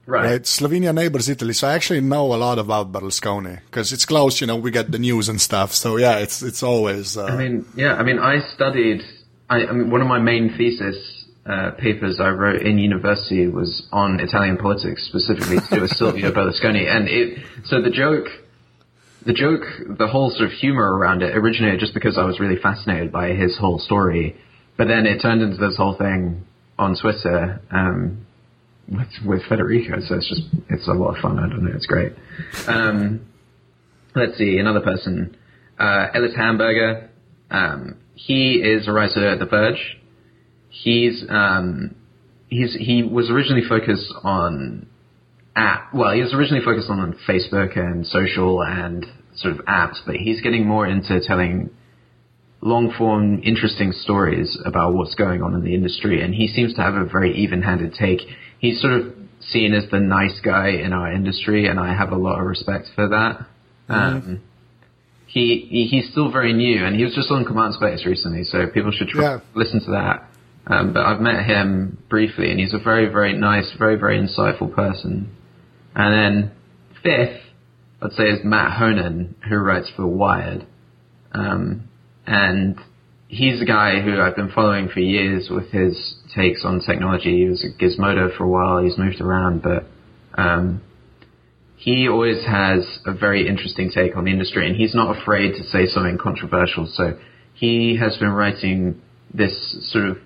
Right. 0.07 0.31
right. 0.31 0.41
Slovenia 0.43 0.95
neighbors 0.95 1.27
Italy, 1.27 1.51
so 1.51 1.67
I 1.67 1.73
actually 1.73 1.99
know 1.99 2.33
a 2.33 2.37
lot 2.37 2.59
about 2.59 2.93
Berlusconi 2.93 3.59
because 3.65 3.91
it's 3.91 4.05
close. 4.05 4.39
You 4.39 4.47
know, 4.47 4.55
we 4.55 4.71
get 4.71 4.89
the 4.89 4.99
news 4.99 5.27
and 5.27 5.39
stuff. 5.39 5.73
So 5.73 5.97
yeah, 5.97 6.19
it's 6.19 6.41
it's 6.41 6.63
always. 6.63 7.17
Uh, 7.17 7.25
I 7.25 7.35
mean, 7.35 7.65
yeah. 7.75 7.95
I 7.95 8.03
mean, 8.03 8.17
I 8.17 8.39
studied. 8.55 9.01
I, 9.49 9.65
I 9.65 9.71
mean, 9.73 9.91
one 9.91 9.99
of 9.99 10.07
my 10.07 10.19
main 10.19 10.55
thesis 10.57 11.25
uh, 11.45 11.71
papers 11.71 12.21
I 12.21 12.29
wrote 12.29 12.61
in 12.61 12.77
university 12.77 13.47
was 13.47 13.85
on 13.91 14.21
Italian 14.21 14.55
politics, 14.55 15.05
specifically 15.07 15.59
to 15.59 15.75
do 15.75 15.81
with 15.81 15.91
Silvio 15.91 16.31
Berlusconi, 16.37 16.87
and 16.87 17.09
it. 17.09 17.39
So 17.65 17.81
the 17.81 17.89
joke, 17.89 18.27
the 19.25 19.33
joke, 19.33 19.65
the 19.97 20.07
whole 20.07 20.29
sort 20.29 20.43
of 20.43 20.51
humor 20.51 20.97
around 20.97 21.21
it 21.21 21.35
originated 21.35 21.81
just 21.81 21.93
because 21.93 22.17
I 22.17 22.23
was 22.23 22.39
really 22.39 22.57
fascinated 22.57 23.11
by 23.11 23.33
his 23.33 23.57
whole 23.57 23.77
story, 23.79 24.37
but 24.77 24.87
then 24.87 25.05
it 25.05 25.21
turned 25.21 25.41
into 25.41 25.57
this 25.57 25.75
whole 25.75 25.95
thing 25.95 26.45
on 26.79 26.95
Twitter. 26.95 27.59
Um, 27.71 28.26
with 28.89 29.07
with 29.25 29.41
Federico. 29.47 29.99
So 30.01 30.15
it's 30.15 30.29
just 30.29 30.41
it's 30.69 30.87
a 30.87 30.93
lot 30.93 31.15
of 31.15 31.21
fun. 31.21 31.39
I 31.39 31.47
don't 31.49 31.63
know. 31.63 31.71
It's 31.75 31.85
great. 31.85 32.13
Um, 32.67 33.27
let's 34.15 34.37
see 34.37 34.57
another 34.57 34.81
person, 34.81 35.35
uh, 35.79 36.07
Ellis 36.13 36.35
Hamburger. 36.35 37.09
Um, 37.49 37.97
he 38.15 38.55
is 38.55 38.87
a 38.87 38.91
writer 38.91 39.27
at 39.27 39.39
The 39.39 39.45
Verge. 39.45 39.97
He's 40.69 41.23
um, 41.29 41.95
he's 42.49 42.75
he 42.75 43.03
was 43.03 43.29
originally 43.29 43.67
focused 43.67 44.13
on 44.23 44.87
app. 45.55 45.93
Well, 45.93 46.13
he 46.13 46.21
was 46.21 46.33
originally 46.33 46.63
focused 46.63 46.89
on 46.89 47.17
Facebook 47.27 47.77
and 47.77 48.05
social 48.05 48.63
and 48.63 49.05
sort 49.35 49.55
of 49.55 49.65
apps, 49.65 49.97
but 50.05 50.15
he's 50.15 50.41
getting 50.41 50.65
more 50.65 50.85
into 50.87 51.19
telling 51.21 51.69
long 52.61 52.91
form, 52.97 53.41
interesting 53.43 53.91
stories 53.91 54.57
about 54.65 54.93
what's 54.93 55.15
going 55.15 55.41
on 55.43 55.53
in 55.53 55.63
the 55.63 55.75
industry, 55.75 56.23
and 56.23 56.33
he 56.33 56.47
seems 56.47 56.73
to 56.73 56.81
have 56.81 56.95
a 56.95 57.05
very 57.05 57.35
even 57.37 57.61
handed 57.61 57.93
take 57.93 58.21
he's 58.59 58.81
sort 58.81 58.93
of 58.93 59.13
seen 59.39 59.73
as 59.73 59.89
the 59.91 59.99
nice 59.99 60.39
guy 60.43 60.69
in 60.69 60.93
our 60.93 61.11
industry, 61.11 61.67
and 61.67 61.79
I 61.79 61.93
have 61.93 62.11
a 62.11 62.17
lot 62.17 62.39
of 62.39 62.45
respect 62.45 62.87
for 62.95 63.09
that. 63.09 63.45
Mm-hmm. 63.89 63.93
Um, 63.93 64.41
he, 65.27 65.67
he, 65.69 65.87
he's 65.87 66.11
still 66.11 66.31
very 66.31 66.53
new, 66.53 66.85
and 66.85 66.95
he 66.95 67.03
was 67.03 67.13
just 67.13 67.29
on 67.31 67.45
Command 67.45 67.73
Space 67.75 68.05
recently, 68.05 68.43
so 68.43 68.67
people 68.67 68.91
should 68.91 69.09
try, 69.09 69.23
yeah. 69.23 69.39
listen 69.55 69.81
to 69.85 69.91
that. 69.91 70.27
Um, 70.67 70.93
but 70.93 71.05
I've 71.05 71.21
met 71.21 71.45
him 71.45 71.97
briefly, 72.09 72.51
and 72.51 72.59
he's 72.59 72.73
a 72.73 72.79
very, 72.79 73.07
very 73.07 73.33
nice, 73.33 73.71
very, 73.77 73.95
very 73.95 74.19
insightful 74.19 74.73
person. 74.73 75.33
And 75.95 76.13
then 76.13 76.51
fifth, 77.03 77.41
I'd 78.01 78.11
say 78.11 78.25
is 78.25 78.39
Matt 78.43 78.77
Honan, 78.77 79.35
who 79.47 79.55
writes 79.57 79.89
for 79.95 80.05
Wired. 80.05 80.65
Um, 81.31 81.87
and 82.25 82.77
he's 83.27 83.61
a 83.61 83.65
guy 83.65 84.01
who 84.01 84.19
I've 84.19 84.35
been 84.35 84.51
following 84.51 84.89
for 84.89 84.99
years 84.99 85.49
with 85.49 85.71
his 85.71 86.16
takes 86.37 86.63
on 86.63 86.79
technology. 86.79 87.39
He 87.39 87.45
was 87.49 87.65
at 87.65 87.79
Gizmodo 87.79 88.35
for 88.37 88.43
a 88.43 88.49
while. 88.49 88.83
He's 88.83 88.97
moved 88.97 89.19
around, 89.19 89.63
but 89.63 89.85
um, 90.39 90.81
he 91.75 92.07
always 92.07 92.45
has 92.45 92.99
a 93.05 93.13
very 93.13 93.47
interesting 93.47 93.91
take 93.93 94.15
on 94.15 94.25
the 94.25 94.31
industry, 94.31 94.67
and 94.67 94.75
he's 94.75 94.95
not 94.95 95.17
afraid 95.17 95.53
to 95.53 95.63
say 95.63 95.85
something 95.87 96.17
controversial. 96.17 96.87
So 96.91 97.17
he 97.53 97.97
has 97.97 98.17
been 98.17 98.31
writing 98.31 99.01
this 99.33 99.75
sort 99.91 100.09
of 100.09 100.17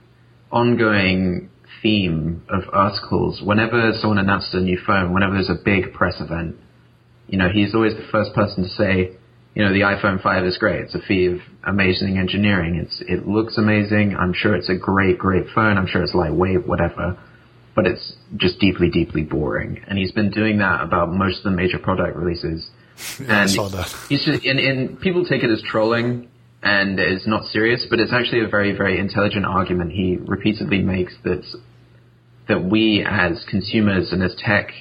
ongoing 0.51 1.49
theme 1.82 2.43
of 2.49 2.64
articles. 2.74 3.41
Whenever 3.43 3.93
someone 3.99 4.20
announces 4.20 4.53
a 4.53 4.59
new 4.59 4.80
phone, 4.86 5.14
whenever 5.14 5.34
there's 5.34 5.49
a 5.49 5.64
big 5.64 5.93
press 5.93 6.16
event, 6.20 6.57
you 7.28 7.38
know, 7.38 7.49
he's 7.49 7.74
always 7.74 7.95
the 7.95 8.07
first 8.12 8.34
person 8.34 8.64
to 8.64 8.70
say, 8.70 9.18
you 9.56 9.64
know, 9.64 9.74
the 9.74 9.82
iPhone 9.82 10.22
5 10.22 10.45
is 10.45 10.58
great. 10.58 10.82
It's 10.82 10.95
a 10.95 11.02
feat 11.02 11.32
of 11.34 11.39
amazing 11.66 12.18
engineering. 12.18 12.76
It's, 12.76 13.02
it 13.08 13.28
looks 13.28 13.58
amazing. 13.58 14.16
I'm 14.18 14.34
sure 14.34 14.56
it's 14.56 14.70
a 14.70 14.76
great, 14.76 15.18
great 15.18 15.45
phone. 15.54 15.78
I'm 15.78 15.88
sure 15.88 16.02
it's 16.02 16.14
lightweight, 16.14 16.66
whatever. 16.66 17.18
But 17.76 17.88
it's 17.88 18.14
just 18.38 18.60
deeply, 18.60 18.89
deeply 18.89 19.24
boring. 19.24 19.82
And 19.88 19.97
he's 19.97 20.12
been 20.12 20.30
doing 20.30 20.60
that 20.60 20.82
about 20.82 21.12
most 21.12 21.39
of 21.39 21.43
the 21.43 21.52
major 21.52 21.80
product 21.80 22.16
releases. 22.16 22.70
Yeah, 23.20 23.26
and 23.26 23.34
I 23.34 23.45
saw 23.47 23.68
that. 23.70 23.88
He's 24.10 24.24
just, 24.24 24.45
and, 24.45 24.60
and 24.60 24.99
people 24.99 25.26
take 25.26 25.43
it 25.43 25.49
as 25.49 25.60
trolling 25.64 26.30
and 26.62 26.99
it's 26.99 27.26
not 27.26 27.45
serious, 27.45 27.88
but 27.89 27.99
it's 27.99 28.14
actually 28.14 28.43
a 28.43 28.47
very, 28.47 28.78
very 28.78 28.99
intelligent 28.99 29.45
argument 29.45 29.91
he 29.91 30.18
repeatedly 30.22 30.84
makes 30.84 31.14
that, 31.24 31.43
that 32.47 32.64
we 32.64 33.04
as 33.08 33.43
consumers 33.49 34.12
and 34.12 34.22
as 34.22 34.36
tech 34.38 34.72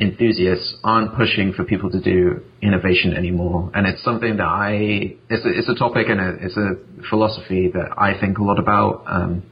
enthusiasts 0.00 0.76
aren't 0.82 1.14
pushing 1.14 1.52
for 1.52 1.62
people 1.64 1.90
to 1.90 2.00
do 2.00 2.40
innovation 2.62 3.14
anymore. 3.14 3.70
And 3.74 3.86
it's 3.86 4.02
something 4.02 4.38
that 4.38 4.46
I, 4.46 5.16
it's 5.28 5.44
a, 5.44 5.58
it's 5.58 5.68
a 5.68 5.74
topic 5.74 6.06
and 6.08 6.20
a, 6.20 6.36
it's 6.40 6.56
a 6.56 6.76
philosophy 7.10 7.70
that 7.74 7.90
I 7.98 8.18
think 8.18 8.38
a 8.38 8.42
lot 8.42 8.58
about, 8.58 9.04
um, 9.06 9.42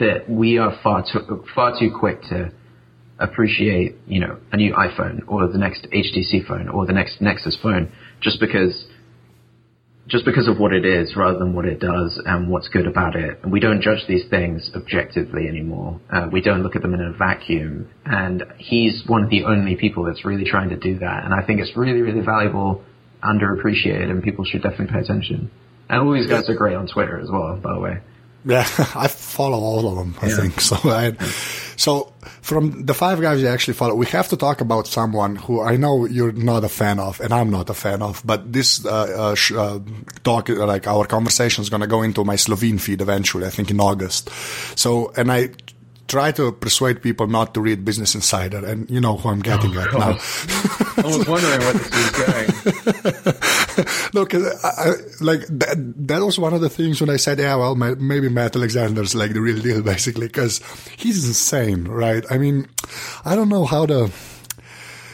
that 0.00 0.28
we 0.28 0.58
are 0.58 0.76
far 0.82 1.04
too, 1.10 1.44
far 1.54 1.78
too 1.78 1.94
quick 1.96 2.22
to 2.30 2.50
appreciate, 3.20 3.96
you 4.06 4.18
know, 4.18 4.38
a 4.50 4.56
new 4.56 4.74
iPhone 4.74 5.20
or 5.28 5.46
the 5.46 5.58
next 5.58 5.86
HTC 5.92 6.46
phone 6.48 6.68
or 6.68 6.84
the 6.86 6.92
next 6.92 7.20
Nexus 7.20 7.56
phone 7.62 7.92
just 8.20 8.40
because 8.40 8.86
just 10.10 10.24
because 10.24 10.48
of 10.48 10.58
what 10.58 10.72
it 10.72 10.84
is 10.84 11.14
rather 11.16 11.38
than 11.38 11.54
what 11.54 11.64
it 11.64 11.78
does 11.78 12.20
and 12.26 12.50
what's 12.50 12.68
good 12.68 12.86
about 12.86 13.14
it. 13.14 13.38
And 13.42 13.52
we 13.52 13.60
don't 13.60 13.80
judge 13.80 14.00
these 14.08 14.28
things 14.28 14.70
objectively 14.74 15.46
anymore. 15.48 16.00
Uh, 16.12 16.28
we 16.30 16.40
don't 16.40 16.62
look 16.62 16.74
at 16.74 16.82
them 16.82 16.94
in 16.94 17.00
a 17.00 17.12
vacuum. 17.16 17.88
And 18.04 18.42
he's 18.58 19.04
one 19.06 19.22
of 19.22 19.30
the 19.30 19.44
only 19.44 19.76
people 19.76 20.04
that's 20.04 20.24
really 20.24 20.44
trying 20.44 20.70
to 20.70 20.76
do 20.76 20.98
that. 20.98 21.24
And 21.24 21.32
I 21.32 21.46
think 21.46 21.60
it's 21.60 21.76
really, 21.76 22.02
really 22.02 22.24
valuable, 22.24 22.82
underappreciated, 23.22 24.10
and 24.10 24.22
people 24.22 24.44
should 24.44 24.62
definitely 24.62 24.92
pay 24.92 25.00
attention. 25.00 25.50
And 25.88 26.00
all 26.00 26.12
these 26.12 26.28
guys 26.28 26.48
are 26.48 26.56
great 26.56 26.76
on 26.76 26.88
Twitter 26.88 27.20
as 27.20 27.28
well, 27.30 27.60
by 27.62 27.72
the 27.72 27.80
way. 27.80 28.00
Yeah, 28.44 28.60
I 28.94 29.08
follow 29.08 29.58
all 29.58 29.88
of 29.88 29.96
them. 29.96 30.14
I 30.22 30.28
yeah. 30.28 30.36
think 30.36 30.60
so. 30.60 30.76
I, 30.84 31.12
so 31.76 32.12
from 32.42 32.84
the 32.86 32.94
five 32.94 33.20
guys 33.20 33.40
you 33.40 33.48
actually 33.48 33.74
follow, 33.74 33.94
we 33.94 34.06
have 34.06 34.28
to 34.28 34.36
talk 34.36 34.60
about 34.60 34.86
someone 34.86 35.36
who 35.36 35.60
I 35.60 35.76
know 35.76 36.06
you're 36.06 36.32
not 36.32 36.64
a 36.64 36.68
fan 36.68 36.98
of, 36.98 37.20
and 37.20 37.32
I'm 37.32 37.50
not 37.50 37.70
a 37.70 37.74
fan 37.74 38.02
of. 38.02 38.22
But 38.24 38.52
this 38.52 38.84
uh, 38.84 38.90
uh, 38.90 39.34
sh- 39.34 39.52
uh, 39.52 39.80
talk, 40.24 40.48
like 40.48 40.86
our 40.86 41.06
conversation, 41.06 41.62
is 41.62 41.70
going 41.70 41.82
to 41.82 41.86
go 41.86 42.02
into 42.02 42.24
my 42.24 42.36
Slovene 42.36 42.78
feed 42.78 43.00
eventually. 43.00 43.46
I 43.46 43.50
think 43.50 43.70
in 43.70 43.80
August. 43.80 44.30
So, 44.76 45.12
and 45.16 45.30
I 45.30 45.50
try 46.10 46.32
to 46.32 46.50
persuade 46.50 47.00
people 47.02 47.28
not 47.28 47.54
to 47.54 47.60
read 47.60 47.84
Business 47.84 48.14
Insider, 48.14 48.66
and 48.66 48.90
you 48.90 49.00
know 49.00 49.16
who 49.16 49.28
I'm 49.28 49.40
getting 49.40 49.76
oh, 49.76 49.80
at 49.80 49.92
now. 49.92 50.18
I 50.98 51.06
was 51.06 51.26
wondering 51.26 51.60
what 51.62 51.76
this 51.78 51.90
was 51.94 52.10
going. 52.18 52.48
Look, 54.12 54.34
uh, 54.34 54.50
I, 54.64 54.92
like 55.20 55.46
that, 55.46 55.76
that 56.08 56.22
was 56.22 56.38
one 56.38 56.52
of 56.52 56.60
the 56.60 56.68
things 56.68 57.00
when 57.00 57.10
I 57.10 57.16
said, 57.16 57.38
"Yeah, 57.38 57.54
well, 57.54 57.76
maybe 57.76 58.28
Matt 58.28 58.56
Alexander's 58.56 59.14
like 59.14 59.32
the 59.32 59.40
real 59.40 59.62
deal, 59.62 59.82
basically," 59.94 60.26
because 60.26 60.60
he's 60.98 61.24
insane, 61.26 61.84
right? 61.84 62.24
I 62.28 62.38
mean, 62.38 62.66
I 63.24 63.36
don't 63.36 63.48
know 63.48 63.64
how 63.64 63.86
to 63.86 64.10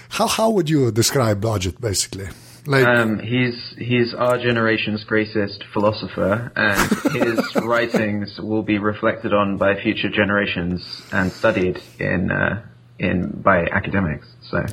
how 0.09 0.26
how 0.26 0.51
would 0.51 0.70
you 0.70 0.90
describe 0.90 1.42
Blodget, 1.42 1.78
basically? 1.78 2.28
Like, 2.67 2.85
um, 2.85 3.21
he's 3.21 3.75
he's 3.79 4.12
our 4.12 4.39
generation's 4.39 5.05
greatest 5.05 5.64
philosopher, 5.73 6.51
and 6.57 7.12
his 7.12 7.55
writings 7.62 8.39
will 8.41 8.62
be 8.62 8.79
reflected 8.79 9.33
on 9.33 9.57
by 9.57 9.81
future 9.81 10.11
generations 10.11 11.03
and 11.12 11.31
studied 11.31 11.81
in 12.01 12.31
uh, 12.31 12.62
in 12.99 13.41
by 13.43 13.67
academics. 13.67 14.27
So. 14.51 14.67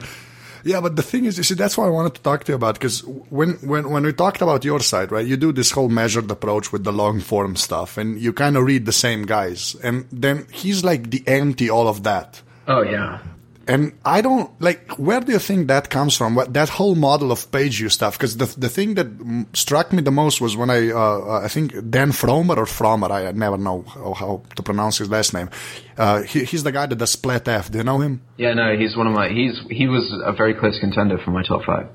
Yeah, 0.66 0.80
but 0.80 0.96
the 0.96 1.04
thing 1.04 1.26
is, 1.26 1.38
you 1.38 1.44
see, 1.44 1.56
that's 1.56 1.78
what 1.78 1.88
I 1.88 1.90
wanted 1.90 2.16
to 2.16 2.22
talk 2.22 2.46
to 2.46 2.54
you 2.54 2.56
about 2.56 2.76
because 2.76 3.04
when, 3.04 3.56
when, 3.56 3.90
when 3.90 4.04
we 4.04 4.14
talked 4.14 4.42
about 4.42 4.64
your 4.64 4.80
side, 4.80 5.12
right, 5.12 5.26
you 5.26 5.36
do 5.36 5.52
this 5.52 5.72
whole 5.72 5.90
measured 5.90 6.32
approach 6.32 6.72
with 6.72 6.86
the 6.86 6.94
long 6.94 7.20
form 7.20 7.58
stuff 7.58 7.98
and 7.98 8.18
you 8.18 8.32
kind 8.32 8.56
of 8.56 8.64
read 8.64 8.86
the 8.86 8.94
same 8.94 9.24
guys. 9.24 9.76
And 9.84 10.08
then 10.10 10.48
he's 10.52 10.82
like 10.82 11.10
the 11.10 11.22
anti 11.28 11.70
all 11.70 11.90
of 11.90 12.04
that. 12.04 12.42
Oh, 12.66 12.82
yeah. 12.82 13.20
And 13.66 13.94
I 14.04 14.22
don't 14.22 14.50
like 14.62 14.92
where 14.98 15.22
do 15.22 15.32
you 15.32 15.40
think 15.40 15.68
that 15.68 15.90
comes 15.90 16.18
from? 16.18 16.36
What, 16.36 16.54
that 16.54 16.68
whole 16.68 16.96
model 16.96 17.32
of 17.32 17.50
page 17.52 17.78
view 17.78 17.90
stuff? 17.90 18.18
Because 18.18 18.36
the 18.38 18.46
the 18.60 18.68
thing 18.68 18.96
that 18.96 19.08
struck 19.54 19.94
me 19.94 20.02
the 20.02 20.12
most 20.12 20.42
was 20.42 20.58
when 20.58 20.70
I 20.70 20.92
uh, 20.92 21.42
I 21.44 21.48
think 21.48 21.72
Dan 21.90 22.12
Frommer 22.12 22.58
or 22.58 22.66
Frommer 22.66 23.10
I 23.10 23.32
never 23.32 23.58
know 23.58 23.84
how, 23.84 24.14
how 24.14 24.44
to 24.56 24.64
pronounce 24.64 24.98
his 24.98 25.10
last 25.10 25.34
name. 25.34 25.50
Uh, 25.98 26.24
he, 26.24 26.44
he's 26.44 26.64
the 26.64 26.74
guy 26.74 26.88
that 26.88 26.96
does 26.98 27.16
SplatF. 27.16 27.72
Do 27.72 27.78
you 27.78 27.84
know 27.86 28.00
him? 28.00 28.22
Yeah, 28.38 28.54
no, 28.54 28.76
he's 28.76 28.98
one 28.98 29.08
of 29.08 29.14
my 29.14 29.30
he's 29.30 29.58
he 29.70 29.88
was 29.88 30.14
a 30.26 30.34
very 30.34 30.54
close 30.54 30.78
contender 30.80 31.18
for 31.24 31.32
my 31.32 31.44
top 31.44 31.64
five. 31.64 31.88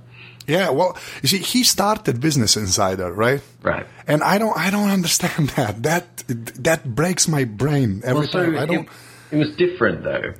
Yeah, 0.48 0.70
well, 0.70 0.96
you 1.20 1.28
see, 1.28 1.38
he 1.38 1.62
started 1.62 2.22
Business 2.22 2.56
Insider, 2.56 3.12
right? 3.12 3.42
Right. 3.62 3.86
And 4.06 4.22
I 4.22 4.38
don't, 4.38 4.56
I 4.56 4.70
don't 4.70 4.88
understand 4.88 5.50
that. 5.56 5.82
That 5.82 6.24
that 6.64 6.94
breaks 6.94 7.28
my 7.28 7.44
brain 7.44 8.00
every 8.02 8.20
well, 8.20 8.28
so 8.28 8.46
time. 8.46 8.56
I 8.56 8.64
don't. 8.64 8.86
It, 8.86 8.90
it 9.32 9.36
was 9.36 9.54
different 9.56 10.04
though. 10.04 10.32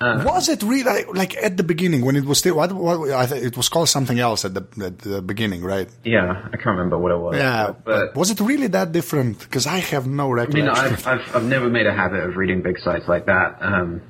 Uh, 0.00 0.24
was 0.26 0.48
it 0.48 0.62
really 0.62 1.04
like 1.12 1.36
at 1.36 1.56
the 1.56 1.62
beginning 1.62 2.04
when 2.04 2.16
it 2.16 2.24
was 2.24 2.38
still? 2.38 2.56
What, 2.56 2.72
what 2.72 3.12
I 3.12 3.26
th- 3.26 3.42
it 3.42 3.56
was 3.56 3.68
called 3.68 3.88
something 3.88 4.18
else 4.18 4.44
at 4.44 4.52
the, 4.52 4.66
at 4.84 4.98
the 4.98 5.22
beginning, 5.22 5.62
right? 5.62 5.88
Yeah, 6.02 6.48
I 6.52 6.56
can't 6.56 6.76
remember 6.76 6.98
what 6.98 7.12
it 7.12 7.18
was. 7.18 7.36
Yeah, 7.36 7.68
but, 7.68 7.84
but 7.84 8.16
was 8.16 8.30
it 8.30 8.40
really 8.40 8.66
that 8.68 8.90
different? 8.90 9.38
Because 9.38 9.66
I 9.68 9.78
have 9.78 10.06
no 10.06 10.30
recollection. 10.30 10.68
I 10.68 10.84
mean, 10.84 10.94
I've, 10.94 11.06
I've, 11.06 11.36
I've 11.36 11.44
never 11.44 11.68
made 11.68 11.86
a 11.86 11.92
habit 11.92 12.24
of 12.24 12.36
reading 12.36 12.62
big 12.62 12.78
sites 12.80 13.06
like 13.06 13.26
that. 13.26 13.58
Um, 13.60 14.02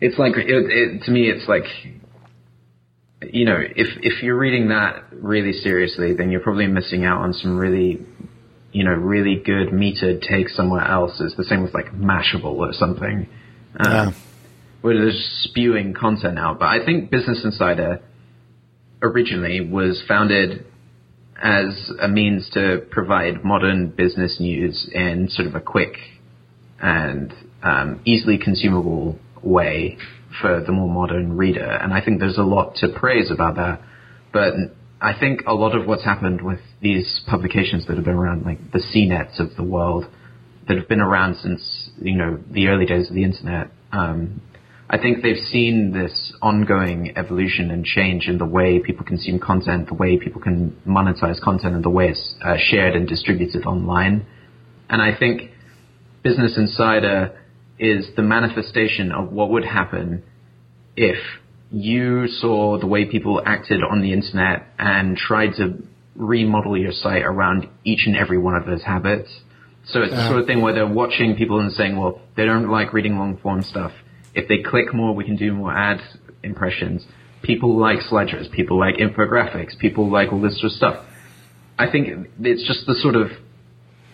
it's 0.00 0.18
like 0.18 0.32
it, 0.36 0.46
it, 0.48 1.02
to 1.04 1.10
me, 1.10 1.28
it's 1.28 1.46
like 1.46 1.64
you 3.22 3.44
know, 3.44 3.58
if 3.58 3.88
if 4.02 4.22
you're 4.22 4.38
reading 4.38 4.68
that 4.68 5.04
really 5.12 5.52
seriously, 5.52 6.14
then 6.14 6.30
you're 6.30 6.40
probably 6.40 6.66
missing 6.66 7.04
out 7.04 7.20
on 7.20 7.34
some 7.34 7.58
really, 7.58 8.00
you 8.72 8.84
know, 8.84 8.92
really 8.92 9.36
good 9.36 9.68
metered 9.68 10.22
takes 10.22 10.56
somewhere 10.56 10.84
else. 10.84 11.20
It's 11.20 11.36
the 11.36 11.44
same 11.44 11.62
with 11.62 11.74
like 11.74 11.92
Mashable 11.92 12.56
or 12.56 12.72
something, 12.72 13.28
uh, 13.78 13.84
yeah. 13.86 14.12
Where 14.80 14.94
they're 14.94 15.12
spewing 15.42 15.94
content 15.94 16.38
out. 16.38 16.58
But 16.58 16.66
I 16.66 16.84
think 16.84 17.10
Business 17.10 17.42
Insider 17.44 18.00
originally 19.02 19.60
was 19.60 20.02
founded 20.06 20.64
as 21.42 21.90
a 22.00 22.08
means 22.08 22.50
to 22.52 22.86
provide 22.90 23.44
modern 23.44 23.88
business 23.90 24.36
news 24.40 24.88
in 24.92 25.28
sort 25.30 25.48
of 25.48 25.54
a 25.54 25.60
quick 25.60 25.94
and 26.80 27.32
um, 27.62 28.00
easily 28.04 28.38
consumable 28.38 29.18
way 29.42 29.96
for 30.40 30.62
the 30.64 30.72
more 30.72 30.88
modern 30.88 31.36
reader. 31.36 31.64
And 31.64 31.92
I 31.92 32.04
think 32.04 32.20
there's 32.20 32.38
a 32.38 32.42
lot 32.42 32.76
to 32.76 32.88
praise 32.88 33.30
about 33.30 33.56
that. 33.56 33.80
But 34.32 34.54
I 35.00 35.18
think 35.18 35.42
a 35.46 35.54
lot 35.54 35.74
of 35.74 35.86
what's 35.86 36.04
happened 36.04 36.42
with 36.42 36.60
these 36.80 37.22
publications 37.26 37.86
that 37.86 37.96
have 37.96 38.04
been 38.04 38.14
around, 38.14 38.44
like 38.44 38.72
the 38.72 38.78
CNETs 38.78 39.40
of 39.40 39.56
the 39.56 39.64
world, 39.64 40.06
that 40.68 40.76
have 40.76 40.88
been 40.88 41.00
around 41.00 41.36
since, 41.36 41.90
you 42.00 42.16
know, 42.16 42.38
the 42.50 42.68
early 42.68 42.86
days 42.86 43.08
of 43.08 43.14
the 43.14 43.24
internet, 43.24 43.70
um, 43.92 44.40
I 44.92 44.98
think 44.98 45.22
they've 45.22 45.44
seen 45.52 45.92
this 45.92 46.32
ongoing 46.42 47.16
evolution 47.16 47.70
and 47.70 47.84
change 47.84 48.26
in 48.26 48.38
the 48.38 48.44
way 48.44 48.80
people 48.80 49.06
consume 49.06 49.38
content, 49.38 49.86
the 49.86 49.94
way 49.94 50.18
people 50.18 50.40
can 50.40 50.76
monetize 50.84 51.40
content, 51.40 51.76
and 51.76 51.84
the 51.84 51.90
way 51.90 52.08
it's 52.08 52.34
uh, 52.44 52.56
shared 52.58 52.96
and 52.96 53.06
distributed 53.06 53.66
online. 53.66 54.26
And 54.88 55.00
I 55.00 55.16
think 55.16 55.52
Business 56.24 56.58
Insider 56.58 57.40
is 57.78 58.08
the 58.16 58.22
manifestation 58.22 59.12
of 59.12 59.30
what 59.30 59.50
would 59.50 59.64
happen 59.64 60.24
if 60.96 61.18
you 61.70 62.26
saw 62.26 62.76
the 62.76 62.88
way 62.88 63.04
people 63.04 63.40
acted 63.46 63.84
on 63.88 64.02
the 64.02 64.12
internet 64.12 64.66
and 64.76 65.16
tried 65.16 65.52
to 65.58 65.84
remodel 66.16 66.76
your 66.76 66.90
site 66.90 67.22
around 67.22 67.68
each 67.84 68.06
and 68.06 68.16
every 68.16 68.38
one 68.38 68.56
of 68.56 68.66
those 68.66 68.82
habits. 68.82 69.30
So 69.86 70.02
it's 70.02 70.12
the 70.12 70.26
sort 70.26 70.40
of 70.40 70.46
thing 70.46 70.62
where 70.62 70.74
they're 70.74 70.86
watching 70.86 71.36
people 71.36 71.60
and 71.60 71.70
saying, 71.70 71.96
well, 71.96 72.20
they 72.36 72.44
don't 72.44 72.68
like 72.68 72.92
reading 72.92 73.16
long 73.18 73.38
form 73.38 73.62
stuff. 73.62 73.92
If 74.34 74.48
they 74.48 74.62
click 74.62 74.94
more, 74.94 75.14
we 75.14 75.24
can 75.24 75.36
do 75.36 75.52
more 75.52 75.72
ad 75.76 76.00
impressions. 76.42 77.04
People 77.42 77.78
like 77.78 77.98
slideshows. 78.00 78.50
People 78.52 78.78
like 78.78 78.96
infographics. 78.96 79.78
People 79.78 80.10
like 80.10 80.32
all 80.32 80.40
this 80.40 80.60
sort 80.60 80.72
of 80.72 80.76
stuff. 80.76 81.06
I 81.78 81.90
think 81.90 82.28
it's 82.40 82.66
just 82.66 82.86
the 82.86 82.94
sort 82.94 83.16
of, 83.16 83.28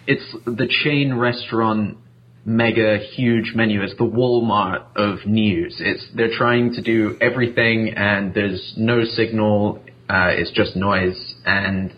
it's 0.06 0.24
the 0.44 0.68
chain 0.84 1.14
restaurant 1.14 1.98
mega 2.46 2.98
huge 2.98 3.52
menu. 3.54 3.82
It's 3.82 3.96
the 3.98 4.04
Walmart 4.04 4.84
of 4.94 5.26
news. 5.26 5.76
It's 5.80 6.06
they're 6.14 6.34
trying 6.34 6.72
to 6.74 6.82
do 6.82 7.18
everything, 7.20 7.92
and 7.96 8.32
there's 8.32 8.74
no 8.76 9.04
signal. 9.04 9.82
Uh, 10.08 10.30
it's 10.30 10.52
just 10.52 10.76
noise, 10.76 11.34
and 11.44 11.92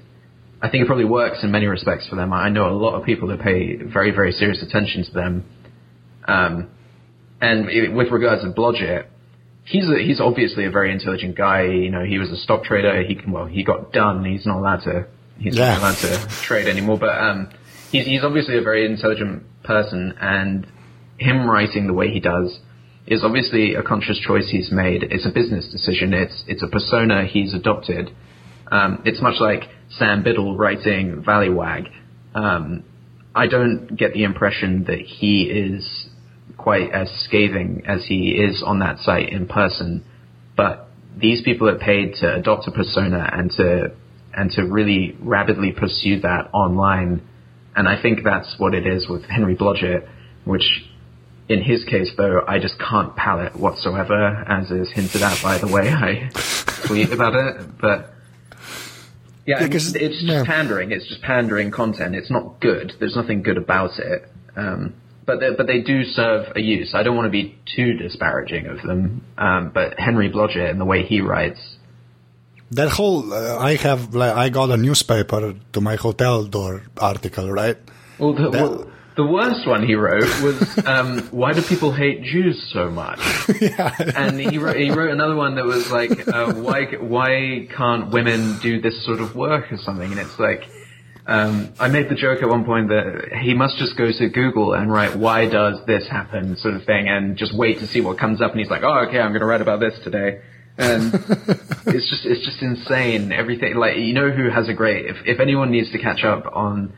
I 0.63 0.71
think 0.71 0.83
it 0.83 0.87
probably 0.87 1.05
works 1.05 1.41
in 1.43 1.51
many 1.51 1.67
respects 1.67 2.09
for 2.09 2.17
them. 2.17 2.33
I 2.33 2.49
know 2.49 2.69
a 2.71 2.73
lot 2.73 2.95
of 2.95 3.05
people 3.05 3.29
that 3.29 3.41
pay 3.41 3.77
very 3.77 4.11
very 4.11 4.33
serious 4.33 4.63
attention 4.63 5.05
to 5.05 5.13
them. 5.13 5.45
Um, 6.27 6.71
and 7.41 7.95
with 7.95 8.11
regards 8.11 8.43
to 8.43 8.51
Blodget, 8.51 9.07
he's 9.65 9.89
a, 9.89 9.99
he's 9.99 10.21
obviously 10.21 10.65
a 10.65 10.71
very 10.71 10.93
intelligent 10.93 11.37
guy. 11.37 11.63
You 11.65 11.91
know, 11.91 12.05
he 12.05 12.19
was 12.19 12.31
a 12.31 12.37
stock 12.37 12.65
trader. 12.65 13.03
He 13.03 13.15
can 13.15 13.33
well, 13.33 13.47
he 13.47 13.63
got 13.63 13.93
done. 13.93 14.25
He's 14.25 14.47
not 14.47 14.59
allowed 14.59 14.83
to. 14.85 15.07
He's 15.39 15.57
yeah. 15.57 15.75
not 15.75 15.79
allowed 15.79 15.97
to 15.99 16.29
trade 16.43 16.67
anymore. 16.67 16.99
But 16.99 17.19
um, 17.19 17.51
he's 17.91 18.07
he's 18.07 18.25
obviously 18.25 18.59
a 18.59 18.63
very 18.63 18.87
intelligent 18.87 19.45
person, 19.63 20.15
and 20.21 20.67
him 21.19 21.49
writing 21.49 21.87
the 21.87 21.93
way 21.93 22.11
he 22.11 22.21
does 22.21 22.59
is 23.07 23.23
obviously 23.25 23.75
a 23.75 23.83
conscious 23.83 24.19
choice 24.19 24.49
he's 24.51 24.71
made. 24.71 25.03
It's 25.03 25.27
a 25.27 25.31
business 25.31 25.69
decision. 25.71 26.13
It's 26.13 26.45
it's 26.47 26.63
a 26.63 26.69
persona 26.69 27.25
he's 27.27 27.55
adopted. 27.55 28.11
Um, 28.71 29.03
it's 29.07 29.23
much 29.23 29.41
like 29.41 29.63
Sam 29.91 30.23
Biddle 30.23 30.57
writing 30.57 31.23
Valleywag. 31.27 31.89
Um, 32.35 32.85
I 33.35 33.47
don't 33.47 33.97
get 33.97 34.13
the 34.13 34.25
impression 34.25 34.85
that 34.85 34.99
he 34.99 35.45
is 35.45 36.08
quite 36.69 36.93
as 36.93 37.09
scathing 37.25 37.83
as 37.87 38.05
he 38.05 38.33
is 38.33 38.63
on 38.63 38.81
that 38.81 38.99
site 38.99 39.31
in 39.31 39.47
person, 39.47 40.05
but 40.55 40.91
these 41.17 41.41
people 41.41 41.67
are 41.67 41.79
paid 41.79 42.13
to 42.21 42.35
adopt 42.35 42.69
a 42.69 42.71
persona 42.71 43.27
and 43.33 43.51
to 43.53 43.93
and 44.35 44.51
to 44.51 44.63
really 44.67 45.17
rapidly 45.19 45.73
pursue 45.73 46.21
that 46.21 46.51
online 46.53 47.23
and 47.75 47.89
I 47.89 47.97
think 48.03 48.21
that's 48.23 48.57
what 48.59 48.75
it 48.75 48.87
is 48.87 49.09
with 49.09 49.23
Henry 49.25 49.57
Blodget, 49.57 50.07
which 50.45 50.85
in 51.49 51.63
his 51.63 51.85
case, 51.85 52.11
though, 52.19 52.43
I 52.47 52.59
just 52.59 52.75
can't 52.79 53.17
palate 53.17 53.57
whatsoever, 53.57 54.45
as 54.47 54.71
is 54.71 54.91
hinted 54.93 55.23
at 55.23 55.43
by 55.43 55.57
the 55.57 55.69
way 55.69 55.89
I 55.93 56.29
tweet 56.87 57.11
about 57.13 57.35
it. 57.35 57.79
But 57.81 58.13
yeah, 59.47 59.61
yeah 59.61 59.69
it's 59.71 60.23
just 60.23 60.47
pandering. 60.47 60.93
It's 60.93 61.09
just 61.09 61.23
pandering 61.23 61.71
content. 61.71 62.15
It's 62.15 62.31
not 62.31 62.61
good. 62.61 62.93
There's 63.01 63.17
nothing 63.17 63.43
good 63.43 63.57
about 63.57 63.99
it. 63.99 64.29
Um, 64.55 64.93
but 65.29 65.41
they, 65.41 65.51
but 65.57 65.67
they 65.67 65.81
do 65.83 66.05
serve 66.05 66.57
a 66.57 66.61
use. 66.61 66.95
I 66.95 67.03
don't 67.05 67.15
want 67.15 67.27
to 67.27 67.31
be 67.31 67.57
too 67.77 67.93
disparaging 67.93 68.67
of 68.67 68.83
them. 68.83 69.25
Um, 69.37 69.71
but 69.73 70.01
Henry 70.01 70.31
Blodget 70.33 70.71
and 70.71 70.81
the 70.81 70.87
way 70.87 71.05
he 71.05 71.21
writes 71.21 71.61
that 72.73 72.91
whole 72.91 73.33
uh, 73.33 73.59
I 73.59 73.77
have 73.77 74.15
like 74.15 74.35
I 74.35 74.49
got 74.51 74.71
a 74.71 74.77
newspaper 74.77 75.55
to 75.73 75.81
my 75.81 75.97
hotel 75.97 76.45
door 76.45 76.83
article, 76.99 77.51
right? 77.51 77.79
Well, 78.19 78.35
the, 78.35 78.51
that, 78.51 78.63
well, 78.63 78.91
the 79.17 79.25
worst 79.27 79.67
one 79.67 79.87
he 79.87 79.95
wrote 79.95 80.29
was 80.43 80.87
um, 80.87 81.21
why 81.31 81.53
do 81.53 81.63
people 81.63 81.93
hate 81.93 82.23
Jews 82.23 82.71
so 82.73 82.91
much? 82.91 83.21
yeah. 83.61 83.95
And 84.15 84.39
he 84.39 84.59
wrote, 84.59 84.77
he 84.77 84.91
wrote 84.91 85.11
another 85.11 85.37
one 85.37 85.55
that 85.55 85.65
was 85.65 85.91
like 85.91 86.29
uh, 86.29 86.53
why 86.55 86.87
why 87.01 87.69
can't 87.75 88.11
women 88.11 88.59
do 88.61 88.81
this 88.81 89.05
sort 89.05 89.21
of 89.21 89.35
work 89.35 89.73
or 89.73 89.79
something? 89.79 90.11
And 90.11 90.21
it's 90.21 90.39
like. 90.39 90.65
Um, 91.29 91.75
I 91.79 91.89
made 91.89 92.09
the 92.09 92.15
joke 92.15 92.43
at 92.43 92.49
one 92.49 92.65
point 92.65 92.89
that 92.89 93.39
he 93.43 93.53
must 93.53 93.77
just 93.77 93.97
go 93.99 94.11
to 94.11 94.29
Google 94.31 94.73
and 94.73 94.91
write 94.91 95.17
"Why 95.17 95.49
does 95.49 95.79
this 95.87 96.09
happen?" 96.09 96.57
sort 96.57 96.75
of 96.75 96.85
thing, 96.85 97.07
and 97.09 97.37
just 97.37 97.55
wait 97.55 97.79
to 97.81 97.87
see 97.87 98.01
what 98.01 98.19
comes 98.19 98.41
up. 98.41 98.53
And 98.53 98.61
he's 98.61 98.71
like, 98.71 98.83
"Oh, 98.83 99.05
okay, 99.07 99.21
I'm 99.21 99.31
going 99.31 99.41
to 99.41 99.47
write 99.47 99.61
about 99.61 99.79
this 99.79 99.95
today." 100.03 100.41
and 100.79 101.13
it's 101.87 102.09
just 102.09 102.25
it's 102.25 102.45
just 102.45 102.63
insane. 102.63 103.33
Everything 103.33 103.75
like 103.75 103.97
you 103.97 104.15
know 104.15 104.31
who 104.31 104.49
has 104.49 104.69
a 104.69 104.75
great 104.75 105.07
if 105.07 105.17
if 105.27 105.41
anyone 105.41 105.71
needs 105.71 105.91
to 105.93 105.99
catch 105.99 106.25
up 106.25 106.45
on 106.53 106.93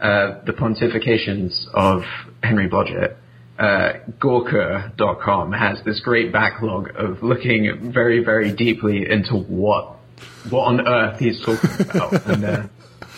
uh, 0.00 0.40
the 0.44 0.52
pontifications 0.52 1.66
of 1.72 2.02
Henry 2.42 2.68
Blodget, 2.68 3.16
uh, 3.58 3.92
Gawker.com 4.18 5.52
has 5.52 5.78
this 5.84 6.00
great 6.00 6.32
backlog 6.32 6.90
of 6.96 7.22
looking 7.22 7.92
very 7.92 8.24
very 8.24 8.54
deeply 8.54 9.08
into 9.08 9.34
what 9.34 9.96
what 10.48 10.64
on 10.64 10.88
earth 10.88 11.20
he's 11.20 11.40
talking 11.44 11.70
about. 11.90 12.26
and, 12.26 12.44
uh, 12.44 12.62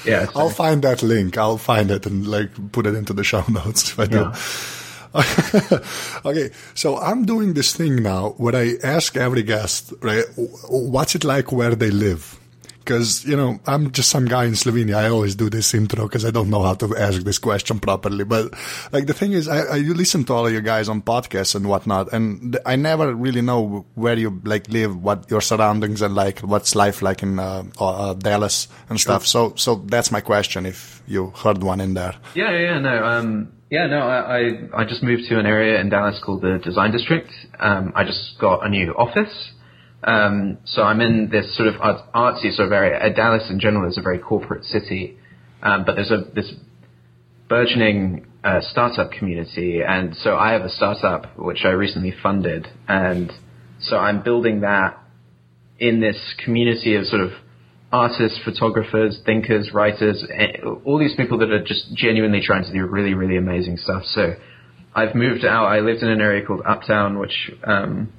yeah. 0.05 0.27
I'll 0.35 0.51
find 0.51 0.83
that 0.83 1.03
link. 1.03 1.37
I'll 1.37 1.59
find 1.59 1.91
it 1.91 2.07
and 2.07 2.27
like 2.27 2.73
put 2.73 2.87
it 2.87 2.95
into 2.95 3.13
the 3.13 3.25
show 3.25 3.45
notes 3.49 3.91
if 3.91 3.99
I 3.99 4.07
do. 4.07 4.17
Yeah. 4.17 4.35
okay, 6.25 6.51
so 6.75 6.99
I'm 6.99 7.25
doing 7.25 7.55
this 7.55 7.75
thing 7.75 8.03
now 8.03 8.31
where 8.37 8.55
I 8.55 8.75
ask 8.83 9.17
every 9.17 9.43
guest, 9.43 9.93
right, 10.03 10.25
what's 10.37 11.15
it 11.15 11.25
like 11.25 11.51
where 11.51 11.75
they 11.75 11.91
live? 11.91 12.38
Because, 12.89 13.27
you 13.27 13.37
know, 13.37 13.61
I'm 13.67 13.93
just 13.93 14.09
some 14.09 14.25
guy 14.25 14.47
in 14.47 14.53
Slovenia. 14.53 14.97
I 14.97 15.11
always 15.11 15.35
do 15.35 15.51
this 15.51 15.75
intro 15.75 16.05
because 16.05 16.25
I 16.25 16.31
don't 16.31 16.49
know 16.49 16.63
how 16.63 16.73
to 16.73 16.97
ask 16.97 17.21
this 17.23 17.39
question 17.39 17.81
properly. 17.81 18.25
But, 18.25 18.55
like, 18.93 19.05
the 19.07 19.13
thing 19.13 19.33
is, 19.33 19.47
I, 19.47 19.59
I 19.59 19.77
you 19.77 19.93
listen 19.93 20.25
to 20.25 20.33
all 20.33 20.47
of 20.47 20.53
you 20.55 20.63
guys 20.63 20.89
on 20.89 21.03
podcasts 21.03 21.55
and 21.55 21.69
whatnot, 21.69 22.15
and 22.15 22.59
I 22.65 22.77
never 22.77 23.15
really 23.15 23.43
know 23.43 23.85
where 23.95 24.17
you, 24.17 24.41
like, 24.45 24.69
live, 24.69 24.97
what 24.97 25.31
your 25.31 25.43
surroundings 25.43 26.01
are 26.01 26.09
like, 26.09 26.41
what's 26.41 26.75
life 26.75 27.03
like 27.03 27.23
in 27.23 27.39
uh, 27.39 27.65
uh, 27.79 28.15
Dallas 28.15 28.69
and 28.89 28.99
stuff. 28.99 29.27
Sure. 29.27 29.51
So, 29.51 29.75
so 29.75 29.85
that's 29.87 30.11
my 30.11 30.23
question 30.23 30.65
if 30.65 31.03
you 31.07 31.31
heard 31.37 31.63
one 31.63 31.83
in 31.83 31.93
there. 31.93 32.15
Yeah, 32.35 32.59
yeah, 32.59 32.79
no. 32.79 33.05
Um, 33.05 33.53
yeah, 33.71 33.87
no, 33.87 33.99
I, 33.99 34.39
I, 34.39 34.41
I 34.79 34.85
just 34.85 35.03
moved 35.03 35.29
to 35.29 35.39
an 35.39 35.45
area 35.45 35.79
in 35.79 35.91
Dallas 35.91 36.19
called 36.25 36.41
the 36.41 36.59
Design 36.65 36.91
District. 36.91 37.29
Um, 37.61 37.93
I 37.95 38.05
just 38.05 38.39
got 38.41 38.65
a 38.65 38.71
new 38.71 38.95
office. 38.95 39.53
Um, 40.05 40.59
so 40.65 40.83
I'm 40.83 41.01
in 41.01 41.29
this 41.31 41.57
sort 41.57 41.69
of 41.69 41.81
art, 41.81 42.01
artsy 42.15 42.53
sort 42.53 42.67
of 42.67 42.73
area. 42.73 42.99
Uh, 42.99 43.09
Dallas 43.13 43.49
in 43.51 43.59
general 43.59 43.89
is 43.89 43.99
a 43.99 44.03
very 44.03 44.19
corporate 44.19 44.65
city, 44.65 45.19
um, 45.63 45.85
but 45.85 45.97
there's 45.97 46.11
a 46.11 46.25
this 46.35 46.53
burgeoning 47.49 48.27
uh, 48.45 48.61
startup 48.61 49.11
community, 49.11 49.81
and 49.87 50.15
so 50.17 50.37
I 50.37 50.53
have 50.53 50.63
a 50.63 50.69
startup 50.71 51.37
which 51.39 51.65
I 51.65 51.71
recently 51.71 52.15
funded, 52.23 52.69
and 52.87 53.33
so 53.81 53.97
I'm 53.97 54.23
building 54.23 54.61
that 54.61 54.99
in 55.79 56.01
this 56.01 56.35
community 56.45 56.95
of 56.95 57.07
sort 57.07 57.23
of 57.23 57.31
artists, 57.91 58.39
photographers, 58.45 59.21
thinkers, 59.25 59.71
writers, 59.73 60.25
all 60.85 60.99
these 60.99 61.15
people 61.17 61.39
that 61.39 61.51
are 61.51 61.63
just 61.63 61.95
genuinely 61.95 62.41
trying 62.45 62.65
to 62.65 62.73
do 62.73 62.87
really, 62.87 63.15
really 63.15 63.37
amazing 63.37 63.79
stuff. 63.79 64.03
So 64.05 64.35
I've 64.95 65.15
moved 65.15 65.45
out. 65.45 65.67
I 65.67 65.81
lived 65.81 66.03
in 66.03 66.09
an 66.09 66.21
area 66.21 66.45
called 66.45 66.63
Uptown, 66.67 67.19
which 67.19 67.51
um, 67.65 68.13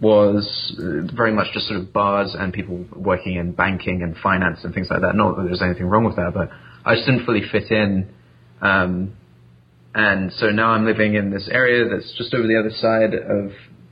was 0.00 0.74
very 1.14 1.32
much 1.32 1.48
just 1.52 1.68
sort 1.68 1.80
of 1.80 1.92
bars 1.92 2.34
and 2.38 2.52
people 2.52 2.84
working 2.94 3.36
in 3.36 3.52
banking 3.52 4.02
and 4.02 4.16
finance 4.16 4.60
and 4.64 4.74
things 4.74 4.88
like 4.90 5.00
that. 5.02 5.14
Not 5.14 5.36
that 5.36 5.44
there's 5.44 5.62
anything 5.62 5.86
wrong 5.86 6.04
with 6.04 6.16
that, 6.16 6.32
but 6.34 6.50
I 6.84 6.94
just 6.94 7.06
didn't 7.06 7.24
fully 7.24 7.42
fit 7.50 7.70
in. 7.70 8.08
Um, 8.60 9.16
and 9.94 10.32
so 10.32 10.46
now 10.46 10.70
I'm 10.70 10.84
living 10.84 11.14
in 11.14 11.30
this 11.30 11.48
area 11.50 11.88
that's 11.88 12.12
just 12.18 12.34
over 12.34 12.46
the 12.48 12.58
other 12.58 12.70
side 12.70 13.14
of 13.14 13.50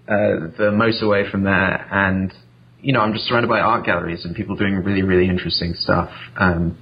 uh, 0.09 0.51
the 0.59 0.71
motorway 0.73 1.31
from 1.31 1.45
there, 1.45 1.87
and 1.93 2.33
you 2.81 2.93
know, 2.93 3.01
I'm 3.01 3.13
just 3.13 3.27
surrounded 3.27 3.49
by 3.49 3.61
art 3.61 3.87
galleries 3.87 4.25
and 4.25 4.35
people 4.35 4.57
doing 4.57 4.75
really, 4.75 5.03
really 5.03 5.29
interesting 5.29 5.75
stuff. 5.75 6.11
Um, 6.37 6.77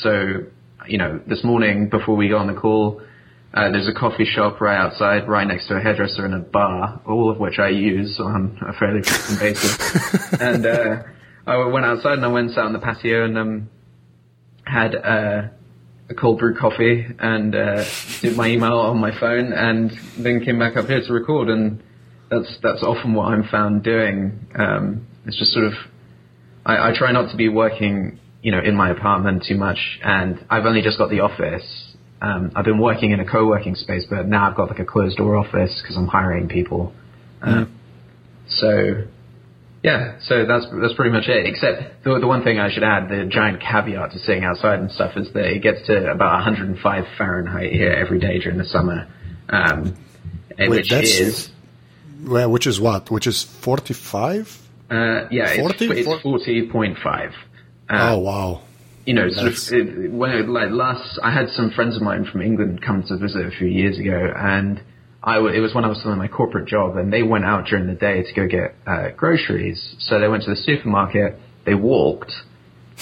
so, 0.00 0.44
you 0.86 0.96
know, 0.96 1.20
this 1.26 1.42
morning 1.42 1.88
before 1.88 2.14
we 2.14 2.28
got 2.28 2.38
on 2.38 2.46
the 2.46 2.60
call, 2.60 3.02
uh, 3.54 3.70
there's 3.70 3.86
a 3.86 3.92
coffee 3.92 4.24
shop 4.24 4.60
right 4.60 4.76
outside, 4.76 5.28
right 5.28 5.46
next 5.46 5.68
to 5.68 5.76
a 5.76 5.80
hairdresser 5.80 6.24
and 6.24 6.34
a 6.34 6.40
bar, 6.40 7.00
all 7.06 7.30
of 7.30 7.38
which 7.38 7.60
I 7.60 7.68
use 7.68 8.18
on 8.18 8.58
a 8.66 8.72
fairly 8.72 9.00
frequent 9.02 9.38
basis. 9.38 10.32
and 10.40 10.66
uh, 10.66 11.02
I 11.46 11.64
went 11.66 11.86
outside 11.86 12.14
and 12.14 12.24
I 12.24 12.28
went 12.28 12.50
out 12.58 12.66
on 12.66 12.72
the 12.72 12.80
patio 12.80 13.24
and 13.24 13.38
um, 13.38 13.70
had 14.64 14.96
uh, 14.96 15.42
a 16.10 16.14
cold 16.14 16.40
brew 16.40 16.56
coffee 16.58 17.06
and 17.20 17.54
uh, 17.54 17.84
did 18.20 18.36
my 18.36 18.48
email 18.48 18.76
on 18.76 18.98
my 18.98 19.16
phone, 19.20 19.52
and 19.52 19.92
then 20.18 20.44
came 20.44 20.58
back 20.58 20.76
up 20.76 20.86
here 20.86 21.00
to 21.06 21.12
record. 21.12 21.48
And 21.48 21.80
that's 22.30 22.58
that's 22.60 22.82
often 22.82 23.14
what 23.14 23.26
I'm 23.26 23.44
found 23.44 23.84
doing. 23.84 24.48
Um, 24.58 25.06
it's 25.26 25.38
just 25.38 25.52
sort 25.52 25.66
of 25.66 25.74
I, 26.66 26.90
I 26.90 26.92
try 26.92 27.12
not 27.12 27.30
to 27.30 27.36
be 27.36 27.48
working, 27.48 28.18
you 28.42 28.50
know, 28.50 28.60
in 28.60 28.74
my 28.74 28.90
apartment 28.90 29.44
too 29.46 29.56
much, 29.56 29.78
and 30.02 30.44
I've 30.50 30.66
only 30.66 30.82
just 30.82 30.98
got 30.98 31.08
the 31.08 31.20
office 31.20 31.83
um, 32.24 32.52
I've 32.56 32.64
been 32.64 32.78
working 32.78 33.10
in 33.10 33.20
a 33.20 33.26
co-working 33.26 33.74
space, 33.74 34.06
but 34.08 34.26
now 34.26 34.48
I've 34.48 34.56
got 34.56 34.70
like 34.70 34.78
a 34.78 34.84
closed 34.84 35.18
door 35.18 35.36
office 35.36 35.78
because 35.82 35.96
I'm 35.96 36.06
hiring 36.06 36.48
people. 36.48 36.92
Uh, 37.42 37.66
mm. 37.66 37.70
So, 38.48 39.04
yeah, 39.82 40.18
so 40.22 40.46
that's 40.46 40.66
that's 40.80 40.94
pretty 40.94 41.10
much 41.10 41.28
it. 41.28 41.46
Except 41.46 42.02
the 42.02 42.18
the 42.18 42.26
one 42.26 42.42
thing 42.42 42.58
I 42.58 42.72
should 42.72 42.82
add, 42.82 43.10
the 43.10 43.26
giant 43.26 43.60
caveat 43.60 44.12
to 44.12 44.18
sitting 44.18 44.44
outside 44.44 44.78
and 44.78 44.90
stuff 44.90 45.16
is 45.16 45.30
that 45.34 45.44
it 45.44 45.62
gets 45.62 45.86
to 45.86 46.10
about 46.10 46.32
105 46.44 47.04
Fahrenheit 47.18 47.72
here 47.72 47.92
every 47.92 48.18
day 48.18 48.38
during 48.38 48.56
the 48.56 48.64
summer, 48.64 49.06
um, 49.50 49.94
Wait, 50.58 50.68
which 50.70 50.92
is 50.92 51.50
well, 52.22 52.50
which 52.50 52.66
is 52.66 52.80
what? 52.80 53.10
Which 53.10 53.26
is 53.26 53.42
45? 53.42 54.62
Uh, 54.90 55.28
yeah, 55.30 55.56
40? 55.56 55.84
it's, 55.86 56.08
it's 56.08 56.24
40.5. 56.24 57.28
Uh, 57.28 57.32
oh 57.90 58.18
wow! 58.18 58.62
You 59.06 59.14
know, 59.14 59.28
sort 59.30 59.48
of 59.48 59.58
it, 59.72 60.12
when 60.12 60.52
like 60.52 60.70
last, 60.70 61.18
I 61.22 61.30
had 61.30 61.50
some 61.50 61.70
friends 61.70 61.96
of 61.96 62.02
mine 62.02 62.24
from 62.24 62.42
England 62.42 62.82
come 62.82 63.02
to 63.04 63.16
visit 63.16 63.44
a 63.46 63.50
few 63.50 63.66
years 63.66 63.98
ago, 63.98 64.32
and 64.34 64.82
I 65.22 65.34
w- 65.34 65.54
it 65.54 65.60
was 65.60 65.74
when 65.74 65.84
I 65.84 65.88
was 65.88 65.98
still 65.98 66.12
in 66.12 66.18
my 66.18 66.28
corporate 66.28 66.66
job, 66.66 66.96
and 66.96 67.12
they 67.12 67.22
went 67.22 67.44
out 67.44 67.66
during 67.66 67.86
the 67.86 67.94
day 67.94 68.22
to 68.22 68.32
go 68.34 68.46
get 68.46 68.74
uh, 68.86 69.10
groceries. 69.10 69.94
So 69.98 70.18
they 70.20 70.28
went 70.28 70.44
to 70.44 70.50
the 70.50 70.56
supermarket, 70.56 71.38
they 71.66 71.74
walked, 71.74 72.32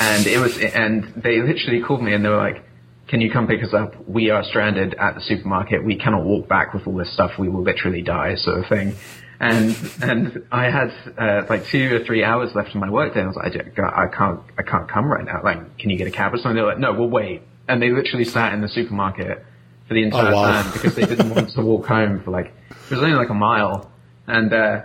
and 0.01 0.27
it 0.27 0.39
was, 0.39 0.59
and 0.59 1.23
they 1.23 1.41
literally 1.41 1.83
called 1.83 2.03
me 2.03 2.15
and 2.15 2.25
they 2.25 2.29
were 2.29 2.37
like, 2.37 2.65
"Can 3.09 3.21
you 3.21 3.31
come 3.31 3.47
pick 3.47 3.63
us 3.63 3.73
up? 3.73 4.09
We 4.09 4.31
are 4.31 4.43
stranded 4.43 4.95
at 4.95 5.15
the 5.15 5.21
supermarket. 5.21 5.85
We 5.85 5.97
cannot 5.97 6.25
walk 6.25 6.49
back 6.49 6.75
with 6.75 6.87
all 6.87 6.97
this 6.97 7.13
stuff. 7.13 7.39
We 7.39 7.49
will 7.49 7.63
literally 7.63 8.03
die," 8.03 8.35
sort 8.37 8.59
of 8.59 8.69
thing 8.69 8.95
and 9.43 9.77
and 10.01 10.47
I 10.53 10.71
had 10.71 10.93
uh, 11.19 11.47
like 11.51 11.67
two 11.67 11.97
or 11.97 12.05
three 12.05 12.23
hours 12.23 12.55
left 12.55 12.75
in 12.75 12.81
my 12.81 12.89
workday. 12.89 13.23
I 13.23 13.27
was 13.27 13.35
like, 13.35 13.57
I, 13.77 14.05
I 14.05 14.07
can't, 14.07 14.41
I 14.57 14.63
can't 14.63 14.89
come 14.89 15.07
right 15.07 15.25
now. 15.25 15.43
Like, 15.43 15.79
can 15.79 15.91
you 15.91 15.99
get 15.99 16.07
a 16.07 16.13
cab 16.13 16.33
or 16.33 16.37
something? 16.37 16.55
They're 16.55 16.65
like, 16.65 16.79
no, 16.79 16.93
we'll 16.93 17.11
wait. 17.11 17.43
And 17.69 17.83
they 17.83 17.91
literally 17.91 18.25
sat 18.25 18.55
in 18.55 18.61
the 18.61 18.69
supermarket 18.69 19.45
for 19.89 19.95
the 19.95 20.05
entire 20.05 20.33
oh, 20.33 20.37
wow. 20.37 20.63
time 20.63 20.73
because 20.73 20.95
they 20.95 21.07
didn't 21.07 21.31
want 21.35 21.51
to 21.51 21.61
walk 21.61 21.87
home 21.87 22.23
for 22.23 22.31
like 22.31 22.55
it 22.71 22.95
was 22.95 23.01
only 23.01 23.17
like 23.17 23.31
a 23.31 23.35
mile. 23.35 23.91
And 24.29 24.53
uh, 24.53 24.83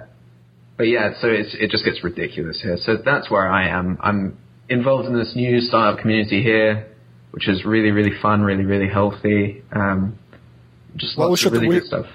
but 0.75 0.87
yeah, 0.87 1.13
so 1.21 1.27
it's 1.27 1.55
it 1.59 1.69
just 1.69 1.85
gets 1.85 2.03
ridiculous 2.03 2.59
here. 2.59 2.77
So 2.77 2.97
that's 2.97 3.29
where 3.29 3.47
I 3.47 3.69
am. 3.69 3.99
I'm 4.01 4.39
involved 4.69 5.07
in 5.07 5.15
this 5.15 5.35
new 5.35 5.61
startup 5.61 6.01
community 6.01 6.41
here, 6.41 6.87
which 7.29 7.47
is 7.47 7.63
really 7.63 7.91
really 7.91 8.17
fun, 8.23 8.41
really 8.41 8.65
really 8.65 8.89
healthy. 8.89 9.63
Um, 9.71 10.17
just 10.95 11.15
well, 11.15 11.29
lots 11.29 11.45
of 11.45 11.51
really 11.53 11.67
we, 11.67 11.75
good 11.75 11.85
stuff. 11.85 12.07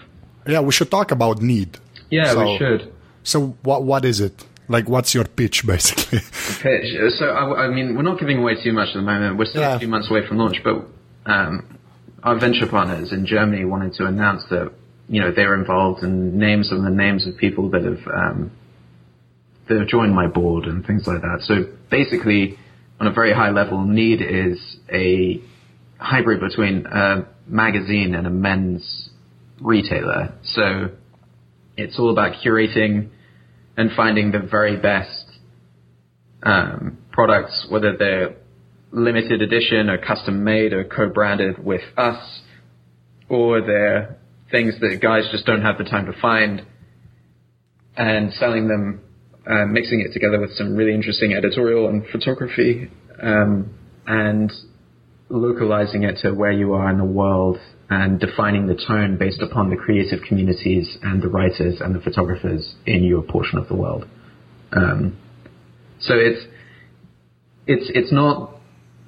Yeah, 0.45 0.59
we 0.59 0.73
should 0.73 0.91
talk 0.91 1.13
about 1.13 1.41
need 1.41 1.79
yeah, 2.13 2.33
so, 2.33 2.45
we 2.45 2.59
should. 2.59 2.93
So 3.25 3.57
what 3.63 3.85
what 3.85 4.05
is 4.05 4.21
it? 4.21 4.45
Like, 4.69 4.89
what's 4.89 5.15
your 5.15 5.25
pitch, 5.25 5.67
basically? 5.67 6.21
pitch. 6.61 6.95
So, 7.19 7.27
I, 7.27 7.67
I, 7.67 7.69
mean, 7.69 7.97
we're 7.97 8.03
not 8.03 8.21
giving 8.21 8.39
away 8.39 8.63
too 8.63 8.73
much 8.73 8.89
at 8.89 8.95
the 8.95 9.03
moment. 9.03 9.37
We're 9.37 9.47
still 9.47 9.63
yeah. 9.63 9.77
a 9.77 9.79
few 9.79 9.89
months 9.89 10.09
away 10.09 10.27
from 10.27 10.39
launch, 10.39 10.63
but 10.63 10.87
um, 11.27 11.79
our 12.23 12.39
venture 12.39 12.67
partners 12.67 13.13
in 13.13 13.27
Germany 13.27 13.65
wanted 13.65 13.95
to 13.95 14.07
announce 14.07 14.45
that 14.51 14.73
you 15.09 15.21
know 15.21 15.33
they're 15.33 15.55
involved 15.55 16.03
and 16.03 16.35
names 16.35 16.71
of 16.71 16.83
the 16.83 16.91
names 16.91 17.27
of 17.27 17.37
people 17.37 17.71
that 17.71 17.83
have 17.83 18.07
um, 18.07 18.51
that 19.69 19.79
have 19.79 19.89
joined 19.89 20.15
my 20.15 20.27
board 20.27 20.65
and 20.65 20.87
things 20.87 21.07
like 21.07 21.23
that. 21.23 21.41
So 21.43 21.65
basically, 21.91 22.59
on 23.01 23.07
a 23.07 23.13
very 23.13 23.33
high 23.33 23.51
level, 23.51 23.85
Need 23.85 24.21
is 24.23 24.77
a 24.93 25.41
hybrid 25.99 26.41
between 26.41 26.87
a 26.87 27.27
magazine 27.47 28.15
and 28.15 28.27
a 28.27 28.31
men's 28.31 29.11
retailer. 29.61 30.35
So 30.45 30.91
it's 31.77 31.99
all 31.99 32.11
about 32.11 32.43
curating 32.45 33.11
and 33.77 33.91
finding 33.97 34.33
the 34.33 34.39
very 34.39 34.77
best 34.77 35.25
um, 36.43 36.99
products, 37.11 37.67
whether 37.71 37.97
they're 37.97 38.37
limited 38.91 39.41
edition 39.41 39.89
or 39.89 39.99
custom 39.99 40.45
made 40.45 40.73
or 40.73 40.85
co-branded 40.85 41.65
with 41.65 41.83
us, 41.97 42.41
or 43.29 43.63
they're 43.63 44.19
things 44.51 44.75
that 44.81 44.99
guys 45.01 45.25
just 45.31 45.47
don't 45.47 45.63
have 45.63 45.79
the 45.79 45.85
time 45.85 46.07
to 46.07 46.13
find, 46.21 46.63
and 47.97 48.33
selling 48.35 48.69
them, 48.69 49.01
uh, 49.47 49.65
mixing 49.67 50.01
it 50.01 50.13
together 50.13 50.39
with 50.39 50.53
some 50.53 50.77
really 50.77 50.95
interesting 50.95 51.33
editorial 51.33 51.89
and 51.89 52.05
photography, 52.13 52.91
um, 53.23 53.75
and 54.07 54.53
localizing 55.31 56.03
it 56.03 56.19
to 56.21 56.33
where 56.33 56.53
you 56.53 56.75
are 56.75 56.91
in 56.91 56.99
the 56.99 57.05
world 57.05 57.59
and 57.91 58.19
defining 58.19 58.67
the 58.67 58.75
tone 58.87 59.17
based 59.19 59.43
upon 59.43 59.71
the 59.71 59.77
creative 59.77 60.21
communities 60.27 60.97
and 61.03 61.23
the 61.23 61.29
writers 61.29 61.81
and 61.81 61.95
the 61.95 62.01
photographers 62.01 62.75
in 62.87 63.05
your 63.05 63.23
portion 63.23 63.59
of 63.59 63.69
the 63.69 63.75
world. 63.75 64.07
Um, 64.73 65.19
so 66.01 66.15
it's 66.15 66.47
it's 67.67 67.91
it's 67.95 68.13
not 68.13 68.57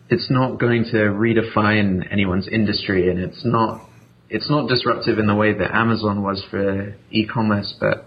it's 0.09 0.31
not 0.31 0.61
going 0.61 0.85
to 0.85 0.97
redefine 0.97 2.07
anyone's 2.13 2.49
industry, 2.49 3.11
and 3.11 3.19
it's 3.19 3.45
not 3.45 3.89
it's 4.29 4.51
not 4.51 4.69
disruptive 4.69 5.19
in 5.19 5.27
the 5.27 5.35
way 5.35 5.53
that 5.53 5.75
Amazon 5.75 6.23
was 6.23 6.45
for 6.51 6.97
e-commerce, 7.11 7.75
but 7.81 8.07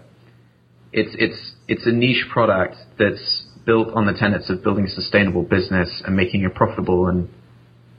it's 0.92 1.14
it's 1.18 1.52
it's 1.66 1.86
a 1.86 1.92
niche 1.92 2.26
product 2.32 2.76
that's 2.98 3.44
built 3.66 3.88
on 3.94 4.06
the 4.06 4.14
tenets 4.14 4.48
of 4.48 4.62
building 4.62 4.86
a 4.86 4.88
sustainable 4.88 5.42
business 5.42 6.02
and 6.06 6.16
making 6.16 6.44
a 6.44 6.50
profitable 6.50 7.06
and 7.08 7.28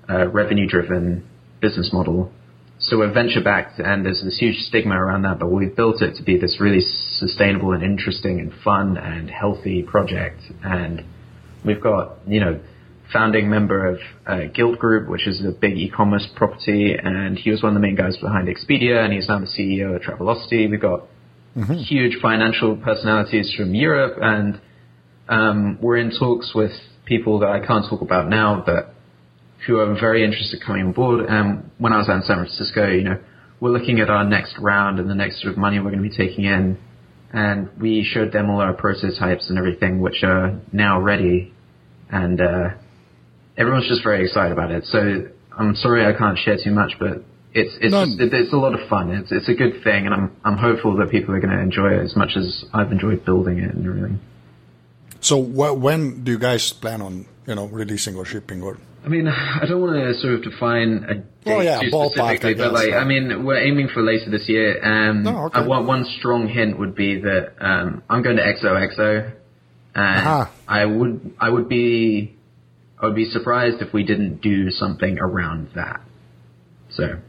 uh, 0.09 0.27
revenue-driven 0.29 1.23
business 1.61 1.91
model 1.93 2.31
so 2.79 2.97
we're 2.97 3.11
venture 3.11 3.41
backed 3.43 3.79
and 3.79 4.05
there's 4.05 4.21
this 4.23 4.37
huge 4.37 4.55
stigma 4.59 4.95
around 4.95 5.23
that, 5.23 5.37
but 5.37 5.47
we've 5.47 5.75
built 5.75 6.01
it 6.01 6.15
to 6.15 6.23
be 6.23 6.37
this 6.37 6.57
really 6.61 6.79
sustainable 6.79 7.73
and 7.73 7.83
interesting 7.83 8.39
and 8.39 8.53
fun 8.63 8.97
and 8.97 9.29
healthy 9.29 9.83
project. 9.83 10.41
And 10.63 11.03
we've 11.65 11.81
got, 11.81 12.19
you 12.25 12.39
know, 12.39 12.59
founding 13.11 13.49
member 13.49 13.85
of 13.85 13.99
uh, 14.25 14.39
Gilt 14.53 14.79
Group, 14.79 15.09
which 15.09 15.27
is 15.27 15.43
a 15.43 15.51
big 15.51 15.77
e-commerce 15.77 16.27
property, 16.35 16.95
and 16.95 17.37
he 17.37 17.51
was 17.51 17.61
one 17.61 17.75
of 17.75 17.81
the 17.81 17.85
main 17.85 17.95
guys 17.95 18.15
behind 18.17 18.47
Expedia, 18.47 19.03
and 19.03 19.11
he's 19.11 19.27
now 19.27 19.39
the 19.39 19.45
CEO 19.45 19.95
of 19.95 20.01
Travelocity. 20.01 20.69
We've 20.69 20.79
got 20.79 21.01
mm-hmm. 21.57 21.73
huge 21.73 22.21
financial 22.21 22.77
personalities 22.77 23.53
from 23.57 23.73
Europe, 23.73 24.17
and 24.21 24.61
um, 25.27 25.79
we're 25.81 25.97
in 25.97 26.11
talks 26.17 26.53
with 26.53 26.71
people 27.05 27.39
that 27.39 27.49
I 27.49 27.65
can't 27.65 27.85
talk 27.89 28.01
about 28.01 28.29
now, 28.29 28.63
but 28.65 28.93
who 29.65 29.79
are 29.79 29.93
very 29.99 30.23
interested 30.23 30.61
coming 30.61 30.87
on 30.87 30.91
board. 30.93 31.25
And 31.27 31.69
when 31.77 31.93
I 31.93 31.97
was 31.97 32.09
out 32.09 32.17
in 32.17 32.21
San 32.23 32.37
Francisco, 32.37 32.87
you 32.87 33.03
know, 33.03 33.19
we're 33.59 33.71
looking 33.71 33.99
at 33.99 34.09
our 34.09 34.23
next 34.23 34.57
round 34.59 34.99
and 34.99 35.09
the 35.09 35.15
next 35.15 35.41
sort 35.41 35.51
of 35.51 35.57
money 35.57 35.79
we're 35.79 35.91
going 35.91 36.03
to 36.03 36.09
be 36.09 36.15
taking 36.15 36.45
in. 36.45 36.77
And 37.31 37.69
we 37.79 38.03
showed 38.03 38.31
them 38.31 38.49
all 38.49 38.59
our 38.59 38.73
prototypes 38.73 39.49
and 39.49 39.57
everything, 39.57 39.99
which 39.99 40.23
are 40.23 40.59
now 40.71 40.99
ready. 40.99 41.53
And, 42.09 42.41
uh, 42.41 42.69
everyone's 43.57 43.87
just 43.87 44.03
very 44.03 44.23
excited 44.23 44.51
about 44.51 44.71
it. 44.71 44.85
So 44.85 45.27
I'm 45.55 45.75
sorry 45.75 46.05
I 46.05 46.17
can't 46.17 46.37
share 46.39 46.57
too 46.63 46.71
much, 46.71 46.93
but 46.97 47.23
it's, 47.53 47.75
it's, 47.81 47.93
just, 47.93 48.19
it, 48.19 48.33
it's 48.33 48.53
a 48.53 48.57
lot 48.57 48.79
of 48.79 48.87
fun. 48.87 49.11
It's, 49.11 49.31
it's 49.31 49.49
a 49.49 49.53
good 49.53 49.83
thing. 49.83 50.05
And 50.05 50.13
I'm, 50.13 50.35
I'm 50.45 50.57
hopeful 50.57 50.95
that 50.97 51.09
people 51.09 51.35
are 51.35 51.39
going 51.39 51.53
to 51.55 51.59
enjoy 51.59 51.93
it 51.93 52.03
as 52.03 52.15
much 52.15 52.31
as 52.37 52.63
I've 52.73 52.91
enjoyed 52.91 53.25
building 53.25 53.59
it 53.59 53.75
and 53.75 53.85
everything. 53.85 54.19
So 55.19 55.43
wh- 55.43 55.79
when 55.79 56.23
do 56.23 56.31
you 56.31 56.39
guys 56.39 56.71
plan 56.71 57.01
on, 57.01 57.25
you 57.47 57.55
know, 57.55 57.65
releasing 57.65 58.15
or 58.15 58.25
shipping 58.25 58.61
or? 58.61 58.77
I 59.03 59.07
mean, 59.07 59.27
I 59.27 59.65
don't 59.67 59.81
want 59.81 59.95
to 59.95 60.19
sort 60.19 60.35
of 60.35 60.43
define 60.43 61.05
a 61.07 61.15
date 61.15 61.25
well, 61.45 61.63
yeah, 61.63 61.79
too 61.79 61.89
specifically, 61.89 62.53
but 62.53 62.73
like, 62.73 62.93
I 62.93 63.05
mean, 63.05 63.45
we're 63.45 63.57
aiming 63.57 63.89
for 63.93 64.01
later 64.01 64.29
this 64.29 64.47
year. 64.49 64.83
Um, 64.83 65.25
oh, 65.25 65.45
okay. 65.45 65.59
I 65.59 65.67
want 65.67 65.87
one 65.87 66.05
strong 66.19 66.47
hint 66.47 66.77
would 66.77 66.95
be 66.95 67.21
that 67.21 67.53
um, 67.59 68.03
I'm 68.09 68.21
going 68.21 68.37
to 68.37 68.43
XOXO, 68.43 69.31
and 69.95 70.27
uh-huh. 70.27 70.45
I 70.67 70.85
would, 70.85 71.33
I 71.39 71.49
would 71.49 71.69
be, 71.69 72.35
I 73.01 73.05
would 73.05 73.15
be 73.15 73.29
surprised 73.29 73.81
if 73.81 73.93
we 73.93 74.03
didn't 74.03 74.41
do 74.41 74.69
something 74.71 75.17
around 75.19 75.69
that. 75.75 76.01
So 76.91 77.19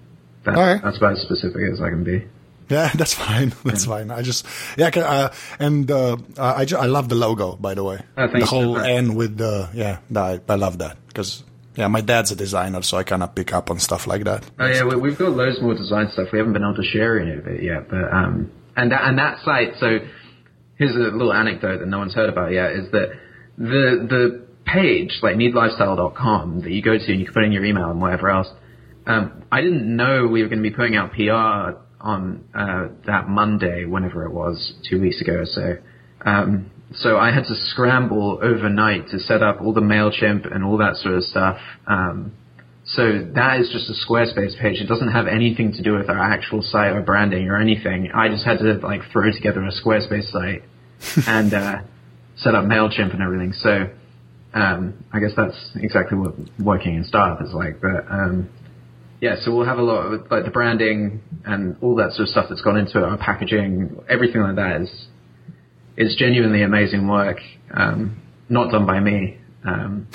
that's, 0.44 0.56
right. 0.56 0.80
that's 0.82 0.96
about 0.98 1.12
as 1.12 1.22
specific 1.22 1.62
as 1.72 1.80
I 1.80 1.90
can 1.90 2.02
be. 2.02 2.26
Yeah, 2.76 2.88
that's 2.94 3.14
fine. 3.14 3.52
That's 3.64 3.84
fine. 3.84 4.12
I 4.12 4.22
just 4.22 4.46
yeah, 4.78 4.90
uh, 4.94 5.32
and 5.58 5.90
uh, 5.90 6.16
I 6.38 6.64
just, 6.64 6.80
I 6.80 6.86
love 6.86 7.08
the 7.08 7.16
logo 7.16 7.56
by 7.56 7.74
the 7.74 7.82
way. 7.82 7.98
Oh, 8.16 8.28
the 8.28 8.46
whole 8.46 8.78
N 8.78 9.16
with 9.16 9.36
the 9.36 9.68
yeah, 9.74 9.98
I, 10.14 10.40
I 10.48 10.54
love 10.54 10.78
that 10.78 10.96
because 11.08 11.42
yeah, 11.74 11.88
my 11.88 12.00
dad's 12.00 12.30
a 12.30 12.36
designer, 12.36 12.82
so 12.82 12.96
I 12.96 13.02
kind 13.02 13.24
of 13.24 13.34
pick 13.34 13.52
up 13.52 13.70
on 13.72 13.80
stuff 13.80 14.06
like 14.06 14.22
that. 14.24 14.44
Oh 14.60 14.66
yeah, 14.66 14.84
we, 14.84 15.10
have 15.10 15.18
got 15.18 15.32
loads 15.32 15.60
more 15.60 15.74
design 15.74 16.10
stuff. 16.12 16.28
We 16.32 16.38
haven't 16.38 16.52
been 16.52 16.62
able 16.62 16.76
to 16.76 16.84
share 16.84 17.18
any 17.18 17.32
of 17.32 17.46
it 17.48 17.62
yet, 17.62 17.88
but 17.88 18.12
um, 18.12 18.52
and 18.76 18.92
that 18.92 19.02
and 19.02 19.18
that 19.18 19.42
site. 19.44 19.74
So 19.80 19.98
here's 20.78 20.94
a 20.94 20.98
little 20.98 21.32
anecdote 21.32 21.78
that 21.78 21.88
no 21.88 21.98
one's 21.98 22.14
heard 22.14 22.28
about 22.28 22.52
yet 22.52 22.70
is 22.72 22.90
that 22.92 23.08
the 23.58 24.06
the 24.08 24.46
page 24.64 25.18
like 25.22 25.34
needlifestyle.com 25.34 26.60
that 26.60 26.70
you 26.70 26.82
go 26.82 26.96
to 26.96 27.10
and 27.10 27.18
you 27.18 27.26
can 27.26 27.34
put 27.34 27.44
in 27.44 27.50
your 27.50 27.64
email 27.64 27.90
and 27.90 28.00
whatever 28.00 28.30
else. 28.30 28.48
Um, 29.06 29.42
I 29.50 29.60
didn't 29.60 29.96
know 29.96 30.28
we 30.28 30.42
were 30.42 30.48
going 30.48 30.62
to 30.62 30.70
be 30.70 30.74
putting 30.74 30.94
out 30.94 31.12
PR 31.12 31.80
on 32.00 32.44
uh, 32.54 32.88
that 33.06 33.28
Monday, 33.28 33.84
whenever 33.84 34.24
it 34.24 34.32
was, 34.32 34.74
two 34.88 35.00
weeks 35.00 35.20
ago 35.20 35.34
or 35.34 35.46
so. 35.46 35.76
Um, 36.24 36.70
so 36.94 37.18
I 37.18 37.32
had 37.32 37.44
to 37.44 37.54
scramble 37.54 38.40
overnight 38.42 39.08
to 39.10 39.20
set 39.20 39.42
up 39.42 39.60
all 39.60 39.72
the 39.72 39.80
Mailchimp 39.80 40.52
and 40.52 40.64
all 40.64 40.78
that 40.78 40.96
sort 40.96 41.14
of 41.14 41.24
stuff. 41.24 41.58
Um, 41.86 42.32
so 42.84 43.30
that 43.34 43.60
is 43.60 43.70
just 43.70 43.88
a 43.88 43.94
Squarespace 44.06 44.58
page. 44.58 44.80
It 44.80 44.88
doesn't 44.88 45.12
have 45.12 45.28
anything 45.28 45.72
to 45.74 45.82
do 45.82 45.94
with 45.94 46.08
our 46.08 46.18
actual 46.18 46.62
site 46.62 46.92
or 46.92 47.02
branding 47.02 47.48
or 47.48 47.56
anything. 47.60 48.10
I 48.12 48.28
just 48.28 48.44
had 48.44 48.58
to 48.58 48.74
like 48.82 49.02
throw 49.12 49.30
together 49.30 49.62
a 49.62 49.70
Squarespace 49.70 50.30
site 50.32 50.62
and 51.28 51.54
uh, 51.54 51.82
set 52.36 52.54
up 52.54 52.64
Mailchimp 52.64 53.12
and 53.12 53.22
everything. 53.22 53.52
So 53.52 53.90
um, 54.54 55.04
I 55.12 55.20
guess 55.20 55.32
that's 55.36 55.70
exactly 55.76 56.18
what 56.18 56.34
working 56.58 56.96
in 56.96 57.04
startup 57.04 57.44
is 57.46 57.52
like. 57.52 57.80
But 57.80 58.10
um, 58.10 58.48
yeah, 59.20 59.36
so 59.40 59.54
we'll 59.54 59.66
have 59.66 59.78
a 59.78 59.82
lot 59.82 60.06
of 60.06 60.30
like 60.30 60.44
the 60.44 60.50
branding 60.50 61.22
and 61.44 61.76
all 61.82 61.96
that 61.96 62.12
sort 62.12 62.22
of 62.22 62.28
stuff 62.28 62.46
that's 62.48 62.62
gone 62.62 62.78
into 62.78 62.98
it, 62.98 63.04
our 63.04 63.18
packaging, 63.18 64.00
everything 64.08 64.40
like 64.40 64.56
that 64.56 64.80
is 64.82 65.06
is 65.96 66.16
genuinely 66.16 66.62
amazing 66.62 67.06
work. 67.06 67.38
Um, 67.72 68.22
not 68.48 68.70
done 68.70 68.86
by 68.86 69.00
me. 69.00 69.38
Um, 69.64 70.06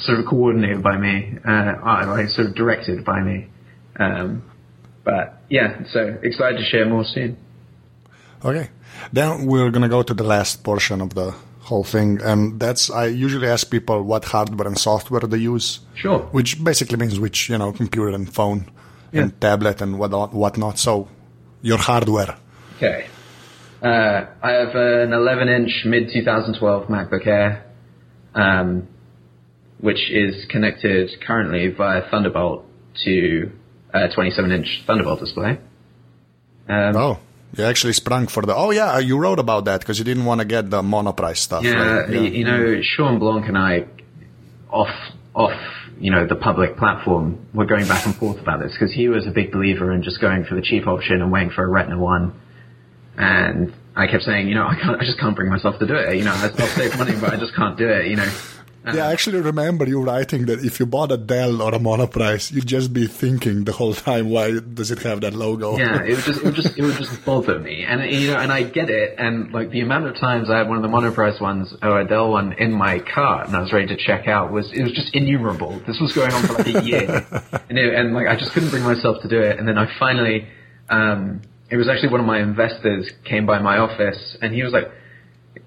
sort 0.00 0.18
of 0.18 0.26
coordinated 0.26 0.82
by 0.82 0.96
me, 0.96 1.38
uh, 1.46 1.74
like 1.84 2.28
sort 2.30 2.48
of 2.48 2.56
directed 2.56 3.04
by 3.04 3.20
me. 3.20 3.46
Um, 3.98 4.42
but 5.04 5.40
yeah, 5.48 5.84
so 5.92 6.18
excited 6.22 6.58
to 6.58 6.64
share 6.64 6.86
more 6.86 7.04
soon. 7.04 7.36
Okay, 8.44 8.68
then 9.12 9.46
we're 9.46 9.70
gonna 9.70 9.88
go 9.88 10.02
to 10.02 10.12
the 10.12 10.24
last 10.24 10.64
portion 10.64 11.00
of 11.00 11.14
the 11.14 11.34
whole 11.68 11.84
thing, 11.84 12.20
and 12.22 12.58
that's 12.58 12.90
I 12.90 13.06
usually 13.06 13.48
ask 13.48 13.70
people 13.70 14.02
what 14.02 14.24
hardware 14.24 14.66
and 14.66 14.78
software 14.78 15.20
they 15.20 15.38
use. 15.38 15.80
Sure. 15.94 16.20
Which 16.36 16.62
basically 16.62 16.96
means 16.96 17.18
which 17.20 17.48
you 17.50 17.58
know 17.58 17.72
computer 17.72 18.10
and 18.10 18.32
phone 18.32 18.70
yeah. 19.12 19.22
and 19.22 19.40
tablet 19.40 19.80
and 19.82 19.98
what 19.98 20.12
whatnot. 20.32 20.78
So 20.78 21.08
your 21.62 21.78
hardware. 21.78 22.36
Okay. 22.76 23.06
Uh, 23.82 24.26
I 24.42 24.50
have 24.52 24.74
an 24.74 25.10
11-inch 25.10 25.84
mid 25.84 26.10
2012 26.12 26.88
MacBook 26.88 27.26
Air, 27.26 27.64
um, 28.34 28.88
which 29.80 30.10
is 30.10 30.46
connected 30.50 31.10
currently 31.24 31.68
via 31.68 32.02
Thunderbolt 32.10 32.64
to 33.04 33.52
a 33.94 34.08
27-inch 34.08 34.82
Thunderbolt 34.86 35.20
display. 35.20 35.60
Um, 36.68 36.96
oh. 36.96 37.18
You 37.56 37.64
actually 37.64 37.94
sprung 37.94 38.26
for 38.26 38.42
the. 38.42 38.54
Oh 38.54 38.70
yeah, 38.70 38.98
you 38.98 39.18
wrote 39.18 39.38
about 39.38 39.64
that 39.64 39.80
because 39.80 39.98
you 39.98 40.04
didn't 40.04 40.26
want 40.26 40.40
to 40.40 40.44
get 40.44 40.70
the 40.70 40.82
monoprice 40.82 41.38
stuff. 41.38 41.64
Yeah, 41.64 41.72
right? 41.72 42.10
yeah, 42.10 42.20
you 42.20 42.44
know, 42.44 42.80
Shawn 42.82 43.18
Blanc 43.18 43.46
and 43.48 43.56
I, 43.56 43.86
off 44.70 44.94
off, 45.34 45.58
you 45.98 46.10
know, 46.10 46.26
the 46.26 46.36
public 46.36 46.76
platform, 46.76 47.46
we're 47.54 47.66
going 47.66 47.86
back 47.86 48.04
and 48.06 48.14
forth 48.14 48.38
about 48.40 48.60
this 48.60 48.72
because 48.72 48.92
he 48.92 49.08
was 49.08 49.26
a 49.26 49.30
big 49.30 49.52
believer 49.52 49.92
in 49.92 50.02
just 50.02 50.20
going 50.20 50.44
for 50.44 50.56
the 50.56 50.62
cheap 50.62 50.86
option 50.86 51.22
and 51.22 51.32
waiting 51.32 51.50
for 51.50 51.64
a 51.64 51.68
Retina 51.68 51.98
one, 51.98 52.38
and 53.16 53.72
I 53.96 54.06
kept 54.06 54.24
saying, 54.24 54.48
you 54.48 54.54
know, 54.54 54.66
I 54.66 54.74
can't, 54.74 55.00
I 55.00 55.04
just 55.04 55.18
can't 55.18 55.34
bring 55.34 55.48
myself 55.48 55.78
to 55.78 55.86
do 55.86 55.94
it. 55.94 56.16
You 56.16 56.24
know, 56.24 56.32
I'll 56.32 56.66
save 56.66 56.98
money, 56.98 57.14
but 57.20 57.32
I 57.32 57.36
just 57.36 57.54
can't 57.54 57.78
do 57.78 57.88
it. 57.88 58.06
You 58.08 58.16
know, 58.16 58.30
yeah, 58.86 59.08
I 59.08 59.12
actually 59.12 59.40
remember 59.40 59.86
you 59.86 60.02
writing 60.02 60.46
that 60.46 60.64
if 60.64 60.80
you 60.80 60.86
bought 60.86 61.12
a 61.12 61.16
Dell 61.16 61.60
or 61.60 61.74
a 61.74 61.78
Monoprice, 61.78 62.52
you'd 62.52 62.66
just 62.66 62.92
be 62.92 63.06
thinking 63.06 63.64
the 63.64 63.72
whole 63.72 63.94
time, 63.94 64.30
why 64.30 64.58
does 64.60 64.90
it 64.90 65.00
have 65.00 65.20
that 65.22 65.34
logo? 65.34 65.76
Yeah, 65.76 66.02
it 66.02 66.16
would 66.16 66.24
just, 66.24 66.40
it 66.40 66.44
would 66.44 66.54
just, 66.54 66.78
it 66.78 66.82
would 66.82 66.96
just 66.96 67.24
bother 67.24 67.58
me, 67.58 67.84
and 67.84 68.10
you 68.10 68.30
know, 68.30 68.38
and 68.38 68.52
I 68.52 68.62
get 68.62 68.88
it, 68.90 69.16
and 69.18 69.52
like 69.52 69.70
the 69.70 69.80
amount 69.80 70.06
of 70.06 70.16
times 70.16 70.48
I 70.50 70.58
had 70.58 70.68
one 70.68 70.76
of 70.76 70.82
the 70.82 70.88
Monoprice 70.88 71.40
ones 71.40 71.74
or 71.82 72.00
a 72.00 72.06
Dell 72.06 72.30
one 72.30 72.54
in 72.54 72.72
my 72.72 73.00
cart, 73.00 73.48
and 73.48 73.56
I 73.56 73.60
was 73.60 73.72
ready 73.72 73.88
to 73.88 73.96
check 73.96 74.26
out 74.26 74.52
was, 74.52 74.70
it 74.72 74.82
was 74.82 74.92
just 74.92 75.14
innumerable. 75.14 75.80
This 75.86 75.98
was 76.00 76.12
going 76.12 76.32
on 76.32 76.42
for 76.46 76.54
like 76.54 76.74
a 76.74 76.84
year, 76.84 77.26
and 77.68 77.78
it, 77.78 77.94
and 77.94 78.14
like 78.14 78.28
I 78.28 78.36
just 78.36 78.52
couldn't 78.52 78.70
bring 78.70 78.84
myself 78.84 79.22
to 79.22 79.28
do 79.28 79.40
it, 79.40 79.58
and 79.58 79.66
then 79.68 79.76
I 79.76 79.86
finally, 79.98 80.48
um, 80.88 81.42
it 81.70 81.76
was 81.76 81.88
actually 81.88 82.10
one 82.10 82.20
of 82.20 82.26
my 82.26 82.40
investors 82.40 83.10
came 83.24 83.44
by 83.44 83.58
my 83.58 83.78
office, 83.78 84.36
and 84.40 84.54
he 84.54 84.62
was 84.62 84.72
like 84.72 84.90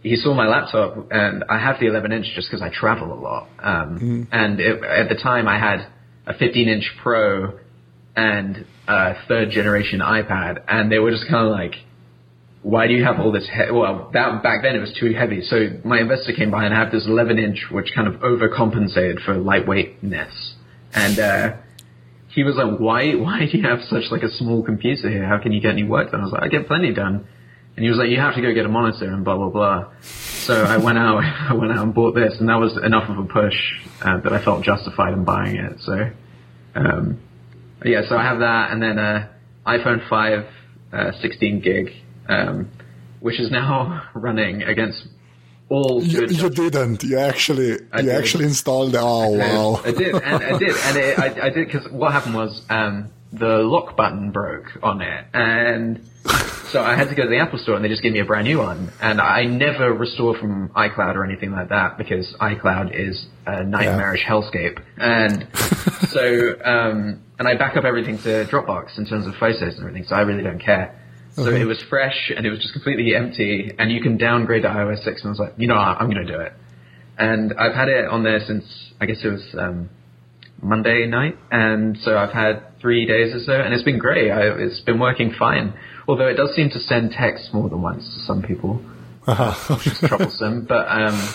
he 0.01 0.15
saw 0.15 0.33
my 0.33 0.47
laptop, 0.47 1.11
and 1.11 1.43
I 1.49 1.59
have 1.59 1.79
the 1.79 1.87
11 1.87 2.11
inch 2.11 2.25
just 2.35 2.49
because 2.49 2.61
I 2.61 2.69
travel 2.69 3.13
a 3.13 3.19
lot. 3.19 3.49
Um, 3.59 3.99
mm. 3.99 4.27
And 4.31 4.59
it, 4.59 4.83
at 4.83 5.09
the 5.09 5.15
time, 5.15 5.47
I 5.47 5.59
had 5.59 5.87
a 6.25 6.33
15 6.33 6.67
inch 6.67 6.91
Pro 7.01 7.59
and 8.15 8.65
a 8.87 9.13
third 9.27 9.51
generation 9.51 9.99
iPad, 9.99 10.63
and 10.67 10.91
they 10.91 10.99
were 10.99 11.11
just 11.11 11.27
kind 11.29 11.45
of 11.45 11.51
like, 11.51 11.75
"Why 12.61 12.87
do 12.87 12.93
you 12.93 13.03
have 13.03 13.19
all 13.19 13.31
this?" 13.31 13.47
He-? 13.47 13.71
Well, 13.71 14.09
that 14.13 14.43
back 14.43 14.63
then 14.63 14.75
it 14.75 14.79
was 14.79 14.93
too 14.99 15.13
heavy. 15.13 15.41
So 15.43 15.79
my 15.83 15.99
investor 15.99 16.33
came 16.33 16.51
by 16.51 16.65
and 16.65 16.73
I 16.73 16.79
have 16.79 16.91
this 16.91 17.05
11 17.05 17.39
inch, 17.39 17.67
which 17.71 17.93
kind 17.95 18.07
of 18.07 18.15
overcompensated 18.21 19.23
for 19.25 19.35
lightweightness, 19.35 20.53
and. 20.93 21.19
Uh, 21.19 21.53
he 22.33 22.43
was 22.43 22.55
like, 22.55 22.79
"Why? 22.79 23.13
Why 23.15 23.39
do 23.39 23.57
you 23.57 23.67
have 23.67 23.79
such 23.89 24.03
like 24.09 24.23
a 24.23 24.31
small 24.31 24.63
computer 24.63 25.09
here? 25.09 25.25
How 25.25 25.37
can 25.37 25.51
you 25.51 25.59
get 25.59 25.71
any 25.71 25.83
work 25.83 26.11
done?" 26.11 26.21
I 26.21 26.23
was 26.23 26.31
like, 26.31 26.43
"I 26.43 26.47
get 26.47 26.65
plenty 26.65 26.93
done." 26.93 27.27
And 27.75 27.83
he 27.83 27.89
was 27.89 27.97
like, 27.97 28.09
you 28.09 28.19
have 28.19 28.35
to 28.35 28.41
go 28.41 28.53
get 28.53 28.65
a 28.65 28.69
monitor 28.69 29.05
and 29.05 29.23
blah, 29.23 29.37
blah, 29.37 29.49
blah. 29.49 29.91
So 30.01 30.63
I 30.63 30.77
went 30.77 30.97
out, 30.97 31.23
I 31.49 31.53
went 31.53 31.71
out 31.71 31.83
and 31.83 31.93
bought 31.93 32.15
this 32.15 32.39
and 32.39 32.49
that 32.49 32.59
was 32.59 32.77
enough 32.77 33.09
of 33.09 33.17
a 33.17 33.25
push 33.25 33.55
uh, 34.01 34.17
that 34.19 34.33
I 34.33 34.43
felt 34.43 34.63
justified 34.63 35.13
in 35.13 35.23
buying 35.23 35.55
it. 35.55 35.79
So, 35.81 36.09
um, 36.75 37.19
yeah, 37.83 38.01
so 38.07 38.17
I 38.17 38.23
have 38.23 38.39
that 38.39 38.71
and 38.71 38.81
then, 38.81 38.99
uh, 38.99 39.27
iPhone 39.65 40.07
5, 40.09 40.45
uh, 40.93 41.11
16 41.21 41.61
gig, 41.61 41.91
um, 42.27 42.69
which 43.19 43.39
is 43.39 43.51
now 43.51 44.03
running 44.13 44.63
against 44.63 45.07
all 45.71 46.03
you, 46.03 46.27
you, 46.27 46.49
didn't. 46.49 47.01
You 47.01 47.17
actually, 47.17 47.79
I 47.93 47.99
you 47.99 48.07
did. 48.07 48.15
actually 48.15 48.43
installed 48.43 48.93
it. 48.93 48.99
Oh 49.01 49.35
I 49.35 49.37
wow! 49.37 49.81
I 49.85 49.91
did, 49.91 50.15
and 50.15 50.43
I 50.43 50.57
did, 50.57 50.75
and 50.75 50.97
it, 50.97 51.19
I, 51.19 51.45
I 51.45 51.49
did 51.49 51.67
because 51.67 51.89
what 51.91 52.11
happened 52.11 52.35
was 52.35 52.61
um, 52.69 53.09
the 53.31 53.59
lock 53.59 53.95
button 53.95 54.31
broke 54.31 54.77
on 54.83 55.01
it, 55.01 55.25
and 55.33 56.05
so 56.71 56.81
I 56.81 56.95
had 56.95 57.09
to 57.09 57.15
go 57.15 57.23
to 57.23 57.29
the 57.29 57.39
Apple 57.39 57.59
Store 57.59 57.75
and 57.75 57.83
they 57.83 57.89
just 57.89 58.01
gave 58.01 58.13
me 58.13 58.19
a 58.19 58.25
brand 58.25 58.47
new 58.47 58.59
one. 58.59 58.91
And 59.01 59.19
I 59.19 59.43
never 59.43 59.93
restore 59.93 60.37
from 60.37 60.69
iCloud 60.69 61.15
or 61.15 61.25
anything 61.25 61.51
like 61.51 61.69
that 61.69 61.97
because 61.97 62.33
iCloud 62.39 62.97
is 62.97 63.25
a 63.45 63.63
nightmarish 63.63 64.23
yeah. 64.23 64.29
hellscape. 64.29 64.83
And 64.97 65.47
so, 66.09 66.55
um, 66.63 67.21
and 67.37 67.47
I 67.47 67.55
back 67.57 67.75
up 67.75 67.83
everything 67.83 68.17
to 68.19 68.45
Dropbox 68.45 68.97
in 68.97 69.05
terms 69.05 69.27
of 69.27 69.35
photos 69.35 69.61
and 69.61 69.79
everything, 69.79 70.05
so 70.07 70.15
I 70.15 70.21
really 70.21 70.43
don't 70.43 70.59
care. 70.59 70.97
So 71.35 71.47
it 71.47 71.65
was 71.65 71.81
fresh 71.89 72.31
and 72.35 72.45
it 72.45 72.49
was 72.49 72.59
just 72.59 72.73
completely 72.73 73.15
empty 73.15 73.71
and 73.77 73.91
you 73.91 74.01
can 74.01 74.17
downgrade 74.17 74.63
to 74.63 74.67
iOS 74.67 75.03
6 75.03 75.21
and 75.21 75.25
I 75.25 75.29
was 75.29 75.39
like, 75.39 75.53
you 75.57 75.67
know, 75.67 75.75
I'm 75.75 76.09
going 76.09 76.25
to 76.25 76.31
do 76.31 76.39
it. 76.39 76.53
And 77.17 77.53
I've 77.57 77.73
had 77.73 77.87
it 77.87 78.05
on 78.05 78.23
there 78.23 78.39
since, 78.45 78.65
I 78.99 79.05
guess 79.05 79.17
it 79.23 79.29
was, 79.29 79.55
um, 79.57 79.89
Monday 80.61 81.07
night. 81.07 81.37
And 81.49 81.97
so 82.03 82.17
I've 82.17 82.33
had 82.33 82.79
three 82.81 83.05
days 83.05 83.33
or 83.33 83.39
so 83.39 83.53
and 83.53 83.73
it's 83.73 83.83
been 83.83 83.97
great. 83.97 84.29
I, 84.29 84.41
it's 84.59 84.81
been 84.81 84.99
working 84.99 85.33
fine. 85.37 85.73
Although 86.07 86.27
it 86.27 86.35
does 86.35 86.55
seem 86.55 86.69
to 86.71 86.79
send 86.79 87.11
text 87.11 87.53
more 87.53 87.69
than 87.69 87.81
once 87.81 88.03
to 88.03 88.19
some 88.21 88.41
people, 88.41 88.81
uh-huh. 89.27 89.75
which 89.75 89.87
is 89.87 89.99
troublesome. 89.99 90.65
But 90.67 90.87
um, 90.87 91.29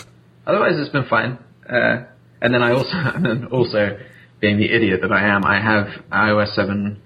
otherwise, 0.45 0.73
it's 0.77 0.91
been 0.91 1.05
fine. 1.05 1.37
Uh, 1.69 2.05
and 2.41 2.53
then 2.53 2.61
I 2.61 2.71
also, 2.71 2.91
and 2.93 3.25
then 3.25 3.45
also, 3.45 3.97
being 4.39 4.57
the 4.57 4.71
idiot 4.71 5.01
that 5.01 5.11
I 5.11 5.27
am, 5.27 5.43
I 5.45 5.59
have 5.59 5.87
iOS 6.11 6.53
7 6.55 7.01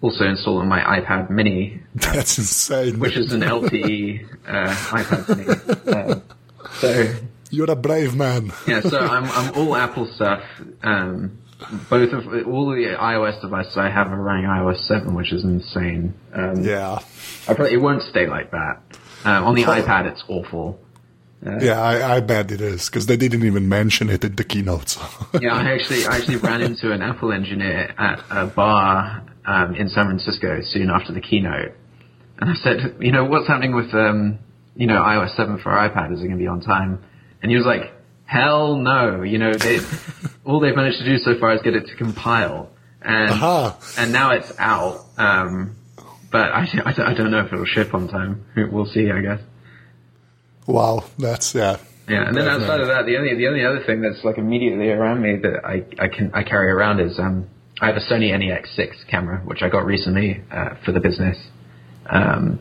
also 0.00 0.24
installed 0.24 0.62
on 0.62 0.68
my 0.68 0.80
iPad 0.80 1.30
Mini. 1.30 1.80
Uh, 1.96 2.12
That's 2.12 2.38
insane. 2.38 2.98
Which 2.98 3.16
is 3.16 3.32
an 3.32 3.40
LTE 3.40 4.26
uh, 4.46 4.74
iPad 4.74 5.36
Mini. 5.36 5.96
Uh, 5.96 6.20
so 6.80 7.14
you're 7.50 7.70
a 7.70 7.76
brave 7.76 8.14
man. 8.14 8.52
yeah, 8.66 8.80
so 8.80 8.98
I'm 8.98 9.24
I'm 9.24 9.54
all 9.54 9.76
Apple 9.76 10.06
stuff. 10.06 10.42
Um, 10.82 11.38
both 11.90 12.12
of 12.12 12.26
all 12.46 12.70
the 12.70 12.96
iOS 12.98 13.40
devices 13.40 13.76
I 13.76 13.90
have 13.90 14.08
are 14.08 14.20
running 14.20 14.46
iOS 14.46 14.86
7, 14.86 15.14
which 15.14 15.32
is 15.32 15.44
insane. 15.44 16.14
Um, 16.34 16.62
yeah, 16.62 16.98
I 17.48 17.54
probably, 17.54 17.74
it 17.74 17.80
won't 17.80 18.02
stay 18.02 18.26
like 18.26 18.50
that. 18.50 18.82
Um, 19.24 19.44
on 19.44 19.54
the 19.54 19.64
iPad, 19.64 20.10
it's 20.10 20.24
awful. 20.28 20.78
Uh, 21.44 21.58
yeah, 21.60 21.80
I, 21.80 22.16
I, 22.16 22.20
bet 22.20 22.52
it 22.52 22.60
is 22.60 22.88
because 22.88 23.06
they 23.06 23.16
didn't 23.16 23.44
even 23.44 23.68
mention 23.68 24.08
it 24.08 24.22
in 24.22 24.36
the 24.36 24.44
keynotes. 24.44 24.96
yeah, 25.40 25.54
I 25.54 25.72
actually 25.72 26.06
I 26.06 26.18
actually 26.18 26.36
ran 26.36 26.60
into 26.68 26.92
an 26.92 27.02
Apple 27.02 27.32
engineer 27.32 27.92
at 27.98 28.22
a 28.30 28.46
bar 28.46 29.24
um, 29.44 29.74
in 29.74 29.88
San 29.88 30.06
Francisco 30.06 30.60
soon 30.62 30.88
after 30.88 31.12
the 31.12 31.20
keynote, 31.20 31.72
and 32.38 32.50
I 32.50 32.54
said, 32.54 32.96
you 33.00 33.10
know, 33.10 33.24
what's 33.24 33.48
happening 33.48 33.74
with 33.74 33.92
um, 33.92 34.38
you 34.76 34.86
know 34.86 35.02
iOS 35.02 35.34
7 35.36 35.58
for 35.58 35.70
iPad? 35.72 36.12
Is 36.12 36.20
it 36.20 36.26
going 36.26 36.38
to 36.38 36.42
be 36.42 36.46
on 36.46 36.60
time? 36.60 37.02
And 37.42 37.50
he 37.50 37.56
was 37.56 37.66
like, 37.66 37.92
hell 38.24 38.76
no. 38.76 39.22
You 39.22 39.38
know, 39.38 39.54
they, 39.54 39.78
all 40.44 40.60
they've 40.60 40.76
managed 40.76 40.98
to 40.98 41.04
do 41.04 41.18
so 41.18 41.38
far 41.38 41.54
is 41.54 41.62
get 41.62 41.74
it 41.74 41.86
to 41.86 41.96
compile, 41.96 42.70
and 43.00 43.30
uh-huh. 43.30 43.74
and 43.98 44.12
now 44.12 44.30
it's 44.32 44.52
out. 44.58 45.04
Um, 45.16 45.76
but 46.30 46.50
I, 46.52 46.66
I, 46.84 47.10
I, 47.10 47.14
don't 47.14 47.30
know 47.30 47.40
if 47.40 47.52
it'll 47.52 47.66
ship 47.66 47.92
on 47.94 48.08
time. 48.08 48.46
We'll 48.56 48.86
see, 48.86 49.10
I 49.10 49.20
guess. 49.20 49.40
Wow, 50.66 51.04
that's 51.18 51.54
yeah. 51.54 51.76
Yeah, 52.08 52.26
and 52.26 52.36
then 52.36 52.48
outside 52.48 52.80
of 52.80 52.88
that, 52.88 53.06
the 53.06 53.16
only 53.16 53.36
the 53.36 53.46
only 53.46 53.64
other 53.64 53.84
thing 53.84 54.00
that's 54.00 54.24
like 54.24 54.36
immediately 54.36 54.90
around 54.90 55.22
me 55.22 55.36
that 55.36 55.64
I, 55.64 55.84
I 56.02 56.08
can 56.08 56.32
I 56.34 56.42
carry 56.42 56.70
around 56.70 57.00
is 57.00 57.18
um 57.18 57.48
I 57.80 57.86
have 57.86 57.96
a 57.96 58.00
Sony 58.00 58.32
NEX6 58.32 59.06
camera 59.08 59.38
which 59.44 59.62
I 59.62 59.68
got 59.68 59.84
recently 59.84 60.42
uh, 60.50 60.74
for 60.84 60.92
the 60.92 61.00
business, 61.00 61.38
um, 62.06 62.60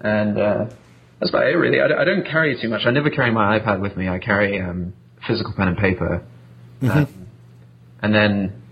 and 0.00 0.38
uh, 0.38 0.66
that's 1.20 1.30
about 1.30 1.46
it, 1.46 1.54
really. 1.56 1.80
I, 1.80 1.86
don't- 1.88 1.98
I 2.00 2.04
don't 2.04 2.24
carry 2.26 2.58
too 2.60 2.68
much. 2.68 2.82
I 2.86 2.90
never 2.90 3.10
carry 3.10 3.30
my 3.30 3.58
iPad 3.58 3.80
with 3.80 3.96
me. 3.96 4.08
I 4.08 4.18
carry 4.18 4.60
um, 4.60 4.92
physical 5.26 5.52
pen 5.56 5.68
and 5.68 5.76
paper, 5.78 6.22
um, 6.82 7.06
and 8.02 8.14
then 8.14 8.62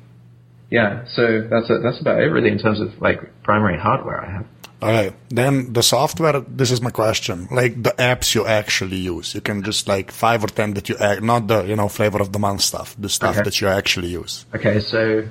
yeah. 0.71 1.05
So 1.15 1.43
that's 1.51 1.69
a, 1.71 1.79
that's 1.83 2.01
about 2.01 2.21
it, 2.21 2.27
really, 2.27 2.51
in 2.51 2.59
terms 2.59 2.81
of 2.81 3.01
like 3.01 3.21
primary 3.43 3.79
hardware 3.79 4.21
I 4.25 4.31
have. 4.33 4.47
All 4.81 4.93
right. 4.93 5.13
Then 5.29 5.73
the 5.73 5.83
software. 5.83 6.41
This 6.41 6.71
is 6.71 6.81
my 6.81 6.91
question. 6.91 7.49
Like 7.51 7.83
the 7.83 7.91
apps 7.99 8.35
you 8.35 8.47
actually 8.47 8.99
use. 8.99 9.35
You 9.35 9.41
can 9.41 9.63
just 9.65 9.89
like 9.89 10.13
five 10.13 10.45
or 10.45 10.47
ten 10.47 10.75
that 10.75 10.89
you 10.89 10.97
act, 10.97 11.21
not 11.23 11.49
the 11.49 11.65
you 11.65 11.75
know 11.77 11.89
flavor 11.89 12.21
of 12.23 12.33
the 12.33 12.39
month 12.39 12.61
stuff. 12.63 12.95
The 12.99 13.09
stuff 13.09 13.35
Okay. 13.37 13.43
that 13.45 13.61
you 13.61 13.67
actually 13.69 14.09
use. 14.09 14.47
Okay, 14.55 14.79
so 14.81 15.25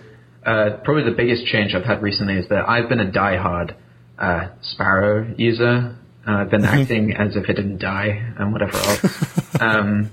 uh, 0.46 0.78
probably 0.84 1.04
the 1.04 1.16
biggest 1.16 1.46
change 1.48 1.74
I've 1.74 1.86
had 1.86 2.02
recently 2.04 2.36
is 2.36 2.48
that 2.50 2.68
I've 2.68 2.90
been 2.90 3.00
a 3.00 3.10
diehard 3.10 3.74
uh, 4.20 4.50
Sparrow 4.62 5.34
user. 5.38 5.96
Uh, 6.28 6.32
I've 6.32 6.50
been 6.50 6.66
acting 6.66 7.14
as 7.14 7.36
if 7.36 7.48
it 7.48 7.54
didn't 7.54 7.78
die 7.78 8.34
and 8.38 8.52
whatever 8.52 8.78
else. 8.78 9.06
um, 9.62 10.12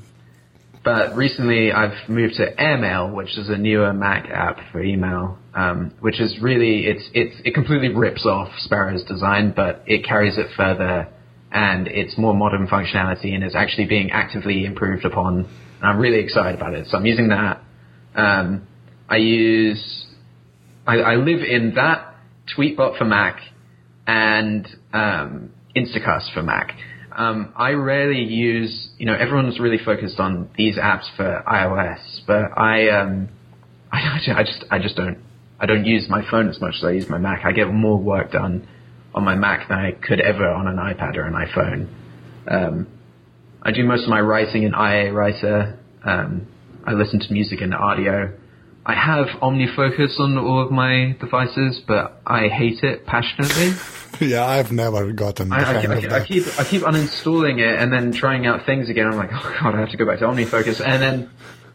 but 0.84 1.16
recently 1.16 1.72
I've 1.72 2.08
moved 2.08 2.34
to 2.34 2.60
Airmail, 2.60 3.10
which 3.10 3.36
is 3.38 3.48
a 3.48 3.56
newer 3.56 3.92
Mac 3.92 4.28
app 4.30 4.60
for 4.70 4.82
email, 4.82 5.38
um, 5.54 5.92
which 6.00 6.20
is 6.20 6.38
really 6.40 6.86
it's 6.86 7.08
it's 7.14 7.34
it 7.44 7.54
completely 7.54 7.88
rips 7.88 8.26
off 8.26 8.52
Sparrow's 8.58 9.02
design, 9.04 9.52
but 9.56 9.82
it 9.86 10.04
carries 10.04 10.38
it 10.38 10.48
further 10.56 11.08
and 11.50 11.88
it's 11.88 12.18
more 12.18 12.34
modern 12.34 12.66
functionality 12.66 13.32
and 13.34 13.42
is 13.42 13.54
actually 13.54 13.86
being 13.86 14.10
actively 14.10 14.64
improved 14.66 15.04
upon. 15.04 15.38
And 15.38 15.82
I'm 15.82 15.98
really 15.98 16.18
excited 16.18 16.60
about 16.60 16.74
it. 16.74 16.88
So 16.88 16.98
I'm 16.98 17.06
using 17.06 17.28
that. 17.28 17.62
Um, 18.14 18.66
I 19.08 19.16
use, 19.16 20.06
I, 20.86 20.96
I 20.96 21.14
live 21.14 21.42
in 21.42 21.74
that 21.76 22.16
Tweetbot 22.56 22.98
for 22.98 23.04
Mac 23.04 23.40
and 24.06 24.68
um, 24.92 25.53
Instacast 25.76 26.32
for 26.32 26.42
Mac. 26.42 26.72
Um, 27.16 27.52
I 27.56 27.70
rarely 27.70 28.22
use, 28.22 28.88
you 28.98 29.06
know, 29.06 29.14
everyone's 29.14 29.60
really 29.60 29.78
focused 29.78 30.18
on 30.18 30.50
these 30.56 30.76
apps 30.76 31.04
for 31.16 31.44
iOS, 31.46 32.20
but 32.26 32.58
I, 32.58 32.88
um, 32.88 33.28
I, 33.92 34.18
I 34.36 34.42
just, 34.42 34.64
I 34.70 34.78
just 34.78 34.96
don't, 34.96 35.18
I 35.60 35.66
don't 35.66 35.84
use 35.84 36.08
my 36.08 36.28
phone 36.28 36.48
as 36.48 36.60
much 36.60 36.74
as 36.78 36.84
I 36.84 36.90
use 36.90 37.08
my 37.08 37.18
Mac. 37.18 37.44
I 37.44 37.52
get 37.52 37.72
more 37.72 37.96
work 37.96 38.32
done 38.32 38.66
on 39.14 39.24
my 39.24 39.36
Mac 39.36 39.68
than 39.68 39.78
I 39.78 39.92
could 39.92 40.20
ever 40.20 40.48
on 40.48 40.66
an 40.66 40.76
iPad 40.76 41.16
or 41.16 41.26
an 41.26 41.34
iPhone. 41.34 41.88
Um, 42.48 42.86
I 43.62 43.70
do 43.70 43.84
most 43.84 44.02
of 44.02 44.08
my 44.08 44.20
writing 44.20 44.64
in 44.64 44.74
IA 44.74 45.12
Writer. 45.12 45.78
Um, 46.04 46.48
I 46.84 46.92
listen 46.92 47.20
to 47.20 47.32
music 47.32 47.60
in 47.62 47.70
Rdio. 47.70 48.36
I 48.86 48.94
have 48.94 49.28
OmniFocus 49.40 50.20
on 50.20 50.36
all 50.36 50.62
of 50.62 50.70
my 50.70 51.16
devices, 51.18 51.80
but 51.86 52.20
I 52.26 52.48
hate 52.48 52.82
it 52.82 53.06
passionately. 53.06 53.72
yeah, 54.20 54.44
I've 54.44 54.72
never 54.72 55.10
gotten 55.12 55.52
I, 55.52 55.56
I, 55.56 55.62
I, 55.62 55.78
I 55.78 56.00
that. 56.00 56.26
keep 56.26 56.44
I 56.58 56.64
keep 56.64 56.82
uninstalling 56.82 57.60
it 57.60 57.78
and 57.80 57.90
then 57.90 58.12
trying 58.12 58.46
out 58.46 58.66
things 58.66 58.90
again. 58.90 59.06
I'm 59.06 59.16
like, 59.16 59.30
oh 59.32 59.56
god, 59.60 59.74
I 59.74 59.80
have 59.80 59.90
to 59.90 59.96
go 59.96 60.04
back 60.04 60.18
to 60.18 60.26
OmniFocus, 60.26 60.86
and 60.86 61.02
then 61.02 61.30